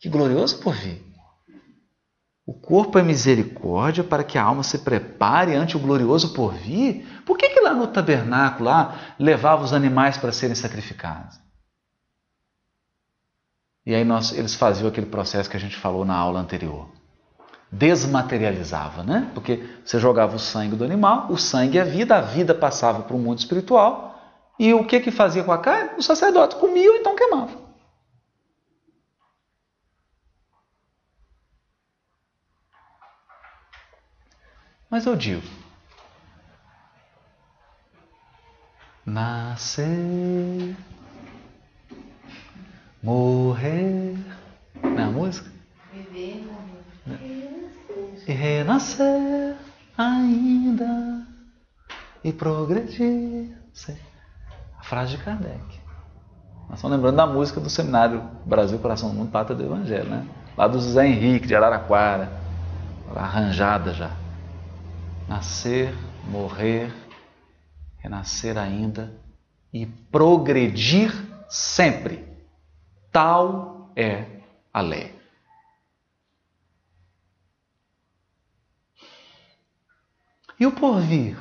Que 0.00 0.08
glorioso 0.08 0.58
porvir. 0.60 1.04
O 2.46 2.54
corpo 2.54 2.96
é 2.96 3.02
misericórdia 3.02 4.04
para 4.04 4.22
que 4.22 4.38
a 4.38 4.42
alma 4.44 4.62
se 4.62 4.78
prepare 4.78 5.54
ante 5.54 5.76
o 5.76 5.80
glorioso 5.80 6.32
porvir. 6.32 7.04
Por 7.26 7.36
que, 7.36 7.48
que 7.48 7.60
lá 7.60 7.74
no 7.74 7.88
tabernáculo 7.88 8.66
lá, 8.66 9.14
levava 9.18 9.64
os 9.64 9.72
animais 9.72 10.16
para 10.16 10.30
serem 10.30 10.54
sacrificados? 10.54 11.40
E 13.84 13.94
aí 13.94 14.04
nós, 14.04 14.32
eles 14.32 14.54
faziam 14.54 14.88
aquele 14.88 15.06
processo 15.06 15.50
que 15.50 15.56
a 15.56 15.60
gente 15.60 15.76
falou 15.76 16.04
na 16.04 16.14
aula 16.14 16.38
anterior. 16.38 16.88
Desmaterializava, 17.70 19.02
né? 19.02 19.28
Porque 19.34 19.68
você 19.84 19.98
jogava 19.98 20.36
o 20.36 20.40
sangue 20.40 20.76
do 20.76 20.84
animal, 20.84 21.26
o 21.30 21.36
sangue 21.36 21.78
é 21.78 21.84
vida, 21.84 22.16
a 22.16 22.20
vida 22.20 22.54
passava 22.54 23.02
para 23.02 23.16
o 23.16 23.18
mundo 23.18 23.40
espiritual. 23.40 24.14
E 24.56 24.72
o 24.72 24.84
que 24.84 25.00
que 25.00 25.10
fazia 25.10 25.42
com 25.42 25.52
a 25.52 25.58
carne? 25.58 25.90
O 25.98 26.02
sacerdote 26.02 26.56
comia 26.56 26.90
ou 26.92 26.96
então 26.96 27.16
queimava. 27.16 27.65
Mas 34.90 35.04
eu 35.04 35.16
digo: 35.16 35.42
nascer, 39.04 40.76
morrer. 43.02 44.16
Não 44.82 44.98
é 44.98 45.02
a 45.02 45.10
música? 45.10 45.50
Viver, 45.92 46.46
morrer. 47.04 47.72
E 48.26 48.32
renascer 48.32 49.56
ainda 49.98 51.26
e 52.22 52.32
progredir. 52.32 53.56
A 54.78 54.84
frase 54.84 55.16
de 55.16 55.22
Kardec. 55.22 55.80
Nós 56.68 56.78
estamos 56.78 56.96
lembrando 56.96 57.16
da 57.16 57.26
música 57.26 57.60
do 57.60 57.68
seminário 57.68 58.22
Brasil, 58.44 58.78
Coração 58.78 59.10
do 59.10 59.16
Mundo, 59.16 59.30
Pátria 59.30 59.56
do 59.56 59.64
Evangelho, 59.64 60.08
né? 60.08 60.26
Lá 60.56 60.66
do 60.66 60.80
José 60.80 61.06
Henrique, 61.06 61.46
de 61.46 61.54
Araraquara, 61.54 62.30
arranjada 63.14 63.92
já 63.92 64.25
nascer, 65.28 65.92
morrer, 66.24 66.94
renascer 67.98 68.56
ainda 68.56 69.12
e 69.72 69.86
progredir 69.86 71.12
sempre. 71.48 72.24
Tal 73.10 73.90
é 73.96 74.40
a 74.72 74.80
lei. 74.80 75.14
E 80.58 80.66
o 80.66 80.72
porvir? 80.72 81.36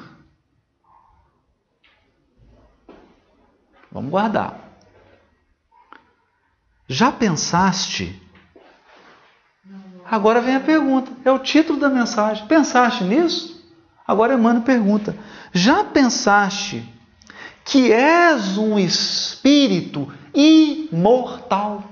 Vamos 3.91 4.11
guardar. 4.11 4.59
Já 6.87 7.11
pensaste? 7.11 8.21
Agora 10.03 10.41
vem 10.41 10.55
a 10.55 10.59
pergunta: 10.59 11.11
é 11.23 11.31
o 11.31 11.39
título 11.39 11.79
da 11.79 11.89
mensagem. 11.89 12.45
Pensaste 12.45 13.05
nisso? 13.05 13.54
Agora 14.07 14.35
Emmanuel 14.35 14.63
pergunta: 14.63 15.17
Já 15.51 15.83
pensaste 15.83 16.87
que 17.63 17.91
és 17.91 18.57
um 18.57 18.77
espírito 18.77 20.11
imortal? 20.33 21.83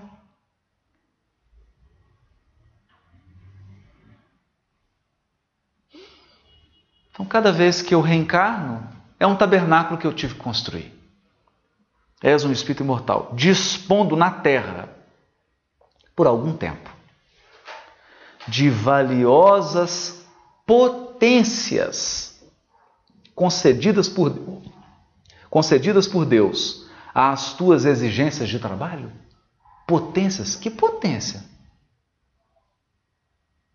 Então, 7.12 7.26
cada 7.26 7.52
vez 7.52 7.82
que 7.82 7.94
eu 7.94 8.02
reencarno, 8.02 8.88
é 9.20 9.28
um 9.28 9.36
tabernáculo 9.36 10.00
que 10.00 10.06
eu 10.06 10.14
tive 10.14 10.34
que 10.34 10.42
construir. 10.42 10.92
És 12.22 12.44
um 12.44 12.52
espírito 12.52 12.84
imortal, 12.84 13.32
dispondo 13.34 14.16
na 14.16 14.32
terra, 14.32 14.90
por 16.16 16.26
algum 16.26 16.56
tempo, 16.56 16.90
de 18.48 18.70
valiosas 18.70 20.26
potências 20.66 21.03
concedidas 23.36 24.08
por, 24.10 24.62
concedidas 25.50 26.08
por 26.08 26.26
Deus 26.26 26.88
às 27.14 27.54
tuas 27.54 27.86
exigências 27.86 28.50
de 28.50 28.60
trabalho? 28.60 29.12
Potências? 29.88 30.56
Que 30.56 30.70
potência? 30.70 31.44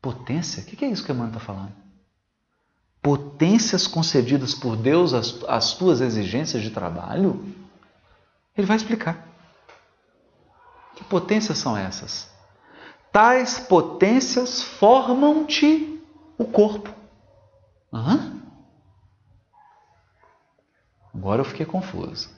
Potência? 0.01 0.63
O 0.63 0.67
que 0.67 0.85
é 0.85 0.89
isso 0.89 1.05
que 1.05 1.13
a 1.13 1.15
mãe 1.15 1.29
está 1.29 1.41
falando? 1.41 1.73
potências 3.09 3.87
concedidas 3.87 4.55
por 4.55 4.77
Deus 4.77 5.15
às, 5.15 5.43
às 5.49 5.73
tuas 5.75 6.01
exigências 6.03 6.63
de 6.63 6.71
trabalho? 6.71 7.43
Ele 8.57 8.67
vai 8.67 8.77
explicar. 8.77 9.27
Que 10.95 11.05
potências 11.05 11.59
são 11.59 11.77
essas? 11.77 12.29
Tais 13.13 13.59
potências 13.59 14.63
formam-te 14.63 16.03
o 16.37 16.45
corpo. 16.45 16.93
Hã? 17.93 18.41
Agora 21.15 21.41
eu 21.41 21.45
fiquei 21.45 21.67
confuso. 21.67 22.31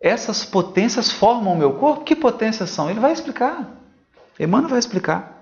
Essas 0.00 0.44
potências 0.44 1.10
formam 1.10 1.52
o 1.52 1.56
meu 1.56 1.78
corpo? 1.78 2.04
Que 2.04 2.16
potências 2.16 2.70
são? 2.70 2.90
Ele 2.90 3.00
vai 3.00 3.12
explicar. 3.12 3.76
Emmanuel 4.38 4.70
vai 4.70 4.78
explicar. 4.78 5.40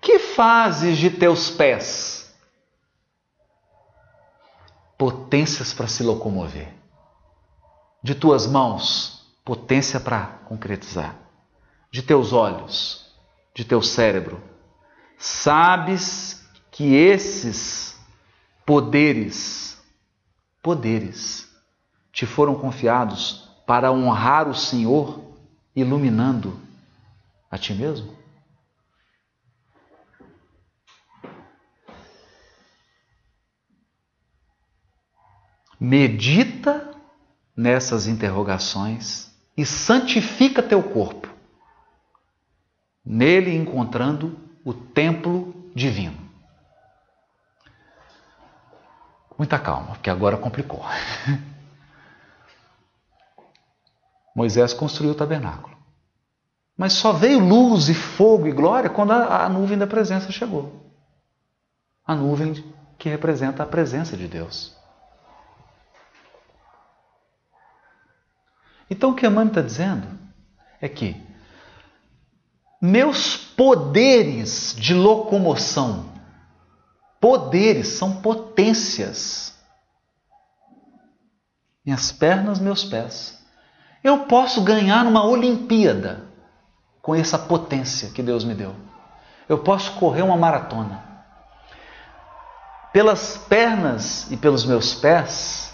Que 0.00 0.18
fazes 0.18 0.98
de 0.98 1.10
teus 1.10 1.50
pés? 1.50 2.34
Potências 4.98 5.72
para 5.72 5.86
se 5.86 6.02
locomover. 6.02 6.74
De 8.02 8.14
tuas 8.14 8.46
mãos, 8.46 9.32
potência 9.44 9.98
para 9.98 10.26
concretizar. 10.44 11.16
De 11.90 12.02
teus 12.02 12.32
olhos, 12.32 13.14
de 13.54 13.64
teu 13.64 13.80
cérebro. 13.80 14.42
Sabes 15.24 16.44
que 16.72 16.96
esses 16.96 17.96
poderes, 18.66 19.80
poderes, 20.60 21.48
te 22.10 22.26
foram 22.26 22.56
confiados 22.56 23.48
para 23.64 23.92
honrar 23.92 24.48
o 24.48 24.54
Senhor, 24.54 25.32
iluminando 25.76 26.60
a 27.48 27.56
ti 27.56 27.72
mesmo? 27.72 28.18
Medita 35.78 37.00
nessas 37.56 38.08
interrogações 38.08 39.30
e 39.56 39.64
santifica 39.64 40.60
teu 40.60 40.82
corpo, 40.82 41.32
nele 43.04 43.54
encontrando 43.54 44.41
o 44.64 44.72
templo 44.72 45.70
divino. 45.74 46.30
Muita 49.36 49.58
calma, 49.58 49.94
porque 49.94 50.10
agora 50.10 50.36
complicou. 50.36 50.84
Moisés 54.34 54.72
construiu 54.72 55.12
o 55.12 55.16
tabernáculo. 55.16 55.76
Mas 56.76 56.94
só 56.94 57.12
veio 57.12 57.38
luz 57.38 57.88
e 57.88 57.94
fogo 57.94 58.46
e 58.46 58.52
glória 58.52 58.88
quando 58.88 59.12
a, 59.12 59.44
a 59.44 59.48
nuvem 59.48 59.76
da 59.76 59.86
presença 59.86 60.32
chegou. 60.32 60.90
A 62.06 62.14
nuvem 62.14 62.54
que 62.98 63.08
representa 63.08 63.62
a 63.62 63.66
presença 63.66 64.16
de 64.16 64.26
Deus. 64.26 64.76
Então 68.88 69.10
o 69.10 69.14
que 69.14 69.26
Emmanuel 69.26 69.48
está 69.48 69.62
dizendo 69.62 70.06
é 70.80 70.88
que 70.88 71.31
meus 72.84 73.36
poderes 73.36 74.74
de 74.76 74.92
locomoção, 74.92 76.06
poderes 77.20 77.86
são 77.86 78.16
potências. 78.16 79.56
Minhas 81.86 82.10
pernas, 82.10 82.58
meus 82.58 82.82
pés. 82.82 83.40
Eu 84.02 84.24
posso 84.24 84.62
ganhar 84.62 85.04
numa 85.04 85.24
Olimpíada 85.24 86.24
com 87.00 87.14
essa 87.14 87.38
potência 87.38 88.10
que 88.10 88.20
Deus 88.20 88.42
me 88.42 88.52
deu. 88.52 88.74
Eu 89.48 89.58
posso 89.58 89.92
correr 89.92 90.22
uma 90.22 90.36
maratona. 90.36 91.04
Pelas 92.92 93.38
pernas 93.38 94.28
e 94.28 94.36
pelos 94.36 94.64
meus 94.64 94.92
pés, 94.92 95.72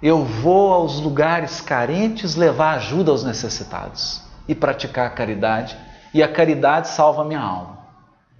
eu 0.00 0.24
vou 0.24 0.72
aos 0.72 1.00
lugares 1.00 1.60
carentes 1.60 2.36
levar 2.36 2.76
ajuda 2.76 3.10
aos 3.10 3.24
necessitados 3.24 4.22
e 4.46 4.54
praticar 4.54 5.08
a 5.08 5.10
caridade, 5.10 5.89
e 6.12 6.22
a 6.22 6.32
caridade 6.32 6.88
salva 6.88 7.24
minha 7.24 7.40
alma. 7.40 7.80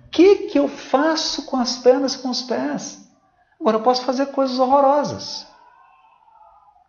O 0.07 0.11
que, 0.11 0.49
que 0.49 0.59
eu 0.59 0.69
faço 0.69 1.47
com 1.47 1.57
as 1.57 1.77
pernas 1.77 2.15
e 2.15 2.19
com 2.19 2.31
os 2.31 2.43
pés? 2.43 3.09
Agora 3.61 3.77
eu 3.77 3.83
posso 3.83 4.05
fazer 4.05 4.27
coisas 4.27 4.59
horrorosas. 4.59 5.47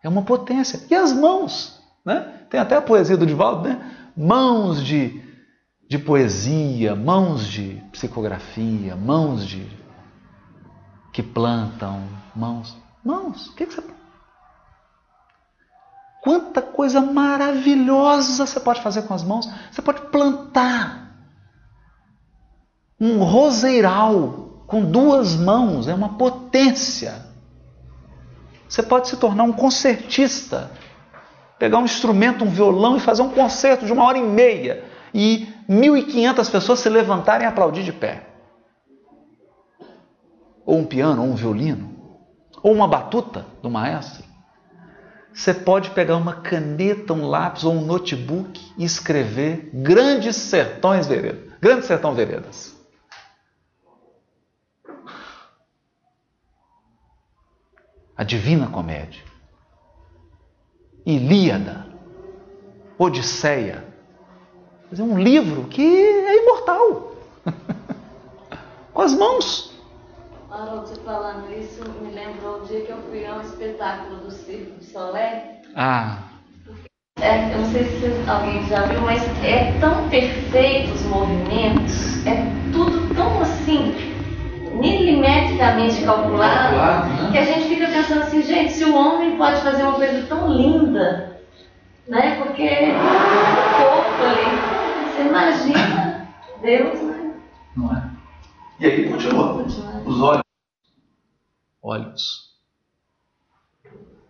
É 0.02 0.08
uma 0.08 0.22
potência. 0.22 0.84
E 0.90 0.94
as 0.94 1.12
mãos? 1.12 1.80
Né? 2.04 2.46
Tem 2.50 2.58
até 2.58 2.76
a 2.76 2.82
poesia 2.82 3.16
do 3.16 3.26
Divaldo, 3.26 3.68
né? 3.68 4.10
Mãos 4.16 4.82
de, 4.84 5.22
de 5.88 5.98
poesia, 5.98 6.96
mãos 6.96 7.46
de 7.46 7.80
psicografia, 7.92 8.96
mãos 8.96 9.46
de 9.46 9.70
que 11.12 11.22
plantam, 11.22 12.02
mãos. 12.34 12.76
Mãos, 13.04 13.48
o 13.48 13.54
que, 13.54 13.66
que 13.66 13.74
você 13.74 13.82
Quanta 16.22 16.62
coisa 16.62 17.00
maravilhosa 17.00 18.46
você 18.46 18.60
pode 18.60 18.80
fazer 18.80 19.02
com 19.02 19.12
as 19.12 19.24
mãos. 19.24 19.50
Você 19.72 19.82
pode 19.82 20.02
plantar 20.02 21.16
um 23.00 23.24
roseiral 23.24 24.62
com 24.68 24.84
duas 24.84 25.34
mãos, 25.34 25.88
é 25.88 25.94
uma 25.94 26.10
potência. 26.10 27.26
Você 28.68 28.84
pode 28.84 29.08
se 29.08 29.16
tornar 29.16 29.42
um 29.42 29.52
concertista, 29.52 30.70
pegar 31.58 31.78
um 31.78 31.84
instrumento, 31.84 32.44
um 32.44 32.50
violão 32.50 32.96
e 32.96 33.00
fazer 33.00 33.22
um 33.22 33.30
concerto 33.30 33.84
de 33.84 33.92
uma 33.92 34.04
hora 34.04 34.18
e 34.18 34.22
meia 34.22 34.84
e 35.12 35.48
1.500 35.68 36.50
pessoas 36.52 36.78
se 36.78 36.88
levantarem 36.88 37.44
e 37.44 37.48
aplaudir 37.48 37.82
de 37.82 37.92
pé. 37.92 38.28
Ou 40.64 40.78
um 40.78 40.84
piano, 40.86 41.20
ou 41.22 41.30
um 41.30 41.34
violino, 41.34 41.90
ou 42.62 42.72
uma 42.72 42.86
batuta 42.86 43.44
do 43.60 43.68
maestro. 43.68 44.31
Você 45.34 45.54
pode 45.54 45.90
pegar 45.90 46.16
uma 46.16 46.42
caneta, 46.42 47.12
um 47.12 47.26
lápis 47.26 47.64
ou 47.64 47.72
um 47.72 47.84
notebook 47.84 48.60
e 48.76 48.84
escrever 48.84 49.70
Grandes 49.72 50.36
Sertões 50.36 51.06
Veredas. 51.06 51.52
Grande 51.60 51.86
Sertão 51.86 52.14
Veredas. 52.14 52.76
A 58.16 58.24
Divina 58.24 58.68
Comédia. 58.68 59.22
Ilíada. 61.06 61.86
Odisseia. 62.98 63.84
Fazer 64.90 65.02
um 65.02 65.18
livro 65.18 65.64
que 65.68 65.82
é 65.82 66.42
imortal. 66.42 67.16
Com 68.92 69.00
as 69.00 69.14
mãos. 69.14 69.71
Haroldo, 70.52 70.86
você 70.86 71.00
falando 71.00 71.50
isso, 71.58 71.82
me 72.02 72.12
lembrou 72.12 72.60
o 72.60 72.66
dia 72.66 72.82
que 72.82 72.92
eu 72.92 72.98
fui 73.08 73.24
a 73.24 73.36
um 73.36 73.40
espetáculo 73.40 74.16
do 74.16 74.30
Circo 74.30 74.78
de 74.78 74.84
Solé. 74.84 75.62
Ah. 75.74 76.18
É, 77.18 77.54
eu 77.54 77.60
não 77.60 77.72
sei 77.72 77.84
se 77.84 78.30
alguém 78.30 78.62
já 78.66 78.82
viu, 78.82 79.00
mas 79.00 79.22
é 79.42 79.72
tão 79.80 80.10
perfeito 80.10 80.92
os 80.92 81.02
movimentos, 81.04 82.26
é 82.26 82.44
tudo 82.70 83.14
tão 83.14 83.40
assim, 83.40 83.94
milimetricamente 84.74 86.04
calculado, 86.04 86.76
calculado 86.76 87.22
né? 87.22 87.28
que 87.32 87.38
a 87.38 87.44
gente 87.44 87.68
fica 87.68 87.86
pensando 87.86 88.22
assim, 88.24 88.42
gente, 88.42 88.74
se 88.74 88.84
o 88.84 88.94
homem 88.94 89.38
pode 89.38 89.58
fazer 89.62 89.84
uma 89.84 89.94
coisa 89.94 90.26
tão 90.26 90.52
linda, 90.52 91.40
né? 92.06 92.42
Porque 92.42 92.68
o 92.68 93.84
corpo 93.86 94.22
ali, 94.22 95.12
você 95.14 95.22
imagina 95.22 96.28
Deus, 96.60 97.00
né? 97.00 97.30
Não 97.74 97.96
é? 97.96 98.11
E 98.82 98.86
aí 98.86 99.08
continua. 99.08 99.64
Os 100.04 100.20
olhos. 100.20 100.42
Olhos. 101.80 102.52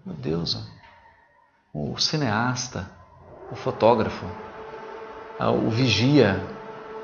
Meu 0.04 0.14
Deus, 0.14 0.58
o 1.72 1.96
cineasta, 1.96 2.90
o 3.50 3.56
fotógrafo, 3.56 4.26
o 5.40 5.70
vigia, 5.70 6.38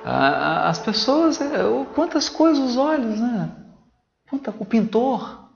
as 0.05 0.79
pessoas, 0.79 1.41
é, 1.41 1.63
quantas 1.95 2.29
coisas 2.29 2.73
os 2.73 2.77
olhos, 2.77 3.19
né? 3.19 3.51
O 4.59 4.67
pintor, 4.67 5.49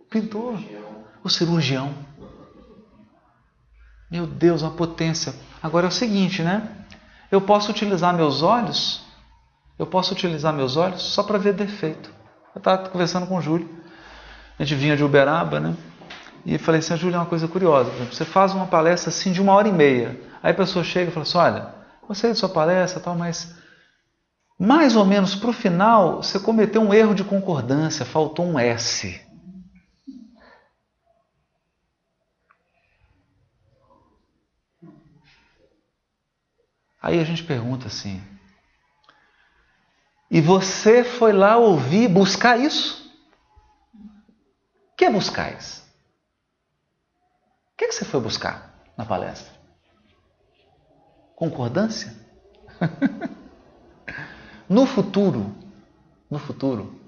o 0.00 0.04
pintor, 0.04 0.58
o 1.22 1.30
cirurgião. 1.30 1.94
Meu 4.10 4.26
Deus, 4.26 4.62
uma 4.62 4.72
potência. 4.72 5.32
Agora 5.62 5.86
é 5.86 5.88
o 5.88 5.92
seguinte, 5.92 6.42
né? 6.42 6.86
Eu 7.30 7.40
posso 7.40 7.70
utilizar 7.70 8.16
meus 8.16 8.42
olhos, 8.42 9.03
eu 9.78 9.86
posso 9.86 10.12
utilizar 10.12 10.52
meus 10.52 10.76
olhos 10.76 11.02
só 11.02 11.22
para 11.22 11.38
ver 11.38 11.52
defeito. 11.54 12.10
Eu 12.54 12.58
estava 12.58 12.88
conversando 12.88 13.26
com 13.26 13.36
o 13.36 13.42
Júlio, 13.42 13.68
a 14.58 14.64
gente 14.64 14.78
vinha 14.78 14.96
de 14.96 15.02
Uberaba, 15.02 15.58
né? 15.58 15.76
E 16.46 16.58
falei 16.58 16.78
assim, 16.78 16.96
Júlio, 16.96 17.16
é 17.16 17.18
uma 17.18 17.26
coisa 17.26 17.48
curiosa. 17.48 17.90
Você 18.12 18.24
faz 18.24 18.52
uma 18.54 18.66
palestra 18.66 19.08
assim 19.08 19.32
de 19.32 19.40
uma 19.40 19.54
hora 19.54 19.68
e 19.68 19.72
meia. 19.72 20.20
Aí 20.42 20.52
a 20.52 20.54
pessoa 20.54 20.84
chega 20.84 21.10
e 21.10 21.12
fala 21.12 21.24
assim, 21.24 21.38
olha, 21.38 21.74
gostei 22.06 22.30
da 22.30 22.36
sua 22.36 22.48
palestra 22.48 23.00
tal, 23.00 23.16
mas 23.16 23.56
mais 24.58 24.94
ou 24.94 25.04
menos 25.04 25.34
para 25.34 25.50
o 25.50 25.52
final 25.52 26.22
você 26.22 26.38
cometeu 26.38 26.80
um 26.80 26.94
erro 26.94 27.14
de 27.14 27.24
concordância, 27.24 28.04
faltou 28.04 28.46
um 28.46 28.58
S. 28.58 29.20
Aí 37.02 37.20
a 37.20 37.24
gente 37.24 37.42
pergunta 37.42 37.88
assim: 37.88 38.22
e 40.34 40.40
você 40.40 41.04
foi 41.04 41.32
lá 41.32 41.56
ouvir, 41.56 42.08
buscar 42.08 42.58
isso? 42.58 43.08
O 43.94 44.96
que 44.96 45.04
é 45.04 45.10
buscais? 45.10 45.88
O 47.72 47.76
que, 47.76 47.84
é 47.84 47.86
que 47.86 47.94
você 47.94 48.04
foi 48.04 48.20
buscar 48.20 48.74
na 48.96 49.04
palestra? 49.04 49.54
Concordância? 51.36 52.12
no 54.68 54.86
futuro, 54.86 55.54
no 56.28 56.40
futuro, 56.40 57.00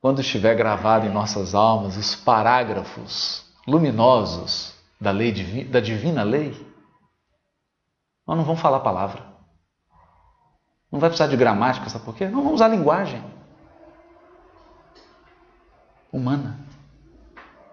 quando 0.00 0.20
estiver 0.20 0.54
gravado 0.54 1.06
em 1.06 1.12
nossas 1.12 1.56
almas 1.56 1.96
os 1.96 2.14
parágrafos 2.14 3.52
luminosos 3.66 4.76
da 5.00 5.10
lei 5.10 5.32
da 5.64 5.80
divina 5.80 6.22
lei, 6.22 6.52
nós 8.24 8.36
não 8.36 8.44
vamos 8.44 8.60
falar 8.60 8.78
palavra. 8.78 9.33
Não 10.94 11.00
vai 11.00 11.10
precisar 11.10 11.26
de 11.26 11.36
gramática, 11.36 11.90
sabe 11.90 12.04
por 12.04 12.14
quê? 12.14 12.28
Não 12.28 12.40
vamos 12.40 12.52
usar 12.52 12.68
linguagem 12.68 13.20
humana. 16.12 16.56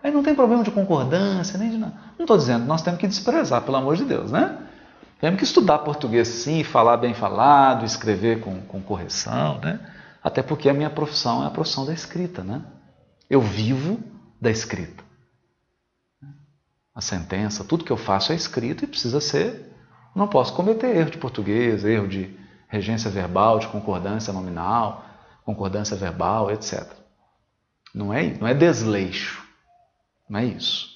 Aí 0.01 0.11
não 0.11 0.23
tem 0.23 0.33
problema 0.33 0.63
de 0.63 0.71
concordância, 0.71 1.55
nem 1.59 1.69
de 1.69 1.77
nada. 1.77 1.93
Não 2.17 2.23
estou 2.23 2.35
dizendo, 2.35 2.65
nós 2.65 2.81
temos 2.81 2.99
que 2.99 3.05
desprezar, 3.05 3.61
pelo 3.61 3.77
amor 3.77 3.95
de 3.95 4.05
Deus, 4.05 4.31
né? 4.31 4.57
Temos 5.19 5.37
que 5.37 5.43
estudar 5.43 5.77
português 5.77 6.27
sim, 6.29 6.63
falar 6.63 6.97
bem 6.97 7.13
falado, 7.13 7.85
escrever 7.85 8.41
com, 8.41 8.59
com 8.61 8.81
correção, 8.81 9.59
né? 9.59 9.79
Até 10.23 10.41
porque 10.41 10.67
a 10.67 10.73
minha 10.73 10.89
profissão 10.89 11.43
é 11.43 11.45
a 11.45 11.51
profissão 11.51 11.85
da 11.85 11.93
escrita, 11.93 12.43
né? 12.43 12.63
Eu 13.29 13.39
vivo 13.39 13.99
da 14.41 14.49
escrita. 14.49 15.03
A 16.95 17.01
sentença, 17.01 17.63
tudo 17.63 17.85
que 17.85 17.91
eu 17.91 17.97
faço 17.97 18.31
é 18.31 18.35
escrito 18.35 18.83
e 18.83 18.87
precisa 18.87 19.21
ser. 19.21 19.71
Não 20.15 20.27
posso 20.27 20.55
cometer 20.55 20.95
erro 20.95 21.11
de 21.11 21.19
português, 21.19 21.85
erro 21.85 22.07
de 22.07 22.40
regência 22.71 23.11
verbal, 23.11 23.59
de 23.59 23.67
concordância 23.67 24.31
nominal, 24.31 25.03
concordância 25.43 25.95
verbal, 25.97 26.49
etc. 26.49 26.89
Não 27.93 28.13
é, 28.13 28.33
não 28.39 28.47
é 28.47 28.53
desleixo. 28.53 29.45
Não 30.29 30.39
é 30.39 30.45
isso. 30.45 30.87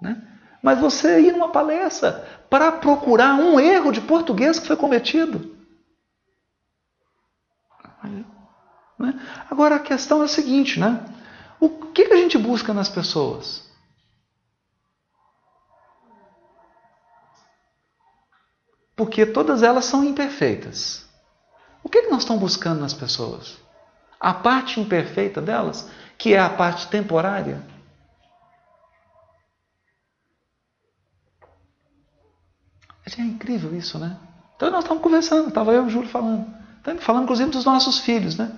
Né? 0.00 0.22
Mas 0.62 0.78
você 0.78 1.20
ir 1.22 1.32
numa 1.32 1.48
palestra 1.48 2.28
para 2.50 2.70
procurar 2.70 3.34
um 3.34 3.58
erro 3.58 3.90
de 3.90 4.02
português 4.02 4.58
que 4.58 4.66
foi 4.66 4.76
cometido. 4.76 5.56
Né? 8.98 9.18
Agora 9.50 9.76
a 9.76 9.80
questão 9.80 10.20
é 10.20 10.26
a 10.26 10.28
seguinte, 10.28 10.78
né? 10.78 11.02
O 11.58 11.70
que, 11.70 12.04
que 12.04 12.12
a 12.12 12.18
gente 12.18 12.36
busca 12.36 12.74
nas 12.74 12.90
pessoas? 12.90 13.72
Porque 18.94 19.24
todas 19.24 19.62
elas 19.62 19.86
são 19.86 20.04
imperfeitas. 20.04 21.10
O 21.82 21.88
que, 21.88 22.02
que 22.02 22.10
nós 22.10 22.20
estamos 22.22 22.42
buscando 22.42 22.80
nas 22.80 22.94
pessoas? 22.94 23.58
A 24.20 24.32
parte 24.32 24.80
imperfeita 24.80 25.40
delas, 25.40 25.90
que 26.16 26.34
é 26.34 26.38
a 26.38 26.50
parte 26.50 26.88
temporária. 26.88 27.62
É 33.18 33.20
incrível 33.20 33.74
isso, 33.76 33.98
né? 33.98 34.16
Então 34.56 34.70
nós 34.70 34.84
estávamos 34.84 35.02
conversando, 35.02 35.48
estava 35.48 35.72
eu 35.72 35.84
e 35.84 35.86
o 35.86 35.90
Júlio 35.90 36.08
falando. 36.08 36.46
Falando 37.00 37.24
inclusive 37.24 37.50
dos 37.50 37.64
nossos 37.64 37.98
filhos, 37.98 38.36
né? 38.36 38.50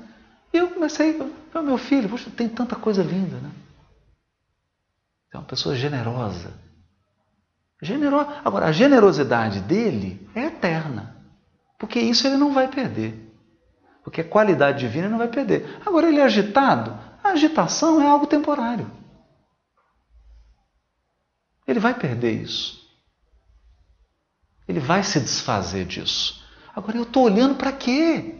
E 0.53 0.59
eu 0.59 0.71
comecei, 0.71 1.19
meu 1.55 1.79
filho, 1.79 2.09
poxa, 2.09 2.31
tem 2.31 2.49
tanta 2.49 2.77
coisa 2.77 3.03
linda, 3.03 3.37
né? 3.39 3.51
É 5.33 5.39
uma 5.39 5.45
pessoa 5.45 5.75
generosa. 5.75 6.53
Generosa. 7.83 8.41
Agora, 8.45 8.67
a 8.67 8.73
generosidade 8.73 9.61
dele 9.61 10.29
é 10.35 10.45
eterna. 10.45 11.14
Porque 11.85 12.01
isso 12.01 12.27
ele 12.27 12.39
não 12.39 12.51
vai 12.51 12.67
perder. 12.67 13.31
Porque 14.03 14.23
a 14.23 14.25
qualidade 14.25 14.79
divina 14.79 15.05
ele 15.05 15.11
não 15.11 15.19
vai 15.19 15.29
perder. 15.29 15.83
Agora, 15.85 16.09
ele 16.09 16.19
é 16.19 16.23
agitado. 16.23 16.99
A 17.23 17.33
agitação 17.33 18.01
é 18.01 18.07
algo 18.07 18.27
temporário. 18.27 18.91
Ele 21.69 21.79
vai 21.79 21.93
perder 21.93 22.41
isso. 22.41 22.89
Ele 24.67 24.81
vai 24.81 25.03
se 25.03 25.21
desfazer 25.21 25.85
disso. 25.85 26.43
Agora 26.75 26.97
eu 26.97 27.03
estou 27.03 27.25
olhando 27.25 27.57
para 27.57 27.71
quê? 27.71 28.37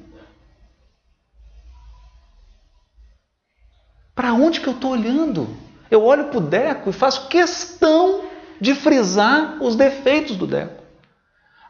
Para 4.15 4.33
onde 4.33 4.63
que 4.63 4.69
eu 4.69 4.75
estou 4.75 4.93
olhando? 4.93 5.55
Eu 5.91 6.03
olho 6.03 6.31
para 6.31 6.39
o 6.39 6.41
Deco 6.49 6.89
e 6.89 6.95
faço 6.95 7.29
questão 7.29 8.25
de 8.59 8.75
frisar 8.75 9.63
os 9.63 9.77
defeitos 9.77 10.35
do 10.35 10.47
Deco. 10.47 10.84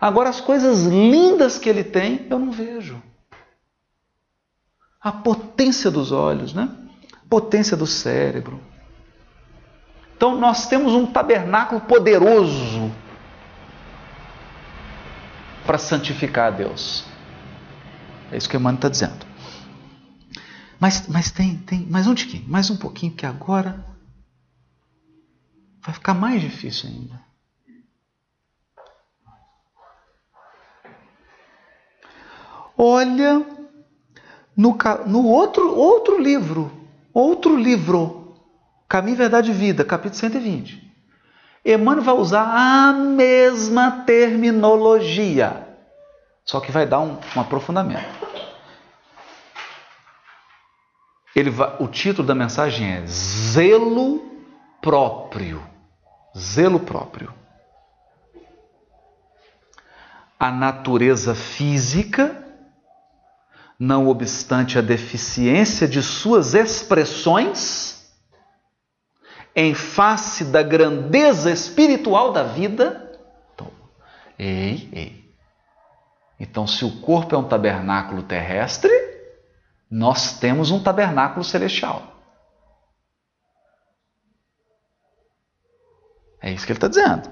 Agora, 0.00 0.28
as 0.28 0.40
coisas 0.40 0.82
lindas 0.84 1.58
que 1.58 1.68
ele 1.68 1.84
tem, 1.84 2.26
eu 2.28 2.38
não 2.38 2.50
vejo. 2.50 3.02
A 5.00 5.12
potência 5.12 5.90
dos 5.90 6.12
olhos, 6.12 6.52
né? 6.52 6.68
Potência 7.28 7.76
do 7.76 7.86
cérebro. 7.86 8.60
Então, 10.16 10.38
nós 10.38 10.66
temos 10.66 10.92
um 10.92 11.06
tabernáculo 11.06 11.80
poderoso 11.80 12.92
para 15.66 15.78
santificar 15.78 16.48
a 16.48 16.56
Deus. 16.56 17.04
É 18.30 18.36
isso 18.36 18.48
que 18.48 18.56
Emmanuel 18.56 18.76
está 18.76 18.88
dizendo. 18.88 19.26
Mas, 20.78 21.06
mas 21.08 21.30
tem, 21.30 21.56
tem 21.58 21.86
mais 21.86 22.06
um 22.06 22.14
tiquinho, 22.14 22.44
mais 22.48 22.68
um 22.68 22.76
pouquinho, 22.76 23.12
que 23.12 23.24
agora 23.24 23.84
vai 25.80 25.94
ficar 25.94 26.14
mais 26.14 26.40
difícil 26.40 26.90
ainda. 26.90 27.20
Olha 32.76 33.44
no, 34.56 34.76
no 35.06 35.26
outro, 35.26 35.76
outro 35.76 36.18
livro, 36.20 36.70
outro 37.12 37.56
livro, 37.56 38.36
Caminho, 38.88 39.16
Verdade 39.16 39.50
e 39.50 39.54
Vida, 39.54 39.84
capítulo 39.84 40.20
120. 40.20 40.84
Emmanuel 41.64 42.04
vai 42.04 42.14
usar 42.14 42.42
a 42.44 42.92
mesma 42.92 44.02
terminologia, 44.04 45.66
só 46.44 46.60
que 46.60 46.70
vai 46.70 46.86
dar 46.86 47.00
um, 47.00 47.18
um 47.34 47.40
aprofundamento. 47.40 48.24
Ele 51.34 51.50
vai, 51.50 51.74
o 51.80 51.88
título 51.88 52.26
da 52.26 52.34
mensagem 52.34 52.92
é 52.92 53.06
Zelo 53.06 54.22
próprio. 54.80 55.62
Zelo 56.36 56.78
próprio. 56.78 57.32
A 60.38 60.50
natureza 60.52 61.34
física, 61.34 62.43
não 63.84 64.08
obstante 64.08 64.78
a 64.78 64.82
deficiência 64.82 65.86
de 65.86 66.02
suas 66.02 66.54
expressões, 66.54 67.92
em 69.54 69.74
face 69.74 70.46
da 70.46 70.62
grandeza 70.62 71.50
espiritual 71.50 72.32
da 72.32 72.42
vida. 72.42 73.18
Então, 73.54 73.70
ei, 74.38 74.88
ei. 74.92 75.34
Então, 76.40 76.66
se 76.66 76.84
o 76.84 77.00
corpo 77.00 77.34
é 77.34 77.38
um 77.38 77.46
tabernáculo 77.46 78.22
terrestre, 78.22 78.90
nós 79.88 80.40
temos 80.40 80.70
um 80.70 80.82
tabernáculo 80.82 81.44
celestial. 81.44 82.02
É 86.42 86.50
isso 86.50 86.66
que 86.66 86.72
ele 86.72 86.78
está 86.78 86.88
dizendo. 86.88 87.30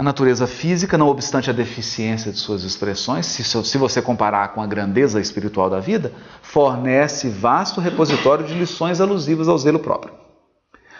A 0.00 0.02
natureza 0.02 0.46
física, 0.46 0.96
não 0.96 1.08
obstante 1.08 1.50
a 1.50 1.52
deficiência 1.52 2.32
de 2.32 2.38
suas 2.38 2.62
expressões, 2.62 3.26
se, 3.26 3.44
se 3.44 3.76
você 3.76 4.00
comparar 4.00 4.54
com 4.54 4.62
a 4.62 4.66
grandeza 4.66 5.20
espiritual 5.20 5.68
da 5.68 5.78
vida, 5.78 6.10
fornece 6.40 7.28
vasto 7.28 7.82
repositório 7.82 8.46
de 8.46 8.54
lições 8.54 8.98
alusivas 8.98 9.46
ao 9.46 9.58
zelo 9.58 9.78
próprio. 9.78 10.14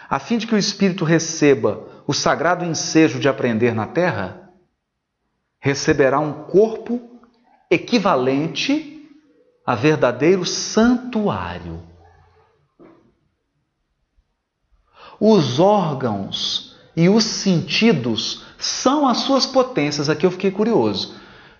A 0.06 0.18
fim 0.18 0.36
de 0.36 0.46
que 0.46 0.54
o 0.54 0.58
espírito 0.58 1.02
receba 1.02 1.82
o 2.06 2.12
sagrado 2.12 2.62
ensejo 2.62 3.18
de 3.18 3.26
aprender 3.26 3.74
na 3.74 3.86
terra, 3.86 4.50
receberá 5.58 6.20
um 6.20 6.44
corpo 6.44 7.00
equivalente 7.70 9.08
a 9.64 9.74
verdadeiro 9.74 10.44
santuário. 10.44 11.82
Os 15.18 15.58
órgãos 15.58 16.76
e 16.94 17.08
os 17.08 17.24
sentidos 17.24 18.49
são 18.60 19.08
as 19.08 19.18
suas 19.18 19.46
potências. 19.46 20.08
Aqui 20.08 20.26
eu 20.26 20.30
fiquei 20.30 20.50
curioso, 20.50 21.18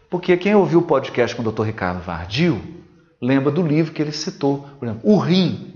porque 0.09 0.37
quem 0.37 0.55
ouviu 0.55 0.81
o 0.81 0.83
podcast 0.83 1.35
com 1.35 1.43
o 1.43 1.51
Dr. 1.51 1.63
Ricardo 1.63 2.03
Vardil 2.03 2.61
lembra 3.21 3.51
do 3.51 3.63
livro 3.63 3.93
que 3.93 4.03
ele 4.03 4.13
citou. 4.13 4.69
Por 4.79 4.87
exemplo, 4.87 5.11
o 5.11 5.19
rim. 5.19 5.75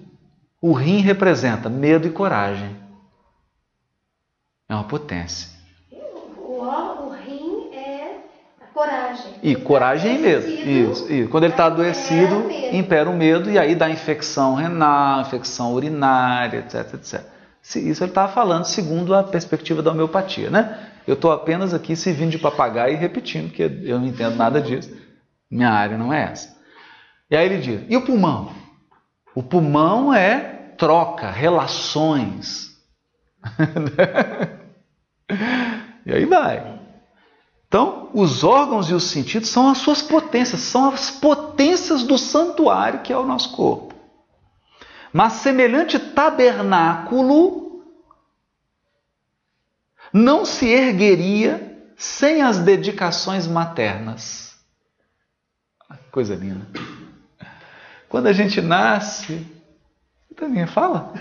O 0.61 0.73
rim 0.73 1.01
representa 1.01 1.69
medo 1.69 2.07
e 2.07 2.11
coragem. 2.11 2.77
É 4.69 4.75
uma 4.75 4.85
potência. 4.85 5.51
O, 5.91 6.63
o 6.63 7.11
rim 7.11 7.75
é 7.75 8.19
a 8.61 8.67
coragem. 8.73 9.33
E 9.43 9.55
coragem 9.57 10.17
e 10.17 10.19
medo. 10.19 10.47
Isso, 10.49 11.13
isso. 11.13 11.29
Quando 11.29 11.45
ele 11.45 11.53
está 11.53 11.67
adoecido, 11.67 12.41
medo. 12.41 12.77
impera 12.77 13.11
o 13.11 13.17
medo 13.17 13.51
e 13.51 13.59
aí 13.59 13.75
dá 13.75 13.91
infecção 13.91 14.55
renal, 14.55 15.21
infecção 15.21 15.75
urinária, 15.75 16.59
etc, 16.61 16.95
etc. 16.95 17.23
Isso 17.63 18.05
ele 18.05 18.11
estava 18.11 18.31
falando 18.33 18.65
segundo 18.65 19.15
a 19.15 19.23
perspectiva 19.23 19.83
da 19.83 19.91
homeopatia, 19.91 20.51
né? 20.51 20.91
Eu 21.07 21.15
estou 21.15 21.33
apenas 21.33 21.75
aqui 21.75 21.95
servindo 21.95 22.31
de 22.31 22.39
papagaio 22.39 22.95
e 22.95 22.97
repetindo, 22.97 23.49
porque 23.49 23.63
eu 23.63 23.99
não 23.99 24.07
entendo 24.07 24.37
nada 24.37 24.61
disso. 24.61 24.91
Minha 25.51 25.71
área 25.71 25.99
não 25.99 26.13
é 26.13 26.33
essa. 26.33 26.57
E 27.31 27.37
aí 27.37 27.47
ele 27.47 27.59
diz: 27.59 27.83
e 27.89 27.97
o 27.97 28.03
pulmão? 28.03 28.53
O 29.35 29.43
pulmão 29.43 30.15
é 30.15 30.39
troca, 30.79 31.31
relações. 31.31 32.73
e 36.07 36.13
aí 36.13 36.25
vai. 36.25 36.81
Então, 37.67 38.09
os 38.15 38.45
órgãos 38.45 38.89
e 38.89 38.95
os 38.95 39.05
sentidos 39.05 39.49
são 39.49 39.69
as 39.69 39.79
suas 39.79 40.01
potências, 40.01 40.61
são 40.61 40.91
as 40.91 41.11
potências 41.11 42.05
do 42.05 42.17
santuário 42.17 43.01
que 43.01 43.13
é 43.13 43.19
o 43.19 43.27
nosso 43.27 43.57
corpo. 43.57 43.93
Mas 45.13 45.35
semelhante 45.35 45.99
tabernáculo 45.99 47.64
não 50.15 50.45
se 50.45 50.69
ergueria 50.69 51.77
sem 51.97 52.41
as 52.41 52.61
dedicações 52.61 53.49
maternas. 53.49 54.55
Coisa 56.13 56.37
linda. 56.37 56.65
Quando 58.09 58.29
a 58.29 58.33
gente 58.33 58.61
nasce. 58.61 59.45
Também 60.37 60.67
fala. 60.67 61.13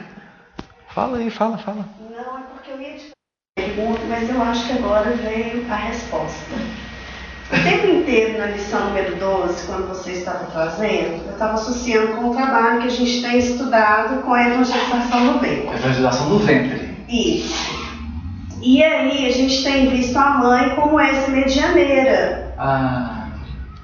Fala 0.89 1.17
aí, 1.17 1.29
fala, 1.29 1.57
fala. 1.57 1.87
Não, 1.99 2.37
é 2.37 2.41
porque 2.43 2.71
eu 2.71 2.81
ia 2.81 2.97
te 2.97 3.11
pergunta, 3.55 4.01
mas 4.07 4.29
eu 4.29 4.41
acho 4.41 4.67
que 4.67 4.73
agora 4.73 5.11
veio 5.11 5.71
a 5.71 5.75
resposta. 5.75 6.51
O 7.51 7.63
tempo 7.63 7.87
inteiro 7.87 8.39
na 8.39 8.47
lição 8.47 8.87
número 8.87 9.15
12, 9.15 9.67
quando 9.67 9.87
você 9.87 10.13
estava 10.13 10.45
trazendo, 10.45 11.23
eu 11.25 11.33
estava 11.33 11.53
associando 11.53 12.15
com 12.15 12.29
o 12.29 12.35
trabalho 12.35 12.81
que 12.81 12.87
a 12.87 12.91
gente 12.91 13.21
tem 13.21 13.37
estudado 13.37 14.23
com 14.23 14.33
a 14.33 14.47
evangelização 14.47 15.33
do 15.33 15.39
ventre. 15.39 15.67
Evangelização 15.67 16.29
do 16.29 16.39
ventre. 16.39 16.97
Isso. 17.07 17.82
E 18.63 18.81
aí 18.81 19.27
a 19.27 19.31
gente 19.31 19.61
tem 19.61 19.89
visto 19.89 20.15
a 20.15 20.37
mãe 20.37 20.73
como 20.75 20.97
essa 20.97 21.29
medianeira. 21.29 22.53
Ah. 22.57 23.27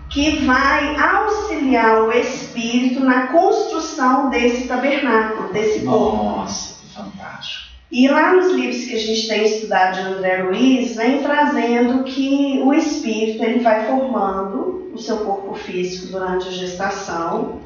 Que 0.09 0.37
vai 0.45 0.95
auxiliar 0.95 2.03
o 2.03 2.11
espírito 2.13 3.01
na 3.01 3.27
construção 3.27 4.29
desse 4.29 4.69
tabernáculo, 4.69 5.51
desse 5.51 5.85
corpo. 5.85 6.23
Nossa, 6.23 6.75
fantástico. 6.95 7.67
E 7.91 8.07
lá 8.07 8.33
nos 8.33 8.53
livros 8.53 8.85
que 8.85 8.95
a 8.95 8.99
gente 8.99 9.27
tem 9.27 9.43
estudado 9.43 9.95
de 9.95 10.01
André 10.01 10.43
Luiz, 10.43 10.95
vem 10.95 11.21
trazendo 11.21 12.05
que 12.05 12.61
o 12.63 12.73
espírito 12.73 13.43
ele 13.43 13.59
vai 13.59 13.85
formando 13.85 14.91
o 14.93 14.97
seu 14.97 15.17
corpo 15.17 15.55
físico 15.55 16.13
durante 16.13 16.47
a 16.47 16.51
gestação, 16.51 17.59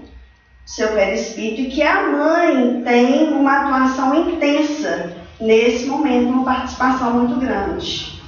o 0.66 0.70
seu 0.70 0.94
perispírito, 0.94 1.62
e 1.62 1.70
que 1.70 1.84
a 1.84 2.10
mãe 2.10 2.82
tem 2.84 3.34
uma 3.34 3.66
atuação 3.66 4.16
intensa 4.16 5.23
nesse 5.44 5.86
momento, 5.86 6.30
uma 6.30 6.46
participação 6.46 7.14
muito 7.14 7.40
grande. 7.40 8.22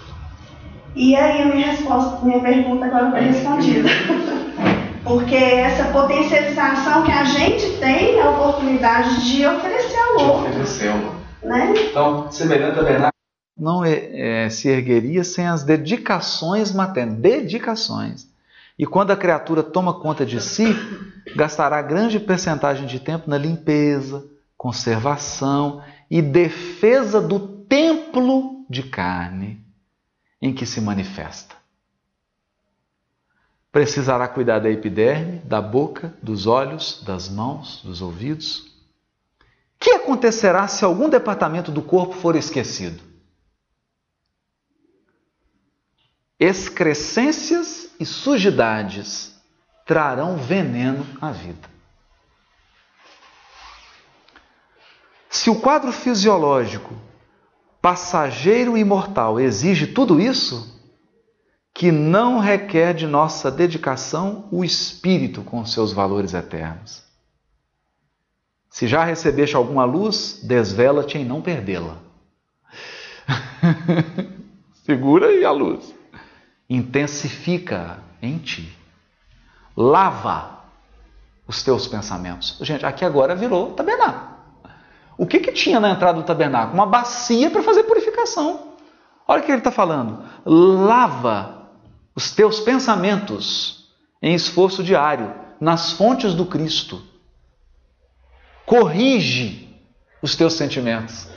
E 0.96 1.16
aí 1.16 1.42
a 1.42 1.46
minha 1.46 1.72
resposta, 1.72 2.26
minha 2.26 2.40
pergunta 2.40 2.86
agora 2.86 3.12
foi 3.12 3.22
respondida. 3.22 3.90
Porque 5.04 5.36
essa 5.36 5.92
potencialização 5.92 7.04
que 7.04 7.12
a 7.12 7.24
gente 7.26 7.78
tem 7.78 8.20
a 8.20 8.30
oportunidade 8.32 9.24
de 9.24 9.46
oferecer 9.46 9.98
ao 9.98 10.26
outro. 10.26 10.50
Ofereceu. 10.50 10.94
Né? 11.44 11.74
Então, 11.92 12.32
semelhante 12.32 12.76
tabernáculo 12.76 13.12
não 13.58 13.86
é, 13.86 14.46
é, 14.46 14.50
se 14.50 14.68
ergueria 14.68 15.24
sem 15.24 15.48
as 15.48 15.64
dedicações 15.64 16.74
maternas. 16.74 17.20
Dedicações. 17.20 18.28
E 18.78 18.86
quando 18.86 19.12
a 19.12 19.16
criatura 19.16 19.64
toma 19.64 19.94
conta 19.94 20.26
de 20.26 20.42
si, 20.42 20.76
gastará 21.36 21.82
grande 21.82 22.20
percentagem 22.20 22.86
de 22.86 23.00
tempo 23.00 23.30
na 23.30 23.38
limpeza, 23.38 24.26
conservação 24.58 25.82
e 26.10 26.22
defesa 26.22 27.22
do 27.22 27.40
templo 27.40 28.66
de 28.70 28.84
carne 28.84 29.66
em 30.42 30.54
que 30.54 30.66
se 30.66 30.80
manifesta. 30.80 31.56
Precisará 33.72 34.28
cuidar 34.28 34.60
da 34.60 34.70
epiderme, 34.70 35.40
da 35.40 35.62
boca, 35.62 36.14
dos 36.22 36.48
olhos, 36.48 37.04
das 37.04 37.28
mãos, 37.28 37.82
dos 37.84 38.02
ouvidos. 38.02 38.60
O 38.60 39.80
que 39.80 39.92
acontecerá 39.92 40.68
se 40.68 40.86
algum 40.86 41.10
departamento 41.10 41.72
do 41.72 41.82
corpo 41.82 42.14
for 42.14 42.36
esquecido? 42.36 43.04
Excrescências 46.40 47.90
e 48.00 48.06
sujidades 48.06 49.36
trarão 49.86 50.38
veneno 50.38 51.06
à 51.22 51.32
vida. 51.32 51.75
Se 55.36 55.50
o 55.50 55.60
quadro 55.60 55.92
fisiológico, 55.92 56.96
passageiro 57.82 58.78
e 58.78 58.86
mortal, 58.86 59.38
exige 59.38 59.86
tudo 59.86 60.18
isso, 60.18 60.82
que 61.74 61.92
não 61.92 62.40
requer 62.40 62.94
de 62.94 63.06
nossa 63.06 63.52
dedicação 63.52 64.48
o 64.50 64.64
espírito 64.64 65.42
com 65.44 65.66
seus 65.66 65.92
valores 65.92 66.34
eternos. 66.34 67.04
Se 68.70 68.88
já 68.88 69.04
recebeste 69.04 69.58
alguma 69.58 69.84
luz, 69.84 70.40
desvela-te 70.42 71.18
em 71.18 71.26
não 71.26 71.42
perdê-la. 71.42 71.98
Segura 74.86 75.28
aí 75.28 75.44
a 75.44 75.52
luz. 75.52 75.94
Intensifica 76.70 78.00
em 78.22 78.38
ti. 78.38 78.74
Lava 79.76 80.64
os 81.46 81.62
teus 81.62 81.88
pensamentos. 81.88 82.58
Gente, 82.62 82.86
aqui 82.86 83.04
agora 83.04 83.36
virou 83.36 83.74
tabernáculo. 83.74 84.35
O 85.18 85.26
que, 85.26 85.40
que 85.40 85.52
tinha 85.52 85.80
na 85.80 85.92
entrada 85.92 86.20
do 86.20 86.26
tabernáculo? 86.26 86.74
Uma 86.74 86.86
bacia 86.86 87.50
para 87.50 87.64
fazer 87.64 87.84
purificação. 87.84 88.76
Olha 89.28 89.42
o 89.42 89.46
que 89.46 89.52
ele 89.52 89.60
está 89.60 89.72
falando. 89.72 90.24
Lava 90.46 91.70
os 92.16 92.32
teus 92.32 92.60
pensamentos 92.60 93.90
em 94.22 94.34
esforço 94.34 94.84
diário, 94.84 95.34
nas 95.60 95.94
fontes 95.94 96.34
do 96.34 96.46
Cristo. 96.46 97.02
Corrige 98.66 99.70
os 100.22 100.36
teus 100.36 100.54
sentimentos. 100.54 101.28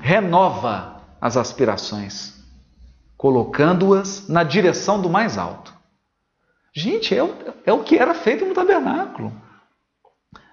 Renova 0.00 1.02
as 1.20 1.36
aspirações, 1.36 2.34
colocando-as 3.16 4.28
na 4.28 4.42
direção 4.42 5.00
do 5.00 5.10
mais 5.10 5.36
alto. 5.36 5.74
Gente, 6.74 7.14
é 7.14 7.22
o, 7.22 7.34
é 7.66 7.72
o 7.72 7.82
que 7.82 7.96
era 7.98 8.14
feito 8.14 8.44
no 8.44 8.54
tabernáculo. 8.54 9.32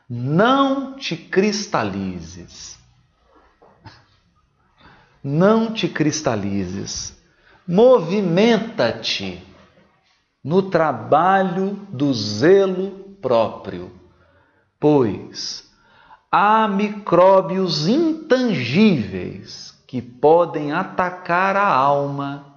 Não 0.08 0.94
te 0.96 1.18
cristalizes. 1.18 2.78
Não 5.24 5.74
te 5.74 5.88
cristalizes. 5.88 7.20
Movimenta-te 7.68 9.42
no 10.44 10.62
trabalho 10.70 11.74
do 11.90 12.14
zelo 12.14 13.18
próprio, 13.20 13.92
pois 14.80 15.68
há 16.32 16.68
micróbios 16.68 17.88
intangíveis 17.88 19.74
que 19.88 20.00
podem 20.00 20.72
atacar 20.72 21.56
a 21.56 21.68
alma 21.68 22.54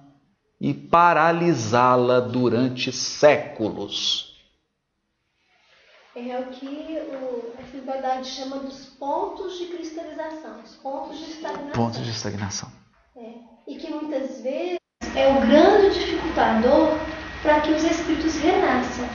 e 0.61 0.71
paralisá-la 0.71 2.19
durante 2.19 2.91
séculos. 2.91 4.28
É 6.27 6.37
o 6.37 6.47
que 6.47 6.99
o, 7.13 7.53
a 7.57 7.61
espiritualidade 7.61 8.27
chama 8.27 8.57
dos 8.57 8.87
pontos 8.99 9.57
de 9.57 9.67
cristalização, 9.67 10.59
os 10.65 10.75
pontos 10.75 11.17
de 11.17 11.31
estagnação. 11.31 11.71
Pontos 11.71 12.03
de 12.03 12.09
estagnação. 12.09 12.69
É. 13.15 13.33
E 13.65 13.75
que 13.77 13.89
muitas 13.89 14.41
vezes 14.41 14.79
é 15.15 15.29
o 15.29 15.39
grande 15.39 15.97
dificultador 15.97 16.97
para 17.41 17.61
que 17.61 17.71
os 17.71 17.83
espíritos 17.85 18.35
renasçam. 18.37 19.07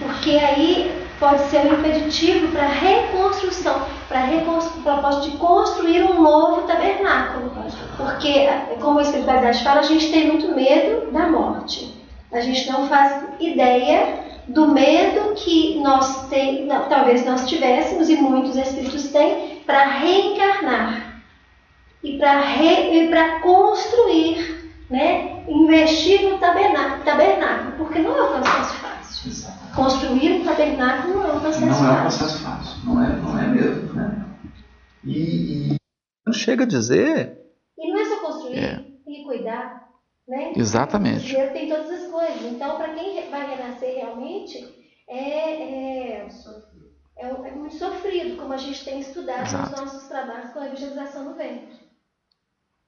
Porque 0.00 0.30
aí 0.30 1.06
pode 1.20 1.40
ser 1.42 1.58
um 1.58 1.78
impeditivo 1.78 2.48
para 2.50 2.64
a 2.64 2.68
reconstrução, 2.68 3.86
para 4.08 4.26
o 4.26 4.82
propósito 4.82 5.30
de 5.30 5.36
construir 5.36 6.02
um 6.02 6.20
novo 6.20 6.66
tabernáculo. 6.66 7.52
Porque, 7.96 8.48
como 8.80 8.98
a 8.98 9.02
espiritualidade 9.02 9.62
fala, 9.62 9.80
a 9.80 9.84
gente 9.84 10.10
tem 10.10 10.26
muito 10.26 10.52
medo 10.52 11.12
da 11.12 11.28
morte. 11.28 11.94
A 12.32 12.40
gente 12.40 12.68
não 12.70 12.88
faz 12.88 13.22
ideia 13.38 14.27
do 14.48 14.68
medo 14.68 15.34
que 15.34 15.78
nós 15.80 16.28
tem, 16.28 16.66
não, 16.66 16.88
talvez 16.88 17.24
nós 17.24 17.46
tivéssemos 17.46 18.08
e 18.08 18.16
muitos 18.16 18.56
espíritos 18.56 19.08
têm 19.08 19.60
para 19.66 19.84
reencarnar 19.84 21.22
e 22.02 22.16
para 22.18 23.40
construir, 23.40 24.70
né, 24.88 25.44
investir 25.48 26.22
no 26.22 26.38
tabernáculo, 26.38 27.04
tabernáculo, 27.04 27.72
porque 27.76 27.98
não 27.98 28.16
é 28.16 28.22
um 28.22 28.40
processo 28.40 28.74
fácil. 28.74 29.30
Exato. 29.30 29.74
Construir 29.74 30.40
um 30.40 30.44
tabernáculo 30.44 31.14
não 31.14 31.24
é 31.24 31.32
um 31.32 31.40
processo 31.40 31.66
fácil. 31.66 31.84
Não 31.84 31.90
é 31.90 31.98
um 31.98 32.02
processo 32.02 32.42
fácil, 32.42 32.78
não 32.84 33.04
é, 33.04 33.16
não 33.16 33.38
é 33.38 33.46
mesmo. 33.48 33.92
Né? 33.94 34.24
E, 35.04 35.76
e 36.26 36.32
chega 36.32 36.64
a 36.64 36.66
dizer. 36.66 37.38
E 37.76 37.92
não 37.92 38.00
é 38.00 38.04
só 38.04 38.16
construir, 38.20 38.58
é. 38.58 38.84
que 39.04 39.24
cuidar. 39.24 39.87
Né? 40.28 40.52
Exatamente. 40.54 41.24
O 41.24 41.28
dinheiro 41.28 41.52
tem 41.54 41.68
todas 41.68 41.90
as 41.90 42.10
coisas. 42.10 42.42
Então, 42.42 42.76
para 42.76 42.92
quem 42.92 43.30
vai 43.30 43.56
renascer 43.56 43.94
realmente, 43.94 44.58
é, 45.08 45.18
é, 45.18 46.28
é, 47.16 47.26
é, 47.26 47.50
muito 47.52 47.74
sofrido, 47.76 48.36
como 48.36 48.52
a 48.52 48.58
gente 48.58 48.84
tem 48.84 49.00
estudado 49.00 49.46
Exato. 49.46 49.70
nos 49.70 49.80
nossos 49.80 50.08
trabalhos 50.08 50.50
com 50.50 50.58
a 50.58 50.66
evangelização 50.66 51.24
no 51.24 51.34
ventre. 51.34 51.78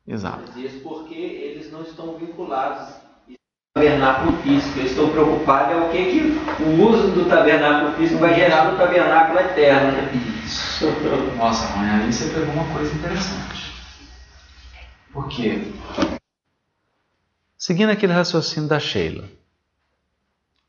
Exato. 0.06 0.58
Isso 0.58 0.80
porque 0.80 1.14
eles 1.14 1.72
não 1.72 1.80
estão 1.82 2.18
vinculados 2.18 2.88
ao 2.88 3.36
tabernáculo 3.74 4.36
físico. 4.42 4.78
Eles 4.78 4.90
estão 4.90 5.08
preocupados 5.08 5.72
é 5.72 5.76
o 5.76 5.90
que, 5.90 6.10
que 6.10 6.62
o 6.62 6.88
uso 6.90 7.12
do 7.12 7.26
tabernáculo 7.26 7.96
físico 7.96 8.20
vai 8.20 8.34
gerar 8.34 8.70
no 8.70 8.76
tabernáculo 8.76 9.40
eterno. 9.40 9.92
Né? 9.92 10.10
Isso. 10.44 10.86
Nossa, 11.38 11.74
mãe, 11.76 11.88
aí 11.88 12.12
você 12.12 12.28
pegou 12.34 12.52
uma 12.52 12.74
coisa 12.74 12.94
interessante. 12.94 13.72
Por 15.12 15.26
quê? 15.28 15.72
Seguindo 17.60 17.90
aquele 17.90 18.14
raciocínio 18.14 18.66
da 18.66 18.80
Sheila. 18.80 19.28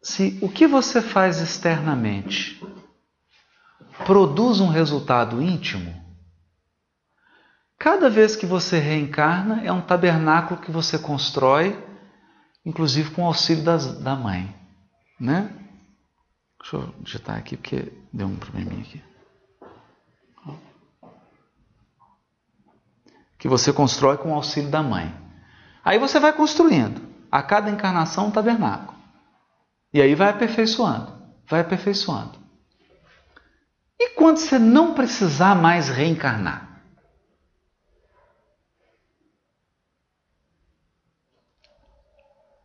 Se 0.04 0.38
o 0.42 0.50
que 0.50 0.68
você 0.68 1.02
faz 1.02 1.39
externamente 1.39 2.62
produz 4.06 4.60
um 4.60 4.68
resultado 4.68 5.42
íntimo, 5.42 5.96
cada 7.80 8.10
vez 8.10 8.36
que 8.36 8.46
você 8.46 8.78
reencarna 8.78 9.64
é 9.64 9.72
um 9.72 9.80
tabernáculo 9.80 10.60
que 10.60 10.70
você 10.70 11.00
constrói, 11.00 11.82
inclusive 12.66 13.12
com 13.12 13.24
o 13.24 13.28
auxílio 13.28 13.64
das, 13.64 13.98
da 14.00 14.14
mãe. 14.14 14.54
Né? 15.18 15.50
Deixa 16.60 16.76
eu 16.76 16.94
digitar 17.00 17.38
aqui 17.38 17.56
porque 17.56 17.89
deu 18.12 18.28
um 18.28 18.36
probleminha 18.36 18.82
aqui. 18.82 19.02
Que 23.39 23.48
você 23.48 23.72
constrói 23.72 24.18
com 24.18 24.32
o 24.32 24.36
auxílio 24.36 24.70
da 24.70 24.84
mãe. 24.84 25.20
Aí 25.84 25.98
você 25.98 26.20
vai 26.20 26.32
construindo 26.34 27.02
a 27.32 27.42
cada 27.42 27.70
encarnação 27.70 28.28
um 28.28 28.32
tabernáculo. 28.32 28.98
E 29.94 30.02
aí 30.02 30.16
vai 30.16 30.30
aperfeiçoando, 30.30 31.12
vai 31.46 31.62
aperfeiçoando. 31.62 32.40
E 34.00 34.10
quando 34.10 34.38
você 34.38 34.58
não 34.58 34.94
precisar 34.94 35.56
mais 35.56 35.90
reencarnar? 35.90 36.70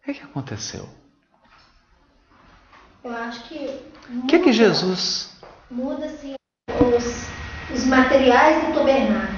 O 0.00 0.04
que, 0.06 0.14
que 0.14 0.22
aconteceu? 0.22 0.88
Eu 3.02 3.14
acho 3.16 3.48
que. 3.48 3.82
O 4.08 4.26
que, 4.26 4.38
que 4.38 4.52
Jesus. 4.52 5.36
Muda-se 5.68 6.34
os, 6.96 7.28
os 7.74 7.84
materiais 7.84 8.64
do 8.66 8.74
tabernáculo 8.74 9.35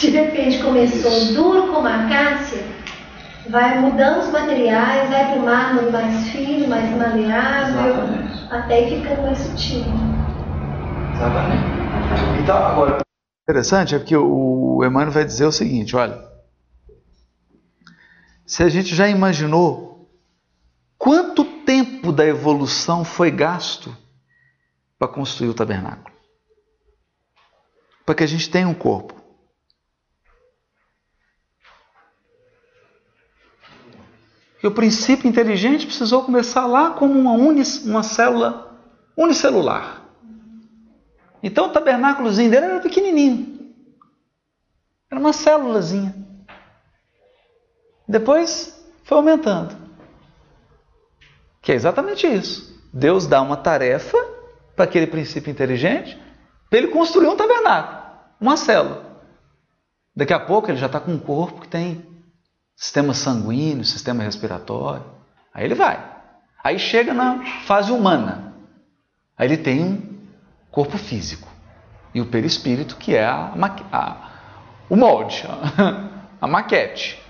que 0.00 0.10
de 0.10 0.16
repente 0.16 0.62
começou 0.62 1.34
duro 1.34 1.72
como 1.72 1.86
a 1.86 2.06
acácia, 2.06 2.62
vai 3.48 3.78
mudando 3.80 4.20
os 4.20 4.30
materiais, 4.30 5.10
vai 5.10 5.32
para 5.32 5.40
o 5.40 5.44
mármore 5.44 5.90
mais 5.90 6.28
fino, 6.28 6.68
mais 6.68 6.90
maleável, 6.96 7.92
Exatamente. 7.92 8.54
até 8.54 8.88
ficando 8.88 9.22
mais 9.22 9.38
sutil. 9.38 9.84
Exatamente. 11.14 11.78
Então, 12.42 12.56
agora, 12.56 12.98
interessante 13.42 13.94
é 13.94 13.98
porque 13.98 14.16
o 14.16 14.84
Emmanuel 14.84 15.10
vai 15.10 15.24
dizer 15.24 15.46
o 15.46 15.52
seguinte: 15.52 15.96
olha, 15.96 16.22
se 18.46 18.62
a 18.62 18.68
gente 18.68 18.94
já 18.94 19.08
imaginou 19.08 20.08
quanto 20.96 21.44
tempo 21.44 22.12
da 22.12 22.24
evolução 22.24 23.04
foi 23.04 23.30
gasto 23.30 23.94
para 24.98 25.08
construir 25.08 25.48
o 25.48 25.54
tabernáculo, 25.54 26.14
para 28.04 28.14
que 28.14 28.24
a 28.24 28.26
gente 28.26 28.48
tenha 28.50 28.68
um 28.68 28.74
corpo. 28.74 29.17
Que 34.58 34.66
o 34.66 34.72
princípio 34.72 35.28
inteligente 35.28 35.86
precisou 35.86 36.24
começar 36.24 36.66
lá 36.66 36.90
como 36.90 37.18
uma, 37.18 37.32
unis, 37.32 37.84
uma 37.84 38.02
célula 38.02 38.76
unicelular. 39.16 40.02
Então 41.42 41.66
o 41.66 41.72
tabernáculozinho 41.72 42.50
dele 42.50 42.66
era 42.66 42.80
pequenininho. 42.80 43.72
Era 45.10 45.20
uma 45.20 45.32
célulazinha. 45.32 46.14
Depois 48.06 48.84
foi 49.04 49.16
aumentando. 49.16 49.76
Que 51.62 51.72
é 51.72 51.74
exatamente 51.74 52.26
isso. 52.26 52.82
Deus 52.92 53.26
dá 53.26 53.40
uma 53.40 53.56
tarefa 53.56 54.18
para 54.74 54.84
aquele 54.84 55.06
princípio 55.06 55.50
inteligente 55.50 56.18
para 56.68 56.78
ele 56.78 56.88
construir 56.88 57.28
um 57.28 57.36
tabernáculo, 57.36 57.98
uma 58.40 58.56
célula. 58.56 59.06
Daqui 60.14 60.32
a 60.32 60.40
pouco 60.40 60.70
ele 60.70 60.78
já 60.78 60.86
está 60.86 60.98
com 60.98 61.12
um 61.12 61.18
corpo 61.18 61.60
que 61.60 61.68
tem 61.68 62.07
sistema 62.78 63.12
sanguíneo, 63.12 63.84
sistema 63.84 64.22
respiratório. 64.22 65.04
Aí 65.52 65.64
ele 65.64 65.74
vai. 65.74 66.16
Aí 66.62 66.78
chega 66.78 67.12
na 67.12 67.44
fase 67.64 67.90
humana. 67.90 68.54
Aí 69.36 69.48
ele 69.48 69.56
tem 69.56 69.82
um 69.82 70.28
corpo 70.70 70.96
físico 70.96 71.48
e 72.14 72.20
o 72.20 72.26
perispírito, 72.26 72.96
que 72.96 73.16
é 73.16 73.26
a, 73.26 73.52
a, 73.92 74.30
o 74.88 74.96
molde, 74.96 75.44
a, 75.46 76.08
a 76.40 76.46
maquete. 76.46 77.20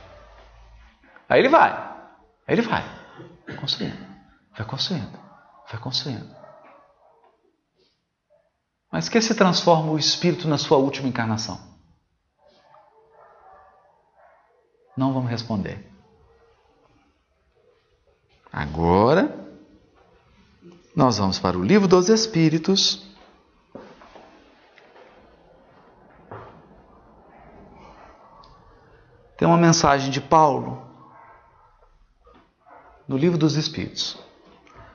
Aí 1.26 1.40
ele 1.40 1.48
vai. 1.48 1.72
Aí 2.46 2.54
ele 2.54 2.62
vai. 2.62 2.84
Construindo. 3.58 4.06
Vai 4.56 4.66
construindo. 4.66 5.18
Vai 5.70 5.80
construindo. 5.80 6.36
Mas 8.92 9.08
que 9.08 9.20
se 9.20 9.34
transforma 9.34 9.92
o 9.92 9.98
espírito 9.98 10.46
na 10.46 10.58
sua 10.58 10.76
última 10.76 11.08
encarnação? 11.08 11.77
Não 14.98 15.12
vamos 15.12 15.30
responder. 15.30 15.88
Agora, 18.52 19.48
nós 20.92 21.18
vamos 21.18 21.38
para 21.38 21.56
o 21.56 21.62
Livro 21.62 21.86
dos 21.86 22.08
Espíritos. 22.08 23.06
Tem 29.36 29.46
uma 29.46 29.56
mensagem 29.56 30.10
de 30.10 30.20
Paulo 30.20 30.84
no 33.06 33.16
Livro 33.16 33.38
dos 33.38 33.54
Espíritos. 33.54 34.18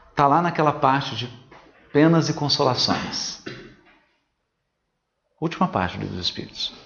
Está 0.10 0.28
lá 0.28 0.42
naquela 0.42 0.74
parte 0.74 1.16
de 1.16 1.30
penas 1.94 2.28
e 2.28 2.34
consolações. 2.34 3.42
Última 5.40 5.66
parte 5.66 5.96
do 5.96 6.02
Livro 6.02 6.18
dos 6.18 6.26
Espíritos. 6.26 6.83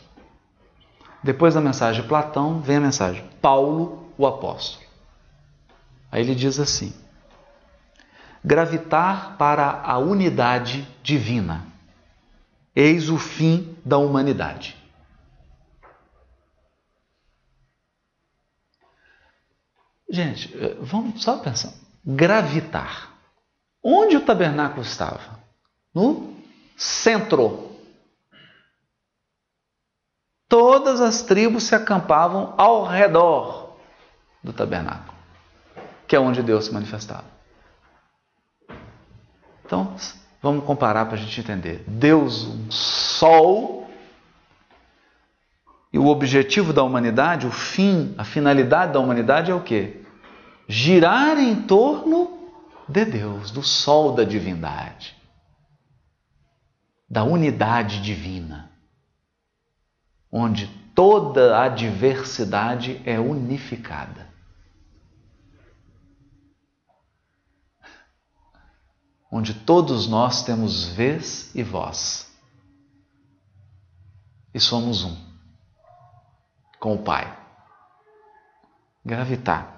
Depois 1.28 1.54
da 1.54 1.60
mensagem 1.60 2.02
de 2.02 2.08
Platão, 2.08 2.62
vem 2.62 2.78
a 2.78 2.80
mensagem 2.80 3.22
Paulo, 3.42 4.14
o 4.18 4.26
apóstolo. 4.26 4.82
Aí 6.10 6.22
ele 6.22 6.34
diz 6.34 6.58
assim: 6.58 6.94
gravitar 8.42 9.36
para 9.38 9.82
a 9.84 9.98
unidade 9.98 10.88
divina. 11.04 11.68
Eis 12.74 13.10
o 13.10 13.18
fim 13.18 13.78
da 13.84 13.98
humanidade. 13.98 14.78
Gente, 20.10 20.58
eh, 20.58 20.78
vamos 20.80 21.22
só 21.22 21.40
pensar. 21.40 21.74
Gravitar. 22.06 23.12
Onde 23.84 24.16
o 24.16 24.22
tabernáculo 24.22 24.82
estava? 24.82 25.42
No 25.94 26.38
centro 26.78 27.67
todas 30.48 31.02
as 31.02 31.22
tribos 31.22 31.64
se 31.64 31.76
acampavam 31.76 32.54
ao 32.58 32.86
redor 32.86 33.78
do 34.44 34.54
tabernáculo, 34.54 35.18
que 36.08 36.16
é 36.16 36.20
onde 36.20 36.42
Deus 36.42 36.66
se 36.66 36.74
manifestava. 36.74 37.26
Então, 39.66 39.96
vamos 40.42 40.64
comparar 40.64 41.06
para 41.06 41.16
a 41.16 41.20
gente 41.20 41.42
entender. 41.42 41.84
Deus, 41.88 42.46
um 42.46 42.72
sol, 42.72 43.78
E 45.92 45.98
o 45.98 46.08
objetivo 46.08 46.74
da 46.74 46.84
humanidade, 46.84 47.48
o 47.48 47.52
fim, 47.52 48.14
a 48.18 48.24
finalidade 48.24 48.94
da 48.94 49.00
humanidade 49.00 49.52
é 49.52 49.56
o 49.56 49.62
quê? 49.62 50.04
Girar 50.68 51.40
em 51.40 51.64
torno 51.64 52.52
de 52.88 53.06
Deus, 53.06 53.52
do 53.52 53.64
sol 53.64 54.14
da 54.14 54.24
divindade, 54.24 55.16
da 57.10 57.24
unidade 57.24 58.02
divina, 58.02 58.70
onde 60.32 60.68
toda 60.94 61.62
a 61.62 61.70
diversidade 61.70 63.02
é 63.06 63.20
unificada. 63.20 64.28
Onde 69.32 69.54
todos 69.54 70.08
nós 70.08 70.44
temos 70.44 70.86
vez 70.86 71.54
e 71.54 71.62
voz. 71.62 72.32
E 74.54 74.60
somos 74.60 75.04
um 75.04 75.16
com 76.80 76.96
o 76.96 77.04
Pai. 77.04 77.38
Gravitar. 79.06 79.76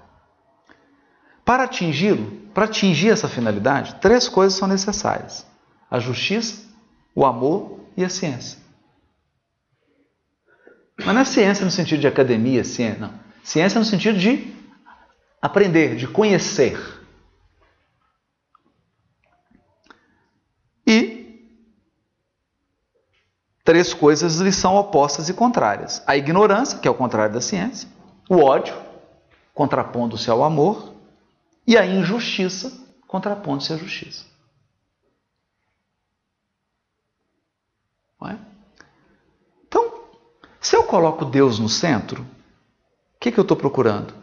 Para 1.44 1.64
atingi-lo, 1.64 2.48
para 2.54 2.66
atingir 2.66 3.10
essa 3.10 3.28
finalidade, 3.28 3.96
três 3.96 4.30
coisas 4.30 4.58
são 4.58 4.68
necessárias: 4.68 5.46
a 5.90 6.00
justiça, 6.00 6.68
o 7.16 7.26
amor 7.26 7.80
e 7.98 8.04
a 8.04 8.10
ciência. 8.10 8.69
Mas 11.06 11.16
não 11.16 11.22
é 11.22 11.26
ciência 11.26 11.66
no 11.66 11.72
sentido 11.72 12.02
de 12.02 12.08
academia, 12.08 12.64
ciência, 12.64 13.00
não. 13.00 13.14
Ciência 13.44 13.80
no 13.80 13.86
sentido 13.86 14.18
de 14.18 14.54
aprender, 15.42 15.96
de 15.96 16.08
conhecer. 16.08 16.78
E 20.86 21.50
três 23.64 23.94
coisas 23.94 24.38
lhe 24.38 24.52
são 24.52 24.76
opostas 24.76 25.30
e 25.30 25.34
contrárias: 25.34 26.04
a 26.06 26.18
ignorância, 26.18 26.80
que 26.80 26.88
é 26.88 26.92
o 26.92 26.96
contrário 26.96 27.34
da 27.34 27.42
ciência, 27.42 27.88
o 28.30 28.38
ódio, 28.38 28.76
contrapondo-se 29.54 30.30
ao 30.30 30.44
amor, 30.44 30.94
e 31.66 31.78
a 31.78 31.86
injustiça, 31.86 32.72
contrapondo-se 33.08 33.72
à 33.72 33.78
justiça. 33.78 34.26
Não 38.20 38.30
é? 38.30 38.49
Se 40.70 40.76
eu 40.76 40.84
coloco 40.84 41.26
Deus 41.26 41.58
no 41.58 41.68
centro, 41.68 42.22
o 42.22 43.20
que, 43.20 43.32
que 43.32 43.40
eu 43.40 43.42
estou 43.42 43.58
procurando? 43.58 44.14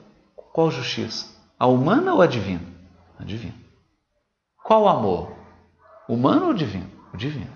Qual 0.53 0.71
justiça? 0.71 1.27
A 1.59 1.67
humana 1.67 2.15
ou 2.15 2.23
a 2.23 2.27
divina? 2.29 2.63
A 3.19 3.25
divina. 3.25 3.57
Qual 4.63 4.87
amor? 4.87 5.33
Humano 6.09 6.47
ou 6.47 6.55
divino? 6.55 6.89
O 7.13 7.17
divino. 7.17 7.51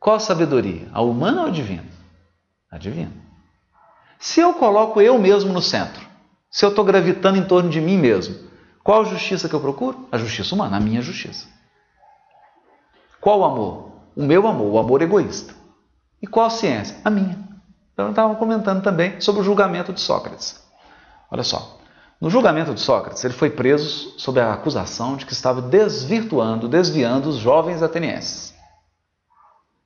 Qual 0.00 0.18
sabedoria? 0.18 0.88
A 0.92 1.00
humana 1.00 1.42
ou 1.42 1.46
a 1.46 1.50
divina? 1.50 1.86
A 2.68 2.76
divina. 2.76 3.12
Se 4.18 4.40
eu 4.40 4.52
coloco 4.54 5.00
eu 5.00 5.16
mesmo 5.16 5.52
no 5.52 5.62
centro, 5.62 6.04
se 6.50 6.64
eu 6.64 6.70
estou 6.70 6.84
gravitando 6.84 7.38
em 7.38 7.46
torno 7.46 7.70
de 7.70 7.80
mim 7.80 7.98
mesmo, 7.98 8.36
qual 8.82 9.04
justiça 9.04 9.48
que 9.48 9.54
eu 9.54 9.60
procuro? 9.60 10.08
A 10.10 10.18
justiça 10.18 10.56
humana, 10.56 10.76
a 10.76 10.80
minha 10.80 11.02
justiça. 11.02 11.46
Qual 13.20 13.38
o 13.38 13.44
amor? 13.44 13.92
O 14.16 14.24
meu 14.24 14.48
amor, 14.48 14.72
o 14.72 14.78
amor 14.80 15.02
egoísta. 15.02 15.54
E 16.20 16.26
qual 16.26 16.46
a 16.46 16.50
ciência? 16.50 16.96
A 17.04 17.08
minha. 17.08 17.51
Então, 17.92 18.10
estava 18.10 18.34
comentando 18.36 18.82
também 18.82 19.20
sobre 19.20 19.40
o 19.42 19.44
julgamento 19.44 19.92
de 19.92 20.00
Sócrates. 20.00 20.62
Olha 21.30 21.42
só, 21.42 21.78
no 22.20 22.30
julgamento 22.30 22.72
de 22.72 22.80
Sócrates, 22.80 23.24
ele 23.24 23.34
foi 23.34 23.50
preso 23.50 24.14
sob 24.16 24.38
a 24.38 24.52
acusação 24.52 25.16
de 25.16 25.26
que 25.26 25.32
estava 25.32 25.60
desvirtuando, 25.60 26.68
desviando 26.68 27.28
os 27.28 27.36
jovens 27.36 27.82
atenienses. 27.82 28.54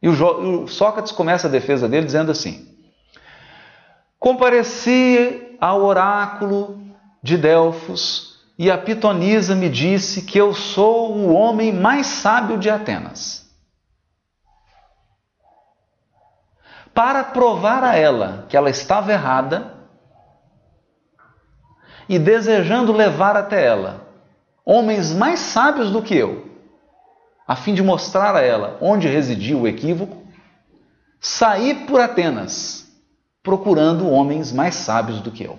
E 0.02 0.08
o, 0.08 0.64
o 0.64 0.68
Sócrates 0.68 1.12
começa 1.12 1.48
a 1.48 1.50
defesa 1.50 1.88
dele 1.88 2.04
dizendo 2.04 2.30
assim: 2.30 2.68
Compareci 4.18 5.56
ao 5.60 5.82
oráculo 5.82 6.78
de 7.22 7.38
Delfos 7.38 8.36
e 8.58 8.70
a 8.70 8.78
pitonisa 8.78 9.54
me 9.54 9.68
disse 9.68 10.22
que 10.22 10.38
eu 10.38 10.54
sou 10.54 11.16
o 11.16 11.32
homem 11.32 11.72
mais 11.72 12.06
sábio 12.06 12.58
de 12.58 12.68
Atenas. 12.68 13.45
Para 16.96 17.22
provar 17.22 17.84
a 17.84 17.94
ela 17.94 18.46
que 18.48 18.56
ela 18.56 18.70
estava 18.70 19.12
errada 19.12 19.74
e 22.08 22.18
desejando 22.18 22.90
levar 22.90 23.36
até 23.36 23.66
ela 23.66 24.08
homens 24.64 25.12
mais 25.12 25.40
sábios 25.40 25.90
do 25.90 26.00
que 26.00 26.16
eu, 26.16 26.50
a 27.46 27.54
fim 27.54 27.74
de 27.74 27.82
mostrar 27.82 28.34
a 28.34 28.40
ela 28.40 28.78
onde 28.80 29.08
residia 29.08 29.58
o 29.58 29.68
equívoco, 29.68 30.26
saí 31.20 31.86
por 31.86 32.00
Atenas 32.00 32.90
procurando 33.42 34.08
homens 34.08 34.50
mais 34.50 34.74
sábios 34.74 35.20
do 35.20 35.30
que 35.30 35.44
eu. 35.44 35.58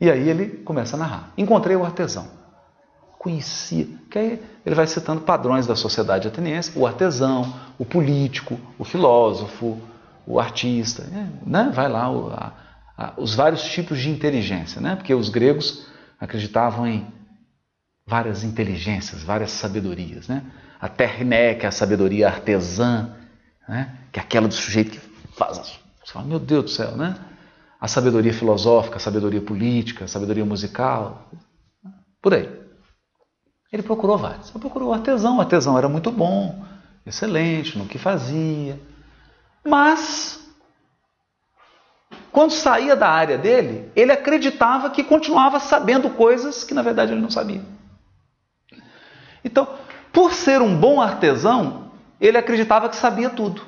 E 0.00 0.08
aí 0.08 0.28
ele 0.28 0.62
começa 0.62 0.94
a 0.94 0.98
narrar. 0.98 1.32
Encontrei 1.36 1.74
o 1.74 1.84
artesão 1.84 2.39
conhecia. 3.20 3.86
Que 4.10 4.18
aí 4.18 4.42
ele 4.64 4.74
vai 4.74 4.86
citando 4.86 5.20
padrões 5.20 5.66
da 5.66 5.76
sociedade 5.76 6.26
ateniense: 6.26 6.72
o 6.74 6.86
artesão, 6.86 7.54
o 7.78 7.84
político, 7.84 8.58
o 8.78 8.84
filósofo, 8.84 9.78
o 10.26 10.40
artista. 10.40 11.04
Né? 11.46 11.70
Vai 11.74 11.86
lá 11.86 12.10
o, 12.10 12.30
a, 12.30 12.52
a, 12.96 13.12
os 13.18 13.34
vários 13.34 13.62
tipos 13.62 13.98
de 13.98 14.08
inteligência, 14.08 14.80
né? 14.80 14.96
porque 14.96 15.14
os 15.14 15.28
gregos 15.28 15.86
acreditavam 16.18 16.86
em 16.86 17.06
várias 18.06 18.42
inteligências, 18.42 19.22
várias 19.22 19.50
sabedorias. 19.50 20.26
Né? 20.26 20.42
A 20.80 20.88
terné, 20.88 21.54
que 21.54 21.66
é 21.66 21.68
a 21.68 21.72
sabedoria 21.72 22.26
artesã, 22.26 23.10
né? 23.68 23.98
que 24.10 24.18
é 24.18 24.22
aquela 24.22 24.48
do 24.48 24.54
sujeito 24.54 24.92
que 24.92 25.00
faz. 25.36 25.58
Você 25.58 26.12
fala, 26.14 26.24
meu 26.24 26.38
Deus 26.38 26.64
do 26.64 26.70
céu, 26.70 26.96
né? 26.96 27.14
A 27.78 27.86
sabedoria 27.86 28.32
filosófica, 28.32 28.96
a 28.96 29.00
sabedoria 29.00 29.40
política, 29.40 30.04
a 30.04 30.08
sabedoria 30.08 30.44
musical, 30.44 31.30
por 32.20 32.34
aí. 32.34 32.59
Ele 33.72 33.82
procurou. 33.82 34.18
Ele 34.18 34.58
procurou 34.58 34.88
o 34.88 34.92
artesão. 34.92 35.36
O 35.36 35.40
artesão 35.40 35.78
era 35.78 35.88
muito 35.88 36.10
bom, 36.10 36.64
excelente 37.06 37.78
no 37.78 37.86
que 37.86 37.98
fazia. 37.98 38.80
Mas, 39.64 40.40
quando 42.32 42.50
saía 42.50 42.96
da 42.96 43.08
área 43.08 43.38
dele, 43.38 43.90
ele 43.94 44.10
acreditava 44.10 44.90
que 44.90 45.04
continuava 45.04 45.60
sabendo 45.60 46.10
coisas 46.10 46.64
que 46.64 46.74
na 46.74 46.82
verdade 46.82 47.12
ele 47.12 47.20
não 47.20 47.30
sabia. 47.30 47.62
Então, 49.44 49.68
por 50.12 50.32
ser 50.32 50.60
um 50.60 50.76
bom 50.76 51.00
artesão, 51.00 51.92
ele 52.20 52.36
acreditava 52.36 52.88
que 52.88 52.96
sabia 52.96 53.30
tudo. 53.30 53.62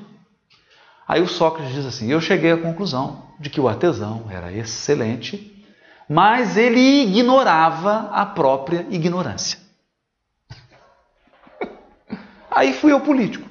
Aí 1.07 1.23
o 1.23 1.29
Sócrates 1.29 1.74
diz 1.74 1.87
assim: 1.87 2.11
Eu 2.11 2.20
cheguei 2.20 2.53
à 2.53 2.57
conclusão 2.57 3.27
de 3.39 3.51
que 3.51 3.61
o 3.61 3.69
artesão 3.69 4.27
era 4.31 4.53
excelente, 4.53 5.65
mas 6.09 6.57
ele 6.57 7.03
ignorava 7.03 8.11
a 8.12 8.27
própria 8.27 8.87
ignorância. 8.91 9.59
Aí 12.55 12.73
fui 12.74 12.93
eu 12.93 13.01
político. 13.01 13.49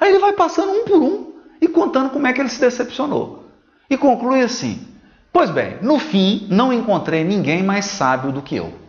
Aí 0.00 0.10
ele 0.10 0.18
vai 0.18 0.32
passando 0.32 0.72
um 0.72 0.84
por 0.84 1.02
um 1.02 1.32
e 1.60 1.68
contando 1.68 2.10
como 2.10 2.26
é 2.26 2.32
que 2.32 2.40
ele 2.40 2.48
se 2.48 2.60
decepcionou. 2.60 3.46
E 3.88 3.96
conclui 3.96 4.42
assim: 4.42 4.86
Pois 5.32 5.50
bem, 5.50 5.78
no 5.82 5.98
fim 5.98 6.48
não 6.50 6.72
encontrei 6.72 7.22
ninguém 7.22 7.62
mais 7.62 7.84
sábio 7.84 8.32
do 8.32 8.42
que 8.42 8.56
eu. 8.56 8.80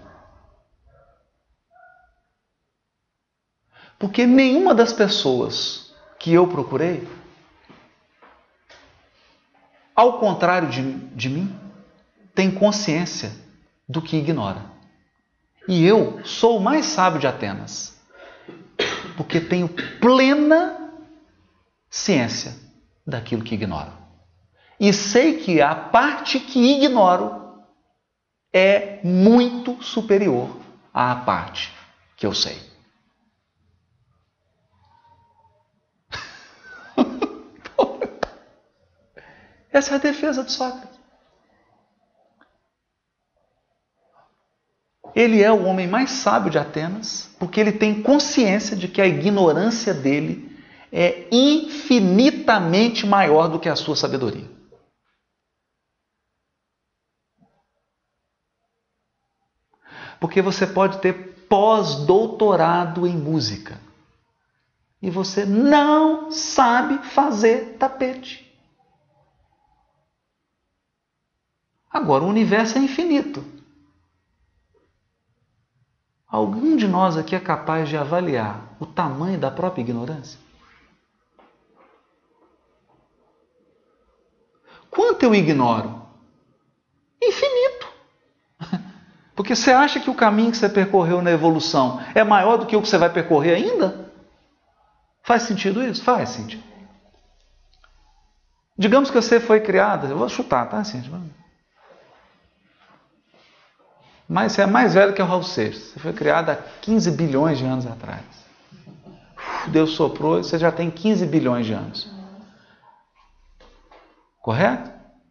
Porque 4.00 4.26
nenhuma 4.26 4.74
das 4.74 4.92
pessoas 4.92 5.94
que 6.20 6.34
eu 6.34 6.48
procurei, 6.48 7.08
ao 9.96 10.20
contrário 10.20 10.70
de, 10.70 10.94
de 11.16 11.30
mim, 11.30 11.56
tem 12.34 12.50
consciência 12.50 13.32
do 13.88 14.02
que 14.02 14.18
ignora. 14.18 14.66
E 15.68 15.86
eu 15.86 16.26
sou 16.26 16.58
o 16.58 16.62
mais 16.62 16.86
sábio 16.86 17.20
de 17.20 17.28
Atenas 17.28 17.93
porque 19.16 19.40
tenho 19.40 19.70
plena 20.00 20.92
ciência 21.90 22.56
daquilo 23.06 23.44
que 23.44 23.56
ignoro. 23.56 23.92
E 24.80 24.92
sei 24.92 25.38
que 25.40 25.62
a 25.62 25.76
parte 25.76 26.40
que 26.40 26.60
ignoro 26.74 27.44
é 28.52 29.00
muito 29.04 29.82
superior 29.84 30.58
à 30.94 31.16
parte 31.16 31.74
que 32.16 32.26
eu 32.26 32.34
sei. 32.34 32.58
Essa 39.72 39.94
é 39.94 39.96
a 39.96 40.00
defesa 40.00 40.44
de 40.44 40.52
Sócrates. 40.52 40.93
Ele 45.16 45.42
é 45.42 45.52
o 45.52 45.66
homem 45.66 45.88
mais 45.88 46.10
sábio 46.10 46.50
de 46.50 46.58
Atenas, 46.58 47.30
porque 47.38 47.60
ele 47.60 47.72
tem 47.72 48.02
consciência 48.02 48.76
de 48.76 48.88
que 48.88 49.02
a 49.02 49.06
ignorância 49.06 49.94
dele 49.94 50.52
é 50.92 51.28
infinitamente 51.32 53.06
maior 53.06 53.48
do 53.48 53.60
que 53.60 53.70
a 53.70 53.76
sua 53.76 53.96
sabedoria. 53.96 54.50
Porque 60.20 60.42
você 60.42 60.66
pode 60.66 61.00
ter 61.00 61.34
pós-doutorado 61.48 63.06
em 63.06 63.16
música 63.16 63.80
e 65.02 65.10
você 65.10 65.46
não 65.46 66.32
sabe 66.32 66.98
fazer 67.10 67.76
tapete. 67.78 68.44
Agora, 71.92 72.24
o 72.24 72.28
universo 72.28 72.78
é 72.78 72.82
infinito. 72.82 73.44
Algum 76.34 76.76
de 76.76 76.88
nós 76.88 77.16
aqui 77.16 77.36
é 77.36 77.40
capaz 77.40 77.88
de 77.88 77.96
avaliar 77.96 78.60
o 78.80 78.88
tamanho 78.88 79.38
da 79.38 79.52
própria 79.52 79.84
ignorância? 79.84 80.40
Quanto 84.90 85.22
eu 85.22 85.36
ignoro? 85.36 86.02
Infinito. 87.22 87.88
Porque 89.36 89.56
você 89.56 89.70
acha 89.70 90.00
que 90.00 90.10
o 90.10 90.16
caminho 90.16 90.50
que 90.50 90.58
você 90.58 90.68
percorreu 90.68 91.22
na 91.22 91.30
evolução 91.30 92.04
é 92.16 92.24
maior 92.24 92.58
do 92.58 92.66
que 92.66 92.76
o 92.76 92.82
que 92.82 92.90
você 92.90 92.98
vai 92.98 93.12
percorrer 93.12 93.54
ainda? 93.54 94.12
Faz 95.22 95.44
sentido 95.44 95.84
isso? 95.84 96.04
Faz 96.04 96.30
sentido. 96.30 96.64
Digamos 98.76 99.12
que 99.12 99.22
você 99.22 99.40
foi 99.40 99.60
criada, 99.60 100.16
vou 100.16 100.28
chutar, 100.28 100.68
tá, 100.68 100.84
Cíntia? 100.84 101.12
Mas 104.34 104.54
você 104.54 104.64
é 104.64 104.66
mais 104.66 104.96
velho 104.96 105.14
que 105.14 105.22
o 105.22 105.26
Raul 105.26 105.44
Seixas. 105.44 105.92
Você 105.92 106.00
foi 106.00 106.12
criado 106.12 106.50
há 106.50 106.56
15 106.82 107.12
bilhões 107.12 107.60
de 107.60 107.66
anos 107.66 107.86
atrás. 107.86 108.24
Deus 109.68 109.92
soprou 109.92 110.40
e 110.40 110.44
você 110.44 110.58
já 110.58 110.72
tem 110.72 110.90
15 110.90 111.24
bilhões 111.28 111.68
de 111.68 111.74
anos. 111.74 112.12
Correto? 114.42 114.90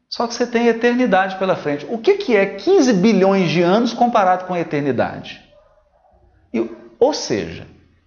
Só 0.09 0.29
que 0.29 0.35
você 0.35 0.47
tem 0.47 0.69
eternidade 0.69 1.35
pela 1.35 1.57
frente. 1.57 1.85
O 1.91 1.99
que, 1.99 2.15
que 2.15 2.37
é 2.37 2.47
15 2.47 2.93
bilhões 2.93 3.51
de 3.51 3.61
anos 3.61 3.93
comparado 3.93 4.45
com 4.45 4.55
a 4.55 4.61
eternidade? 4.61 5.43
E, 6.55 6.71
ou 7.01 7.13
seja, 7.13 7.67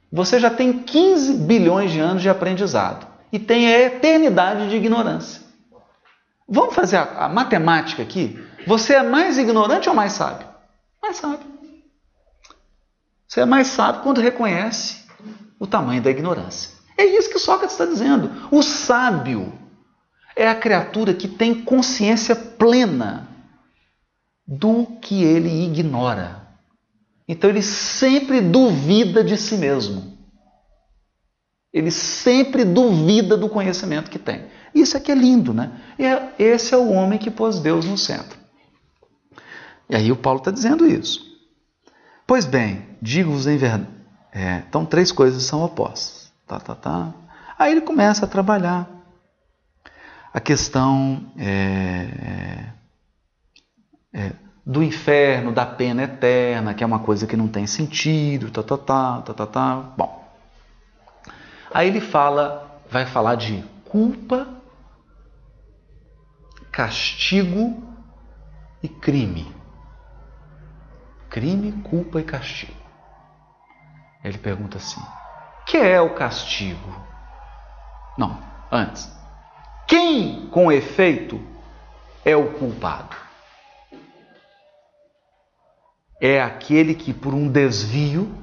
você 0.10 0.40
já 0.40 0.50
tem 0.50 0.72
15 0.82 1.40
bilhões 1.40 1.92
de 1.92 2.00
anos 2.00 2.22
de 2.22 2.30
aprendizado 2.30 3.06
e 3.34 3.38
tem 3.38 3.68
a 3.68 3.82
eternidade 3.82 4.70
de 4.70 4.78
ignorância. 4.78 5.42
Vamos 6.48 6.74
fazer 6.74 6.96
a, 6.96 7.26
a 7.26 7.28
matemática 7.28 8.02
aqui? 8.02 8.42
Você 8.66 8.94
é 8.94 9.04
mais 9.04 9.38
ignorante 9.38 9.90
ou 9.90 9.94
mais 9.94 10.14
sábio? 10.14 10.55
Mais 11.06 11.18
sábio. 11.18 11.46
Você 13.28 13.42
é 13.42 13.46
mais 13.46 13.68
sábio 13.68 14.02
quando 14.02 14.20
reconhece 14.20 15.06
o 15.60 15.68
tamanho 15.68 16.02
da 16.02 16.10
ignorância. 16.10 16.72
É 16.98 17.06
isso 17.06 17.30
que 17.30 17.38
Sócrates 17.38 17.76
está 17.76 17.86
dizendo. 17.86 18.32
O 18.50 18.64
sábio 18.64 19.54
é 20.36 20.48
a 20.48 20.56
criatura 20.56 21.14
que 21.14 21.28
tem 21.28 21.62
consciência 21.64 22.36
plena 22.36 23.30
do 24.48 24.88
que 25.00 25.24
ele 25.24 25.66
ignora. 25.66 26.42
Então 27.28 27.52
ele 27.52 27.62
sempre 27.62 28.42
duvida 28.42 29.24
de 29.24 29.38
si 29.38 29.58
mesmo. 29.58 30.18
Ele 31.72 31.92
sempre 31.92 32.66
duvida 32.66 33.38
do 33.38 33.48
conhecimento 33.48 34.10
que 34.10 34.18
tem. 34.18 34.48
Isso 34.74 34.98
é 34.98 35.00
que 35.00 35.12
é 35.12 35.16
lindo, 35.16 35.54
né? 35.54 35.80
E 36.00 36.06
é, 36.06 36.34
esse 36.40 36.74
é 36.74 36.78
o 36.78 36.90
homem 36.90 37.20
que 37.20 37.30
pôs 37.30 37.60
Deus 37.60 37.86
no 37.86 37.98
centro. 37.98 38.45
E 39.90 39.96
aí 39.96 40.12
o 40.12 40.16
Paulo 40.16 40.40
está 40.40 40.52
dizendo 40.52 40.86
isso. 40.86 41.24
Pois 42.26 42.46
bem, 42.46 42.98
digo-vos 43.02 43.48
em 43.48 43.58
verdade. 43.58 43.96
É, 44.34 44.64
então, 44.68 44.86
três 44.86 45.12
coisas 45.12 45.44
são 45.44 45.64
opostas. 45.64 46.34
Tá, 46.46 46.60
tá, 46.60 46.76
tá. 46.76 47.14
Aí 47.58 47.72
ele 47.72 47.82
começa 47.82 48.26
a 48.26 48.28
trabalhar 48.28 48.88
a 50.34 50.42
questão 50.42 51.32
é, 51.38 52.74
é, 54.14 54.22
é, 54.22 54.32
do 54.66 54.84
inferno, 54.84 55.54
da 55.54 55.66
pena 55.66 56.04
eterna, 56.04 56.74
que 56.74 56.84
é 56.84 56.88
uma 56.88 57.00
coisa 57.00 57.26
que 57.26 57.38
não 57.38 57.48
tem 57.48 57.66
sentido, 57.66 58.52
tá, 58.52 58.62
tá, 58.62 58.78
tá, 58.78 59.22
tá, 59.22 59.34
tá, 59.34 59.46
tá. 59.46 59.76
Bom, 59.96 60.30
aí 61.74 61.88
ele 61.88 62.02
fala, 62.02 62.82
vai 62.92 63.06
falar 63.06 63.36
de 63.36 63.64
culpa, 63.86 64.46
castigo 66.70 67.82
e 68.84 68.90
crime. 68.90 69.48
Crime, 71.36 71.74
culpa 71.84 72.22
e 72.22 72.24
castigo. 72.24 72.72
Ele 74.24 74.38
pergunta 74.38 74.78
assim: 74.78 75.02
que 75.66 75.76
é 75.76 76.00
o 76.00 76.12
castigo? 76.12 76.96
Não, 78.18 78.40
antes. 78.72 79.12
Quem, 79.86 80.48
com 80.48 80.72
efeito, 80.72 81.38
é 82.24 82.38
o 82.38 82.54
culpado? 82.54 83.18
É 86.22 86.42
aquele 86.42 86.96
que, 86.96 87.14
por 87.14 87.34
um 87.34 87.50
desvio, 87.50 88.34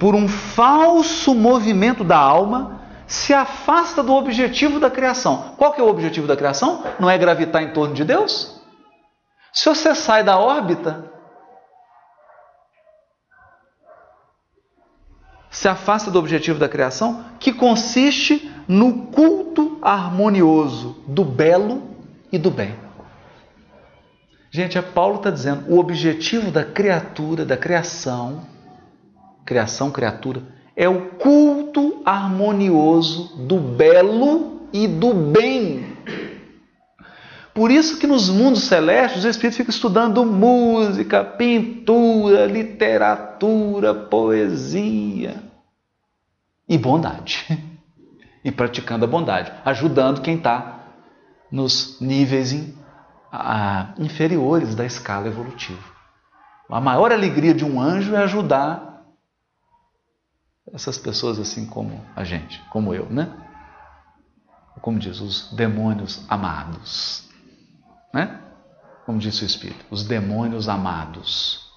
por 0.00 0.14
um 0.14 0.26
falso 0.26 1.34
movimento 1.34 2.02
da 2.02 2.16
alma, 2.16 2.80
se 3.06 3.34
afasta 3.34 4.02
do 4.02 4.14
objetivo 4.14 4.80
da 4.80 4.90
criação. 4.90 5.54
Qual 5.58 5.74
que 5.74 5.82
é 5.82 5.84
o 5.84 5.90
objetivo 5.90 6.26
da 6.26 6.34
criação? 6.34 6.82
Não 6.98 7.10
é 7.10 7.18
gravitar 7.18 7.62
em 7.62 7.74
torno 7.74 7.94
de 7.94 8.06
Deus? 8.06 8.58
Se 9.52 9.68
você 9.68 9.94
sai 9.94 10.24
da 10.24 10.38
órbita, 10.38 11.11
se 15.52 15.68
afasta 15.68 16.10
do 16.10 16.18
objetivo 16.18 16.58
da 16.58 16.68
criação, 16.68 17.26
que 17.38 17.52
consiste 17.52 18.50
no 18.66 19.06
culto 19.08 19.78
harmonioso 19.82 20.96
do 21.06 21.24
belo 21.24 21.82
e 22.32 22.38
do 22.38 22.50
bem. 22.50 22.74
Gente, 24.50 24.78
é 24.78 24.82
Paulo 24.82 25.16
está 25.16 25.30
dizendo, 25.30 25.70
o 25.70 25.78
objetivo 25.78 26.50
da 26.50 26.64
criatura, 26.64 27.44
da 27.44 27.56
criação, 27.56 28.40
criação, 29.44 29.90
criatura, 29.90 30.42
é 30.74 30.88
o 30.88 31.10
culto 31.10 32.00
harmonioso 32.04 33.36
do 33.36 33.58
belo 33.58 34.62
e 34.72 34.88
do 34.88 35.12
bem. 35.12 35.96
Por 37.54 37.70
isso 37.70 37.98
que 37.98 38.06
nos 38.06 38.30
mundos 38.30 38.64
celestes 38.64 39.24
o 39.24 39.28
Espírito 39.28 39.56
fica 39.56 39.70
estudando 39.70 40.24
música, 40.24 41.22
pintura, 41.22 42.46
literatura, 42.46 43.94
poesia 43.94 45.42
e 46.68 46.78
bondade. 46.78 47.46
E 48.44 48.50
praticando 48.50 49.04
a 49.04 49.08
bondade, 49.08 49.52
ajudando 49.64 50.20
quem 50.20 50.34
está 50.34 50.80
nos 51.48 52.00
níveis 52.00 52.50
in, 52.52 52.76
a, 53.30 53.94
inferiores 53.96 54.74
da 54.74 54.84
escala 54.84 55.28
evolutiva. 55.28 55.80
A 56.68 56.80
maior 56.80 57.12
alegria 57.12 57.54
de 57.54 57.64
um 57.64 57.80
anjo 57.80 58.16
é 58.16 58.18
ajudar 58.24 59.04
essas 60.72 60.98
pessoas 60.98 61.38
assim 61.38 61.66
como 61.66 62.04
a 62.16 62.24
gente, 62.24 62.60
como 62.70 62.92
eu, 62.92 63.08
né? 63.08 63.32
Como 64.80 64.98
diz, 64.98 65.20
os 65.20 65.52
demônios 65.52 66.26
amados 66.28 67.30
né? 68.12 68.40
Como 69.06 69.18
disse 69.18 69.42
o 69.42 69.46
Espírito, 69.46 69.84
os 69.90 70.04
demônios 70.04 70.68
amados. 70.68 71.70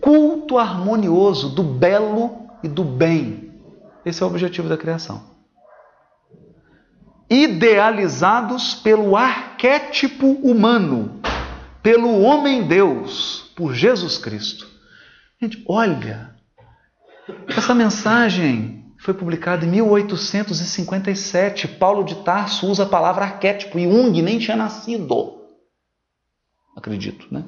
Culto 0.00 0.58
harmonioso 0.58 1.50
do 1.50 1.62
belo 1.62 2.48
e 2.62 2.68
do 2.68 2.82
bem. 2.82 3.52
Esse 4.04 4.22
é 4.22 4.26
o 4.26 4.28
objetivo 4.28 4.68
da 4.68 4.76
criação. 4.76 5.22
Idealizados 7.28 8.74
pelo 8.74 9.16
arquétipo 9.16 10.26
humano, 10.26 11.20
pelo 11.82 12.22
homem-deus, 12.22 13.52
por 13.54 13.72
Jesus 13.72 14.18
Cristo. 14.18 14.66
Gente, 15.40 15.62
olha, 15.68 16.34
essa 17.46 17.74
mensagem 17.74 18.79
foi 19.00 19.14
publicado 19.14 19.64
em 19.64 19.68
1857. 19.70 21.66
Paulo 21.66 22.04
de 22.04 22.16
Tarso 22.16 22.66
usa 22.70 22.82
a 22.82 22.88
palavra 22.88 23.24
arquétipo 23.24 23.78
e 23.78 23.84
Jung 23.84 24.20
nem 24.20 24.38
tinha 24.38 24.56
nascido. 24.56 25.40
Acredito, 26.76 27.26
né? 27.32 27.44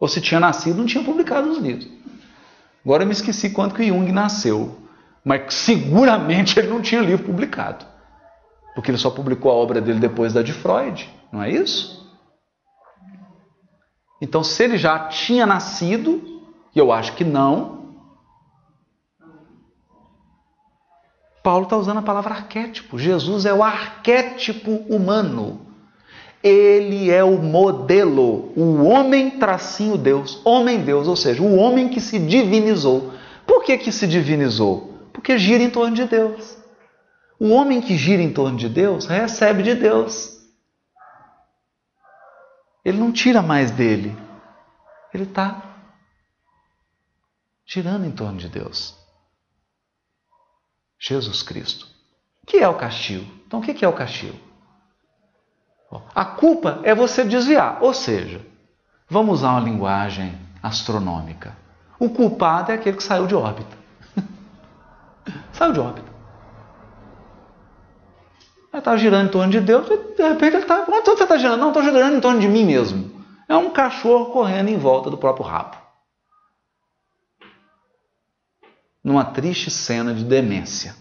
Ou 0.00 0.08
se 0.08 0.20
tinha 0.20 0.40
nascido, 0.40 0.78
não 0.78 0.86
tinha 0.86 1.04
publicado 1.04 1.48
os 1.48 1.58
livros. 1.58 1.88
Agora 2.84 3.04
eu 3.04 3.06
me 3.06 3.12
esqueci 3.12 3.50
quando 3.50 3.74
que 3.74 3.86
Jung 3.86 4.10
nasceu. 4.10 4.76
Mas 5.24 5.54
seguramente 5.54 6.58
ele 6.58 6.68
não 6.68 6.82
tinha 6.82 7.00
livro 7.00 7.24
publicado. 7.24 7.86
Porque 8.74 8.90
ele 8.90 8.98
só 8.98 9.10
publicou 9.10 9.52
a 9.52 9.54
obra 9.54 9.80
dele 9.80 10.00
depois 10.00 10.32
da 10.32 10.42
de 10.42 10.52
Freud, 10.52 11.08
não 11.32 11.42
é 11.42 11.50
isso? 11.50 12.08
Então, 14.20 14.42
se 14.42 14.64
ele 14.64 14.76
já 14.76 14.98
tinha 15.08 15.46
nascido, 15.46 16.42
e 16.74 16.78
eu 16.78 16.90
acho 16.90 17.12
que 17.14 17.24
não, 17.24 17.77
Paulo 21.42 21.64
está 21.64 21.76
usando 21.76 21.98
a 21.98 22.02
palavra 22.02 22.34
arquétipo. 22.34 22.98
Jesus 22.98 23.44
é 23.44 23.52
o 23.52 23.62
arquétipo 23.62 24.70
humano. 24.88 25.66
Ele 26.42 27.10
é 27.10 27.24
o 27.24 27.38
modelo, 27.38 28.52
o 28.56 28.84
homem 28.84 29.38
tracinho 29.38 29.98
Deus, 29.98 30.40
homem 30.44 30.80
Deus, 30.82 31.08
ou 31.08 31.16
seja, 31.16 31.42
o 31.42 31.56
homem 31.56 31.88
que 31.88 32.00
se 32.00 32.18
divinizou. 32.18 33.12
Por 33.44 33.64
que, 33.64 33.76
que 33.76 33.90
se 33.90 34.06
divinizou? 34.06 35.08
Porque 35.12 35.36
gira 35.36 35.62
em 35.62 35.70
torno 35.70 35.96
de 35.96 36.04
Deus. 36.04 36.56
O 37.40 37.50
homem 37.50 37.80
que 37.80 37.96
gira 37.96 38.22
em 38.22 38.32
torno 38.32 38.56
de 38.56 38.68
Deus 38.68 39.06
recebe 39.06 39.62
de 39.62 39.74
Deus. 39.74 40.38
Ele 42.84 42.98
não 42.98 43.12
tira 43.12 43.42
mais 43.42 43.70
dele. 43.70 44.16
Ele 45.12 45.24
está 45.24 45.62
girando 47.66 48.06
em 48.06 48.10
torno 48.10 48.38
de 48.38 48.48
Deus. 48.48 48.97
Jesus 50.98 51.42
Cristo. 51.42 51.86
O 52.42 52.46
que 52.46 52.58
é 52.58 52.68
o 52.68 52.74
castigo? 52.74 53.30
Então, 53.46 53.60
o 53.60 53.62
que 53.62 53.84
é 53.84 53.88
o 53.88 53.92
castigo? 53.92 54.38
A 56.14 56.24
culpa 56.24 56.80
é 56.82 56.94
você 56.94 57.24
desviar, 57.24 57.78
ou 57.80 57.94
seja, 57.94 58.44
vamos 59.08 59.38
usar 59.38 59.52
uma 59.52 59.60
linguagem 59.60 60.38
astronômica. 60.62 61.56
O 61.98 62.10
culpado 62.10 62.72
é 62.72 62.74
aquele 62.74 62.96
que 62.96 63.02
saiu 63.02 63.26
de 63.26 63.34
órbita. 63.34 63.76
saiu 65.52 65.72
de 65.72 65.80
órbita. 65.80 66.08
Ele 68.70 68.80
está 68.80 68.96
girando 68.96 69.28
em 69.28 69.30
torno 69.30 69.50
de 69.50 69.60
Deus, 69.60 69.88
e 69.90 70.14
de 70.14 70.22
repente 70.22 70.56
ele 70.56 70.62
está. 70.62 70.84
Onde 70.86 71.10
você 71.10 71.22
está 71.22 71.38
girando? 71.38 71.60
Não, 71.60 71.68
estou 71.68 71.82
girando 71.82 72.16
em 72.16 72.20
torno 72.20 72.38
de 72.38 72.48
mim 72.48 72.64
mesmo. 72.64 73.10
É 73.48 73.56
um 73.56 73.70
cachorro 73.70 74.26
correndo 74.26 74.68
em 74.68 74.76
volta 74.76 75.08
do 75.08 75.16
próprio 75.16 75.46
rabo. 75.46 75.77
Numa 79.02 79.24
triste 79.24 79.70
cena 79.70 80.12
de 80.12 80.24
demência. 80.24 80.94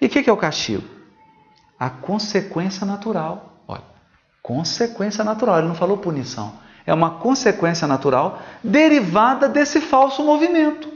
E 0.00 0.06
o 0.06 0.08
que, 0.08 0.22
que 0.22 0.30
é 0.30 0.32
o 0.32 0.36
castigo? 0.36 0.88
A 1.78 1.90
consequência 1.90 2.86
natural. 2.86 3.62
Olha, 3.66 3.84
consequência 4.42 5.22
natural. 5.22 5.58
Ele 5.58 5.68
não 5.68 5.74
falou 5.74 5.98
punição. 5.98 6.58
É 6.86 6.92
uma 6.92 7.18
consequência 7.18 7.86
natural 7.86 8.42
derivada 8.64 9.48
desse 9.48 9.80
falso 9.80 10.24
movimento. 10.24 10.90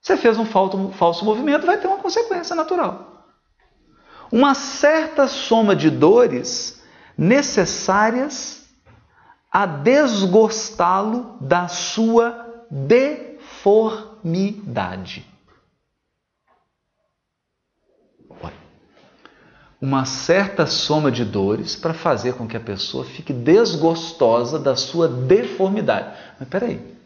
Você 0.00 0.18
fez 0.18 0.36
um 0.38 0.44
falso 0.44 1.24
movimento, 1.24 1.64
vai 1.64 1.78
ter 1.78 1.86
uma 1.86 1.96
consequência 1.96 2.54
natural. 2.54 3.24
Uma 4.30 4.52
certa 4.54 5.26
soma 5.26 5.74
de 5.74 5.88
dores 5.88 6.82
necessárias 7.16 8.64
a 9.50 9.64
desgostá-lo 9.64 11.38
da 11.40 11.68
sua 11.68 12.66
deformidade. 13.64 15.26
Uma 19.80 20.04
certa 20.06 20.66
soma 20.66 21.10
de 21.10 21.24
dores 21.24 21.76
para 21.76 21.92
fazer 21.92 22.34
com 22.34 22.46
que 22.46 22.56
a 22.56 22.60
pessoa 22.60 23.04
fique 23.04 23.32
desgostosa 23.32 24.58
da 24.58 24.76
sua 24.76 25.08
deformidade. 25.08 26.16
Mas 26.38 26.48
peraí, 26.48 26.96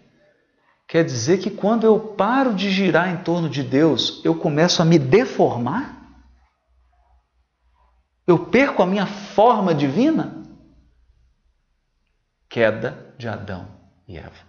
quer 0.87 1.05
dizer 1.05 1.39
que 1.39 1.51
quando 1.51 1.85
eu 1.85 1.99
paro 1.99 2.55
de 2.55 2.71
girar 2.71 3.09
em 3.09 3.17
torno 3.19 3.49
de 3.49 3.65
Deus, 3.65 4.21
eu 4.25 4.35
começo 4.35 4.81
a 4.81 4.85
me 4.85 4.99
deformar? 4.99 5.97
Eu 8.27 8.47
perco 8.47 8.83
a 8.83 8.87
minha 8.87 9.07
forma 9.07 9.75
divina? 9.75 10.37
queda 12.49 13.15
de 13.19 13.29
Adão 13.29 13.69
e 14.07 14.17
Eva. 14.17 14.49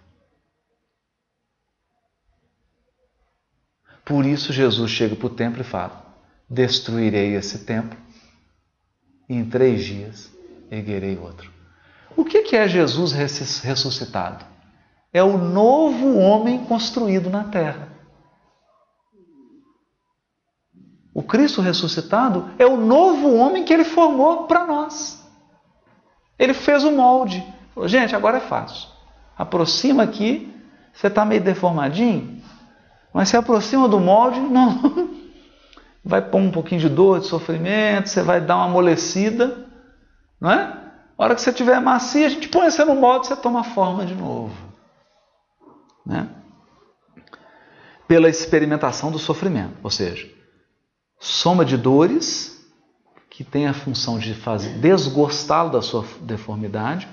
Por 4.10 4.26
isso 4.26 4.52
Jesus 4.52 4.90
chega 4.90 5.14
para 5.14 5.26
o 5.28 5.30
templo 5.30 5.60
e 5.60 5.64
fala: 5.64 6.04
Destruirei 6.48 7.36
esse 7.36 7.64
templo 7.64 7.96
e 9.28 9.36
em 9.36 9.44
três 9.48 9.84
dias 9.84 10.32
erguerei 10.68 11.16
outro. 11.16 11.48
O 12.16 12.24
que 12.24 12.56
é 12.56 12.66
Jesus 12.66 13.12
ressuscitado? 13.12 14.44
É 15.12 15.22
o 15.22 15.38
novo 15.38 16.18
homem 16.18 16.64
construído 16.64 17.30
na 17.30 17.44
terra. 17.44 17.88
O 21.14 21.22
Cristo 21.22 21.60
ressuscitado 21.60 22.50
é 22.58 22.66
o 22.66 22.76
novo 22.76 23.32
homem 23.36 23.64
que 23.64 23.72
ele 23.72 23.84
formou 23.84 24.48
para 24.48 24.66
nós. 24.66 25.24
Ele 26.36 26.52
fez 26.52 26.82
o 26.82 26.90
molde, 26.90 27.46
Falou, 27.72 27.88
gente, 27.88 28.16
agora 28.16 28.38
é 28.38 28.40
fácil. 28.40 28.88
Aproxima 29.38 30.02
aqui, 30.02 30.52
você 30.92 31.06
está 31.06 31.24
meio 31.24 31.40
deformadinho, 31.40 32.39
mas 33.12 33.28
se 33.28 33.36
aproxima 33.36 33.88
do 33.88 33.98
molde, 33.98 34.40
não. 34.40 35.10
Vai 36.04 36.22
pôr 36.22 36.38
um 36.38 36.50
pouquinho 36.50 36.80
de 36.80 36.88
dor, 36.88 37.20
de 37.20 37.26
sofrimento, 37.26 38.08
você 38.08 38.22
vai 38.22 38.40
dar 38.40 38.56
uma 38.56 38.64
amolecida, 38.64 39.66
não 40.40 40.50
é? 40.50 40.80
A 41.18 41.24
hora 41.24 41.34
que 41.34 41.42
você 41.42 41.52
tiver 41.52 41.78
macia, 41.78 42.26
a 42.26 42.30
gente 42.30 42.48
põe 42.48 42.70
você 42.70 42.82
no 42.86 42.94
molde, 42.94 43.26
você 43.26 43.36
toma 43.36 43.62
forma 43.62 44.06
de 44.06 44.14
novo. 44.14 44.56
Né? 46.06 46.26
Pela 48.08 48.30
experimentação 48.30 49.12
do 49.12 49.18
sofrimento, 49.18 49.74
ou 49.82 49.90
seja, 49.90 50.26
soma 51.18 51.66
de 51.66 51.76
dores 51.76 52.66
que 53.28 53.44
tem 53.44 53.66
a 53.68 53.74
função 53.74 54.18
de 54.18 54.32
fazer 54.32 54.78
desgostá-lo 54.78 55.68
da 55.70 55.82
sua 55.82 56.06
deformidade 56.22 57.06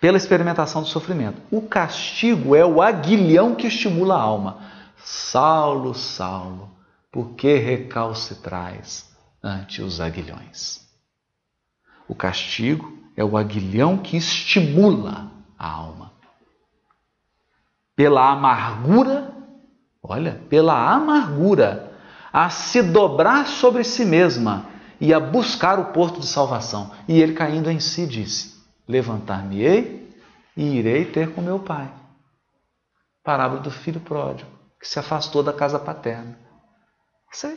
pela 0.00 0.16
experimentação 0.16 0.82
do 0.82 0.88
sofrimento. 0.88 1.40
O 1.48 1.62
castigo 1.62 2.56
é 2.56 2.66
o 2.66 2.82
aguilhão 2.82 3.54
que 3.54 3.68
estimula 3.68 4.16
a 4.16 4.20
alma. 4.20 4.58
Saulo, 5.04 5.94
Saulo, 5.94 6.70
por 7.10 7.34
que 7.34 7.56
recalcitrais 7.56 9.10
ante 9.42 9.82
os 9.82 10.00
aguilhões? 10.00 10.86
O 12.08 12.14
castigo 12.14 12.98
é 13.16 13.24
o 13.24 13.36
aguilhão 13.36 13.98
que 13.98 14.16
estimula 14.16 15.30
a 15.58 15.68
alma. 15.68 16.12
Pela 17.94 18.30
amargura, 18.30 19.34
olha, 20.02 20.40
pela 20.48 20.92
amargura, 20.92 21.92
a 22.32 22.48
se 22.48 22.82
dobrar 22.82 23.46
sobre 23.46 23.84
si 23.84 24.04
mesma 24.04 24.66
e 25.00 25.12
a 25.12 25.20
buscar 25.20 25.78
o 25.78 25.86
porto 25.86 26.20
de 26.20 26.26
salvação. 26.26 26.92
E 27.06 27.20
ele 27.20 27.34
caindo 27.34 27.70
em 27.70 27.80
si 27.80 28.06
disse: 28.06 28.62
Levantar-me-ei 28.88 30.10
e 30.56 30.76
irei 30.76 31.04
ter 31.04 31.34
com 31.34 31.42
meu 31.42 31.58
pai. 31.58 31.92
Parábola 33.22 33.60
do 33.60 33.70
filho 33.70 34.00
pródigo, 34.00 34.50
que 34.82 34.88
se 34.88 34.98
afastou 34.98 35.44
da 35.44 35.52
casa 35.52 35.78
paterna. 35.78 36.36
Isso 37.32 37.56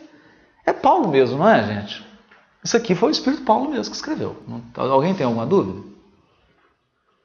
é, 0.64 0.72
Paulo 0.72 1.08
mesmo, 1.08 1.40
não 1.40 1.50
é, 1.50 1.64
gente? 1.64 2.06
Isso 2.64 2.78
aqui 2.78 2.94
foi 2.94 3.10
o 3.10 3.12
Espírito 3.12 3.42
Paulo 3.42 3.72
mesmo 3.72 3.90
que 3.90 3.98
escreveu. 3.98 4.38
Alguém 4.76 5.16
tem 5.16 5.26
alguma 5.26 5.46
dúvida? 5.46 5.84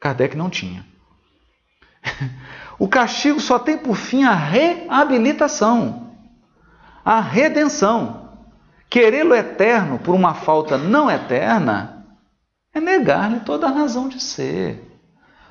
Kardec 0.00 0.34
não 0.34 0.48
tinha. 0.48 0.84
O 2.78 2.88
castigo 2.88 3.38
só 3.38 3.58
tem 3.58 3.76
por 3.76 3.94
fim 3.94 4.24
a 4.24 4.32
reabilitação, 4.34 6.16
a 7.04 7.20
redenção. 7.20 8.30
Querê-lo 8.88 9.34
eterno 9.34 9.98
por 9.98 10.14
uma 10.14 10.32
falta 10.32 10.78
não 10.78 11.10
eterna 11.10 12.06
é 12.72 12.80
negar-lhe 12.80 13.40
toda 13.40 13.66
a 13.66 13.70
razão 13.70 14.08
de 14.08 14.18
ser. 14.18 14.98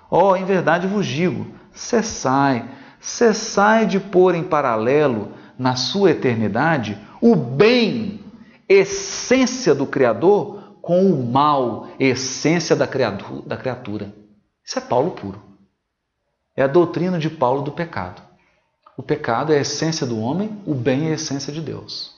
Oh, 0.09 0.35
em 0.35 0.43
verdade 0.43 0.87
vos 0.87 1.05
digo: 1.05 1.45
cessai, 1.71 2.67
cessai 2.99 3.85
de 3.85 3.99
pôr 3.99 4.35
em 4.35 4.43
paralelo 4.43 5.33
na 5.57 5.75
sua 5.75 6.11
eternidade 6.11 6.97
o 7.21 7.35
bem, 7.35 8.23
essência 8.67 9.75
do 9.75 9.85
Criador, 9.85 10.77
com 10.81 11.11
o 11.11 11.31
mal, 11.31 11.87
essência 11.99 12.75
da 12.75 12.87
criatura. 12.87 14.13
Isso 14.63 14.79
é 14.79 14.81
Paulo 14.81 15.11
puro. 15.11 15.41
É 16.55 16.63
a 16.63 16.67
doutrina 16.67 17.19
de 17.19 17.29
Paulo 17.29 17.61
do 17.61 17.71
pecado. 17.71 18.21
O 18.97 19.03
pecado 19.03 19.53
é 19.53 19.57
a 19.57 19.61
essência 19.61 20.05
do 20.05 20.19
homem, 20.19 20.61
o 20.65 20.73
bem 20.73 21.07
é 21.07 21.11
a 21.11 21.15
essência 21.15 21.53
de 21.53 21.61
Deus. 21.61 22.13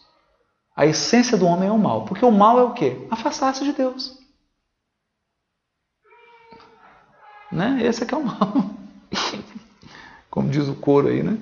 A 0.76 0.86
essência 0.86 1.38
do 1.38 1.46
homem 1.46 1.70
é 1.70 1.72
o 1.72 1.78
mal, 1.78 2.06
porque 2.06 2.26
o 2.26 2.32
mal 2.32 2.58
é 2.60 2.64
o 2.64 2.74
quê? 2.74 3.06
Afastar-se 3.12 3.64
de 3.64 3.74
Deus. 3.74 4.18
Né? 7.52 7.82
Esse 7.84 8.04
é 8.04 8.06
que 8.06 8.14
é 8.14 8.18
o 8.18 8.26
mal. 8.26 8.54
Como 10.32 10.50
diz 10.50 10.68
o 10.70 10.76
coro 10.76 11.10
aí, 11.10 11.22
né? 11.22 11.38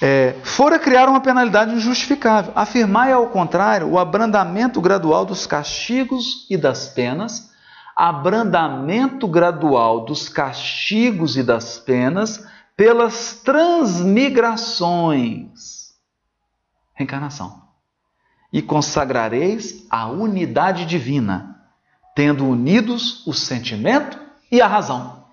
É, 0.00 0.36
fora 0.44 0.78
criar 0.78 1.08
uma 1.08 1.20
penalidade 1.20 1.74
injustificável. 1.74 2.52
Afirmar, 2.54 3.12
ao 3.12 3.26
contrário, 3.28 3.88
o 3.88 3.98
abrandamento 3.98 4.80
gradual 4.80 5.24
dos 5.24 5.44
castigos 5.46 6.46
e 6.48 6.56
das 6.56 6.86
penas, 6.86 7.50
abrandamento 7.96 9.26
gradual 9.26 10.04
dos 10.04 10.28
castigos 10.28 11.36
e 11.36 11.42
das 11.42 11.76
penas 11.78 12.46
pelas 12.76 13.40
transmigrações. 13.44 15.90
Reencarnação. 16.94 17.60
E 18.52 18.62
consagrareis 18.62 19.84
a 19.90 20.06
unidade 20.06 20.86
divina 20.86 21.48
tendo 22.14 22.46
unidos 22.46 23.26
o 23.26 23.32
sentimento 23.32 24.21
e 24.52 24.60
a 24.60 24.66
razão. 24.66 25.24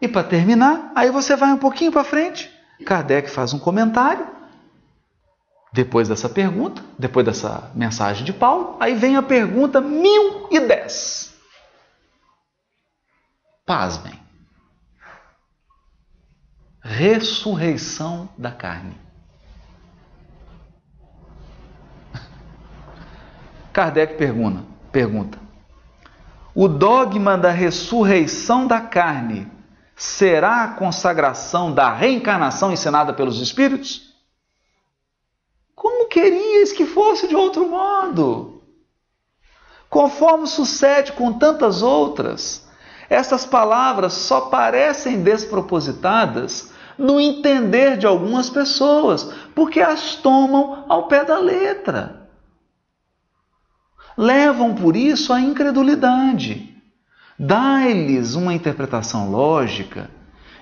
E 0.00 0.08
para 0.08 0.26
terminar, 0.26 0.90
aí 0.96 1.12
você 1.12 1.36
vai 1.36 1.52
um 1.52 1.58
pouquinho 1.58 1.92
para 1.92 2.02
frente, 2.02 2.52
Kardec 2.84 3.30
faz 3.30 3.52
um 3.52 3.58
comentário, 3.58 4.26
depois 5.72 6.08
dessa 6.08 6.28
pergunta, 6.28 6.82
depois 6.98 7.24
dessa 7.24 7.70
mensagem 7.74 8.24
de 8.24 8.32
Paulo, 8.32 8.76
aí 8.80 8.94
vem 8.94 9.16
a 9.16 9.22
pergunta 9.22 9.80
1010. 9.80 11.36
Pasmem. 13.64 14.18
Ressurreição 16.80 18.28
da 18.36 18.50
carne. 18.50 18.96
Kardec 23.72 24.16
pergunta, 24.16 24.64
pergunta: 24.90 25.47
o 26.60 26.66
dogma 26.66 27.38
da 27.38 27.52
ressurreição 27.52 28.66
da 28.66 28.80
carne 28.80 29.46
será 29.94 30.64
a 30.64 30.68
consagração 30.72 31.72
da 31.72 31.94
reencarnação 31.94 32.72
ensinada 32.72 33.12
pelos 33.12 33.40
Espíritos? 33.40 34.12
Como 35.72 36.08
querias 36.08 36.72
que 36.72 36.84
fosse 36.84 37.28
de 37.28 37.36
outro 37.36 37.68
modo? 37.68 38.60
Conforme 39.88 40.48
sucede 40.48 41.12
com 41.12 41.32
tantas 41.32 41.80
outras, 41.80 42.66
essas 43.08 43.46
palavras 43.46 44.14
só 44.14 44.40
parecem 44.40 45.22
despropositadas 45.22 46.72
no 46.98 47.20
entender 47.20 47.96
de 47.96 48.04
algumas 48.04 48.50
pessoas, 48.50 49.32
porque 49.54 49.80
as 49.80 50.16
tomam 50.16 50.84
ao 50.88 51.06
pé 51.06 51.24
da 51.24 51.38
letra 51.38 52.27
levam 54.18 54.74
por 54.74 54.96
isso 54.96 55.32
à 55.32 55.40
incredulidade. 55.40 56.74
Dai-lhes 57.38 58.34
uma 58.34 58.52
interpretação 58.52 59.30
lógica, 59.30 60.10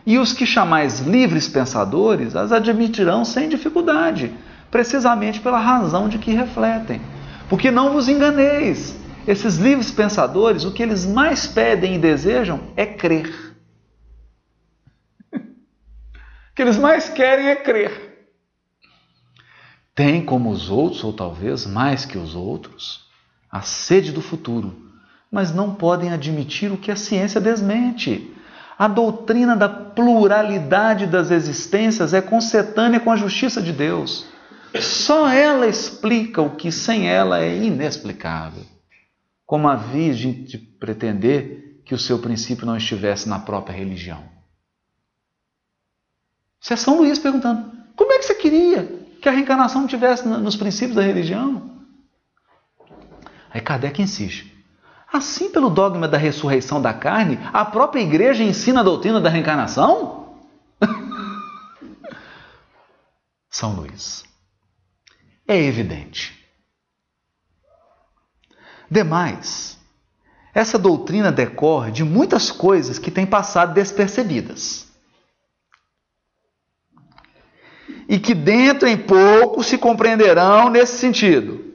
e 0.04 0.18
os 0.18 0.34
que 0.34 0.44
chamais 0.44 1.00
livres 1.00 1.48
pensadores 1.48 2.36
as 2.36 2.52
admitirão 2.52 3.24
sem 3.24 3.48
dificuldade, 3.48 4.30
precisamente 4.70 5.40
pela 5.40 5.58
razão 5.58 6.06
de 6.06 6.18
que 6.18 6.32
refletem. 6.32 7.00
Porque 7.48 7.70
não 7.70 7.94
vos 7.94 8.10
enganeis, 8.10 8.94
esses 9.26 9.56
livres 9.56 9.90
pensadores, 9.90 10.64
o 10.64 10.72
que 10.72 10.82
eles 10.82 11.06
mais 11.06 11.46
pedem 11.46 11.94
e 11.94 11.98
desejam 11.98 12.60
é 12.76 12.84
crer. 12.84 13.56
o 15.32 15.40
que 16.54 16.60
eles 16.60 16.76
mais 16.76 17.08
querem 17.08 17.48
é 17.48 17.56
crer. 17.56 18.28
Tem 19.94 20.22
como 20.22 20.50
os 20.50 20.68
outros, 20.68 21.02
ou 21.02 21.12
talvez 21.12 21.64
mais 21.66 22.04
que 22.04 22.18
os 22.18 22.34
outros, 22.34 23.05
a 23.50 23.60
sede 23.60 24.12
do 24.12 24.20
futuro, 24.20 24.90
mas 25.30 25.54
não 25.54 25.74
podem 25.74 26.12
admitir 26.12 26.72
o 26.72 26.76
que 26.76 26.90
a 26.90 26.96
ciência 26.96 27.40
desmente. 27.40 28.32
A 28.78 28.86
doutrina 28.88 29.56
da 29.56 29.68
pluralidade 29.68 31.06
das 31.06 31.30
existências 31.30 32.12
é 32.12 32.20
concetânea 32.20 33.00
com 33.00 33.10
a 33.10 33.16
justiça 33.16 33.62
de 33.62 33.72
Deus. 33.72 34.26
Só 34.80 35.28
ela 35.28 35.66
explica 35.66 36.42
o 36.42 36.56
que 36.56 36.70
sem 36.70 37.08
ela 37.08 37.40
é 37.40 37.56
inexplicável. 37.56 38.64
Como 39.46 39.68
havia 39.68 40.12
de 40.12 40.58
pretender 40.58 41.80
que 41.84 41.94
o 41.94 41.98
seu 41.98 42.18
princípio 42.18 42.66
não 42.66 42.76
estivesse 42.76 43.28
na 43.28 43.38
própria 43.38 43.74
religião? 43.76 44.24
Isso 46.60 46.72
é 46.72 46.76
São 46.76 46.98
Luís 46.98 47.18
perguntando: 47.18 47.70
como 47.94 48.12
é 48.12 48.18
que 48.18 48.24
você 48.24 48.34
queria 48.34 48.84
que 49.22 49.28
a 49.28 49.32
reencarnação 49.32 49.86
tivesse 49.86 50.26
nos 50.26 50.56
princípios 50.56 50.96
da 50.96 51.02
religião? 51.02 51.75
Aí 53.56 53.62
Kardec 53.62 54.02
insiste. 54.02 54.54
Assim, 55.10 55.48
pelo 55.48 55.70
dogma 55.70 56.06
da 56.06 56.18
ressurreição 56.18 56.82
da 56.82 56.92
carne, 56.92 57.38
a 57.54 57.64
própria 57.64 58.02
igreja 58.02 58.44
ensina 58.44 58.80
a 58.80 58.82
doutrina 58.82 59.18
da 59.18 59.30
reencarnação? 59.30 60.36
São 63.48 63.74
Luís. 63.74 64.24
É 65.48 65.56
evidente. 65.56 66.38
Demais, 68.90 69.78
essa 70.52 70.78
doutrina 70.78 71.32
decorre 71.32 71.90
de 71.90 72.04
muitas 72.04 72.50
coisas 72.50 72.98
que 72.98 73.10
têm 73.10 73.24
passado 73.24 73.72
despercebidas. 73.72 74.86
E 78.06 78.18
que 78.18 78.34
dentro 78.34 78.86
em 78.86 78.98
pouco 78.98 79.64
se 79.64 79.78
compreenderão 79.78 80.68
nesse 80.68 80.98
sentido. 80.98 81.65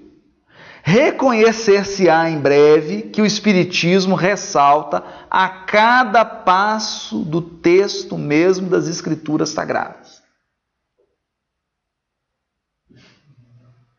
Reconhecer-se-á 0.84 2.30
em 2.30 2.40
breve 2.40 3.04
que 3.04 3.22
o 3.22 3.26
Espiritismo 3.26 4.16
ressalta 4.16 5.04
a 5.30 5.48
cada 5.48 6.26
passo 6.26 7.24
do 7.24 7.42
texto 7.42 8.18
mesmo 8.18 8.70
das 8.70 8.88
Escrituras 8.88 9.50
Sagradas. 9.50 10.22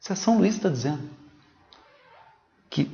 Isso 0.01 0.13
é 0.13 0.17
São 0.17 0.39
Luís 0.39 0.57
está 0.57 0.69
dizendo. 0.69 1.09
Que 2.69 2.91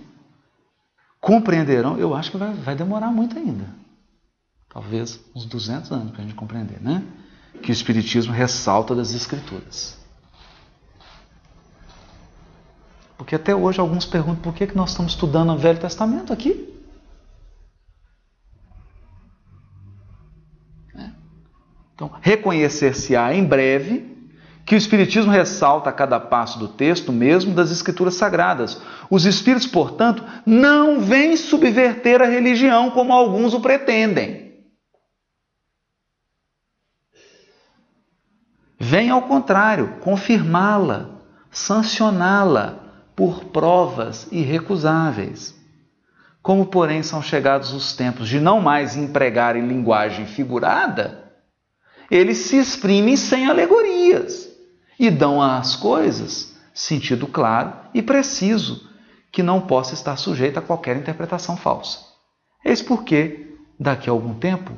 compreenderão, 1.20 1.98
eu 1.98 2.14
acho 2.14 2.30
que 2.30 2.36
vai, 2.36 2.52
vai 2.52 2.76
demorar 2.76 3.10
muito 3.10 3.38
ainda. 3.38 3.66
Talvez 4.68 5.18
uns 5.34 5.46
200 5.46 5.90
anos 5.90 6.10
para 6.12 6.20
a 6.20 6.24
gente 6.24 6.34
compreender, 6.34 6.80
né? 6.80 7.02
Que 7.62 7.70
o 7.70 7.72
Espiritismo 7.72 8.32
ressalta 8.32 8.94
das 8.94 9.14
Escrituras. 9.14 9.97
Porque 13.18 13.34
até 13.34 13.54
hoje 13.54 13.80
alguns 13.80 14.06
perguntam 14.06 14.40
por 14.40 14.54
que, 14.54 14.68
que 14.68 14.76
nós 14.76 14.90
estamos 14.90 15.12
estudando 15.12 15.52
o 15.52 15.58
Velho 15.58 15.80
Testamento 15.80 16.32
aqui. 16.32 16.72
É. 20.96 21.10
Então, 21.94 22.12
reconhecer-se-á 22.22 23.34
em 23.34 23.44
breve 23.44 24.16
que 24.64 24.76
o 24.76 24.78
Espiritismo 24.78 25.32
ressalta 25.32 25.90
a 25.90 25.92
cada 25.92 26.20
passo 26.20 26.60
do 26.60 26.68
texto 26.68 27.10
mesmo 27.10 27.54
das 27.54 27.72
Escrituras 27.72 28.14
Sagradas. 28.14 28.80
Os 29.10 29.24
Espíritos, 29.24 29.66
portanto, 29.66 30.24
não 30.46 31.00
vêm 31.00 31.36
subverter 31.36 32.22
a 32.22 32.26
religião 32.26 32.90
como 32.92 33.12
alguns 33.12 33.52
o 33.52 33.60
pretendem. 33.60 34.48
Vem, 38.78 39.10
ao 39.10 39.22
contrário, 39.22 39.96
confirmá-la, 40.00 41.10
sancioná-la, 41.50 42.87
por 43.18 43.46
provas 43.46 44.28
irrecusáveis. 44.30 45.52
Como, 46.40 46.66
porém, 46.66 47.02
são 47.02 47.20
chegados 47.20 47.72
os 47.72 47.92
tempos 47.92 48.28
de 48.28 48.38
não 48.38 48.60
mais 48.60 48.96
empregarem 48.96 49.66
linguagem 49.66 50.24
figurada, 50.24 51.32
eles 52.08 52.38
se 52.38 52.56
exprimem 52.56 53.16
sem 53.16 53.48
alegorias 53.48 54.48
e 54.96 55.10
dão 55.10 55.42
às 55.42 55.74
coisas 55.74 56.56
sentido 56.72 57.26
claro 57.26 57.72
e 57.92 58.00
preciso, 58.00 58.88
que 59.32 59.42
não 59.42 59.62
possa 59.62 59.94
estar 59.94 60.16
sujeito 60.16 60.60
a 60.60 60.62
qualquer 60.62 60.96
interpretação 60.96 61.56
falsa. 61.56 61.98
Eis 62.64 62.80
porque, 62.80 63.52
daqui 63.80 64.08
a 64.08 64.12
algum 64.12 64.34
tempo, 64.34 64.72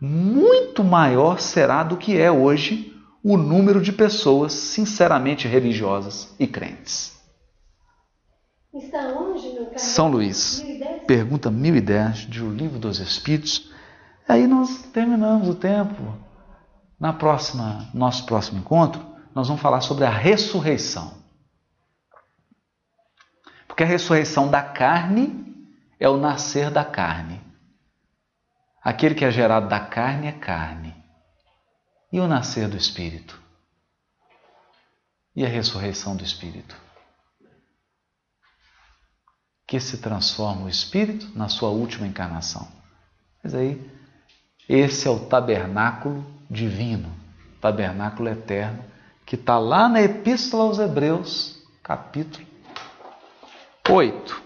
muito 0.00 0.82
maior 0.82 1.38
será 1.38 1.84
do 1.84 1.96
que 1.96 2.18
é 2.18 2.28
hoje 2.28 2.92
o 3.22 3.36
número 3.36 3.80
de 3.80 3.92
pessoas 3.92 4.52
sinceramente 4.52 5.46
religiosas 5.46 6.34
e 6.40 6.46
crentes. 6.48 7.17
Está 8.78 9.08
onde, 9.08 9.48
meu 9.48 9.66
caro? 9.66 9.78
São 9.78 10.08
Luís. 10.08 10.60
1010? 10.60 11.02
Pergunta 11.04 11.50
1010 11.50 12.18
de 12.18 12.42
O 12.42 12.52
Livro 12.52 12.78
dos 12.78 13.00
Espíritos. 13.00 13.72
Aí 14.28 14.46
nós 14.46 14.82
terminamos 14.92 15.48
o 15.48 15.54
tempo. 15.54 16.16
Na 16.98 17.12
próxima, 17.12 17.90
nosso 17.92 18.24
próximo 18.24 18.60
encontro, 18.60 19.04
nós 19.34 19.48
vamos 19.48 19.60
falar 19.60 19.80
sobre 19.80 20.04
a 20.04 20.10
ressurreição. 20.10 21.12
Porque 23.66 23.82
a 23.82 23.86
ressurreição 23.86 24.48
da 24.48 24.62
carne 24.62 25.56
é 25.98 26.08
o 26.08 26.16
nascer 26.16 26.70
da 26.70 26.84
carne. 26.84 27.40
Aquele 28.82 29.14
que 29.14 29.24
é 29.24 29.30
gerado 29.30 29.68
da 29.68 29.80
carne 29.80 30.28
é 30.28 30.32
carne. 30.32 30.94
E 32.12 32.20
o 32.20 32.28
nascer 32.28 32.68
do 32.68 32.76
espírito? 32.76 33.40
E 35.34 35.44
a 35.44 35.48
ressurreição 35.48 36.16
do 36.16 36.24
espírito? 36.24 36.87
Que 39.68 39.78
se 39.78 39.98
transforma 39.98 40.64
o 40.64 40.68
espírito 40.68 41.30
na 41.34 41.46
sua 41.50 41.68
última 41.68 42.06
encarnação. 42.06 42.66
Mas 43.44 43.54
aí, 43.54 43.78
esse 44.66 45.06
é 45.06 45.10
o 45.10 45.26
tabernáculo 45.26 46.24
divino, 46.50 47.14
tabernáculo 47.60 48.30
eterno, 48.30 48.82
que 49.26 49.34
está 49.34 49.58
lá 49.58 49.86
na 49.86 50.00
Epístola 50.00 50.64
aos 50.64 50.78
Hebreus, 50.78 51.62
capítulo 51.82 52.46
8. 53.86 54.42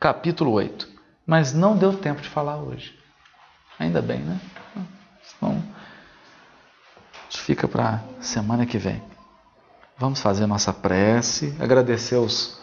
Capítulo 0.00 0.52
8. 0.52 0.88
Mas 1.26 1.52
não 1.52 1.76
deu 1.76 1.98
tempo 1.98 2.22
de 2.22 2.28
falar 2.28 2.56
hoje. 2.56 2.96
Ainda 3.80 4.00
bem, 4.00 4.20
né? 4.20 4.40
Então, 5.36 5.60
fica 7.30 7.66
para 7.66 8.04
semana 8.20 8.64
que 8.64 8.78
vem. 8.78 9.13
Vamos 9.96 10.20
fazer 10.20 10.46
nossa 10.46 10.72
prece, 10.72 11.56
agradecer 11.60 12.16
aos 12.16 12.60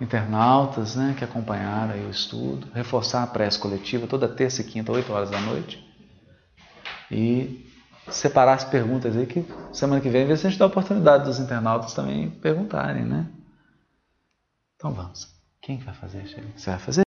internautas 0.00 0.96
né, 0.96 1.14
que 1.16 1.24
acompanharam 1.24 1.94
o 2.06 2.10
estudo, 2.10 2.66
reforçar 2.74 3.22
a 3.22 3.26
prece 3.26 3.58
coletiva 3.58 4.06
toda 4.06 4.28
terça 4.28 4.62
e 4.62 4.64
quinta, 4.64 4.90
8 4.90 5.12
horas 5.12 5.30
da 5.30 5.40
noite. 5.40 5.78
E 7.10 7.70
separar 8.08 8.54
as 8.54 8.64
perguntas 8.64 9.16
aí 9.16 9.26
que 9.26 9.44
semana 9.72 10.00
que 10.00 10.08
vem 10.08 10.26
ver 10.26 10.36
se 10.36 10.46
a 10.46 10.50
gente 10.50 10.58
dá 10.58 10.64
a 10.64 10.68
oportunidade 10.68 11.24
dos 11.24 11.38
internautas 11.38 11.94
também 11.94 12.30
perguntarem, 12.30 13.04
né? 13.04 13.28
Então 14.74 14.92
vamos. 14.92 15.28
Quem 15.60 15.78
vai 15.78 15.94
fazer? 15.94 16.26
Você 16.56 16.70
vai 16.70 16.78
fazer? 16.80 17.00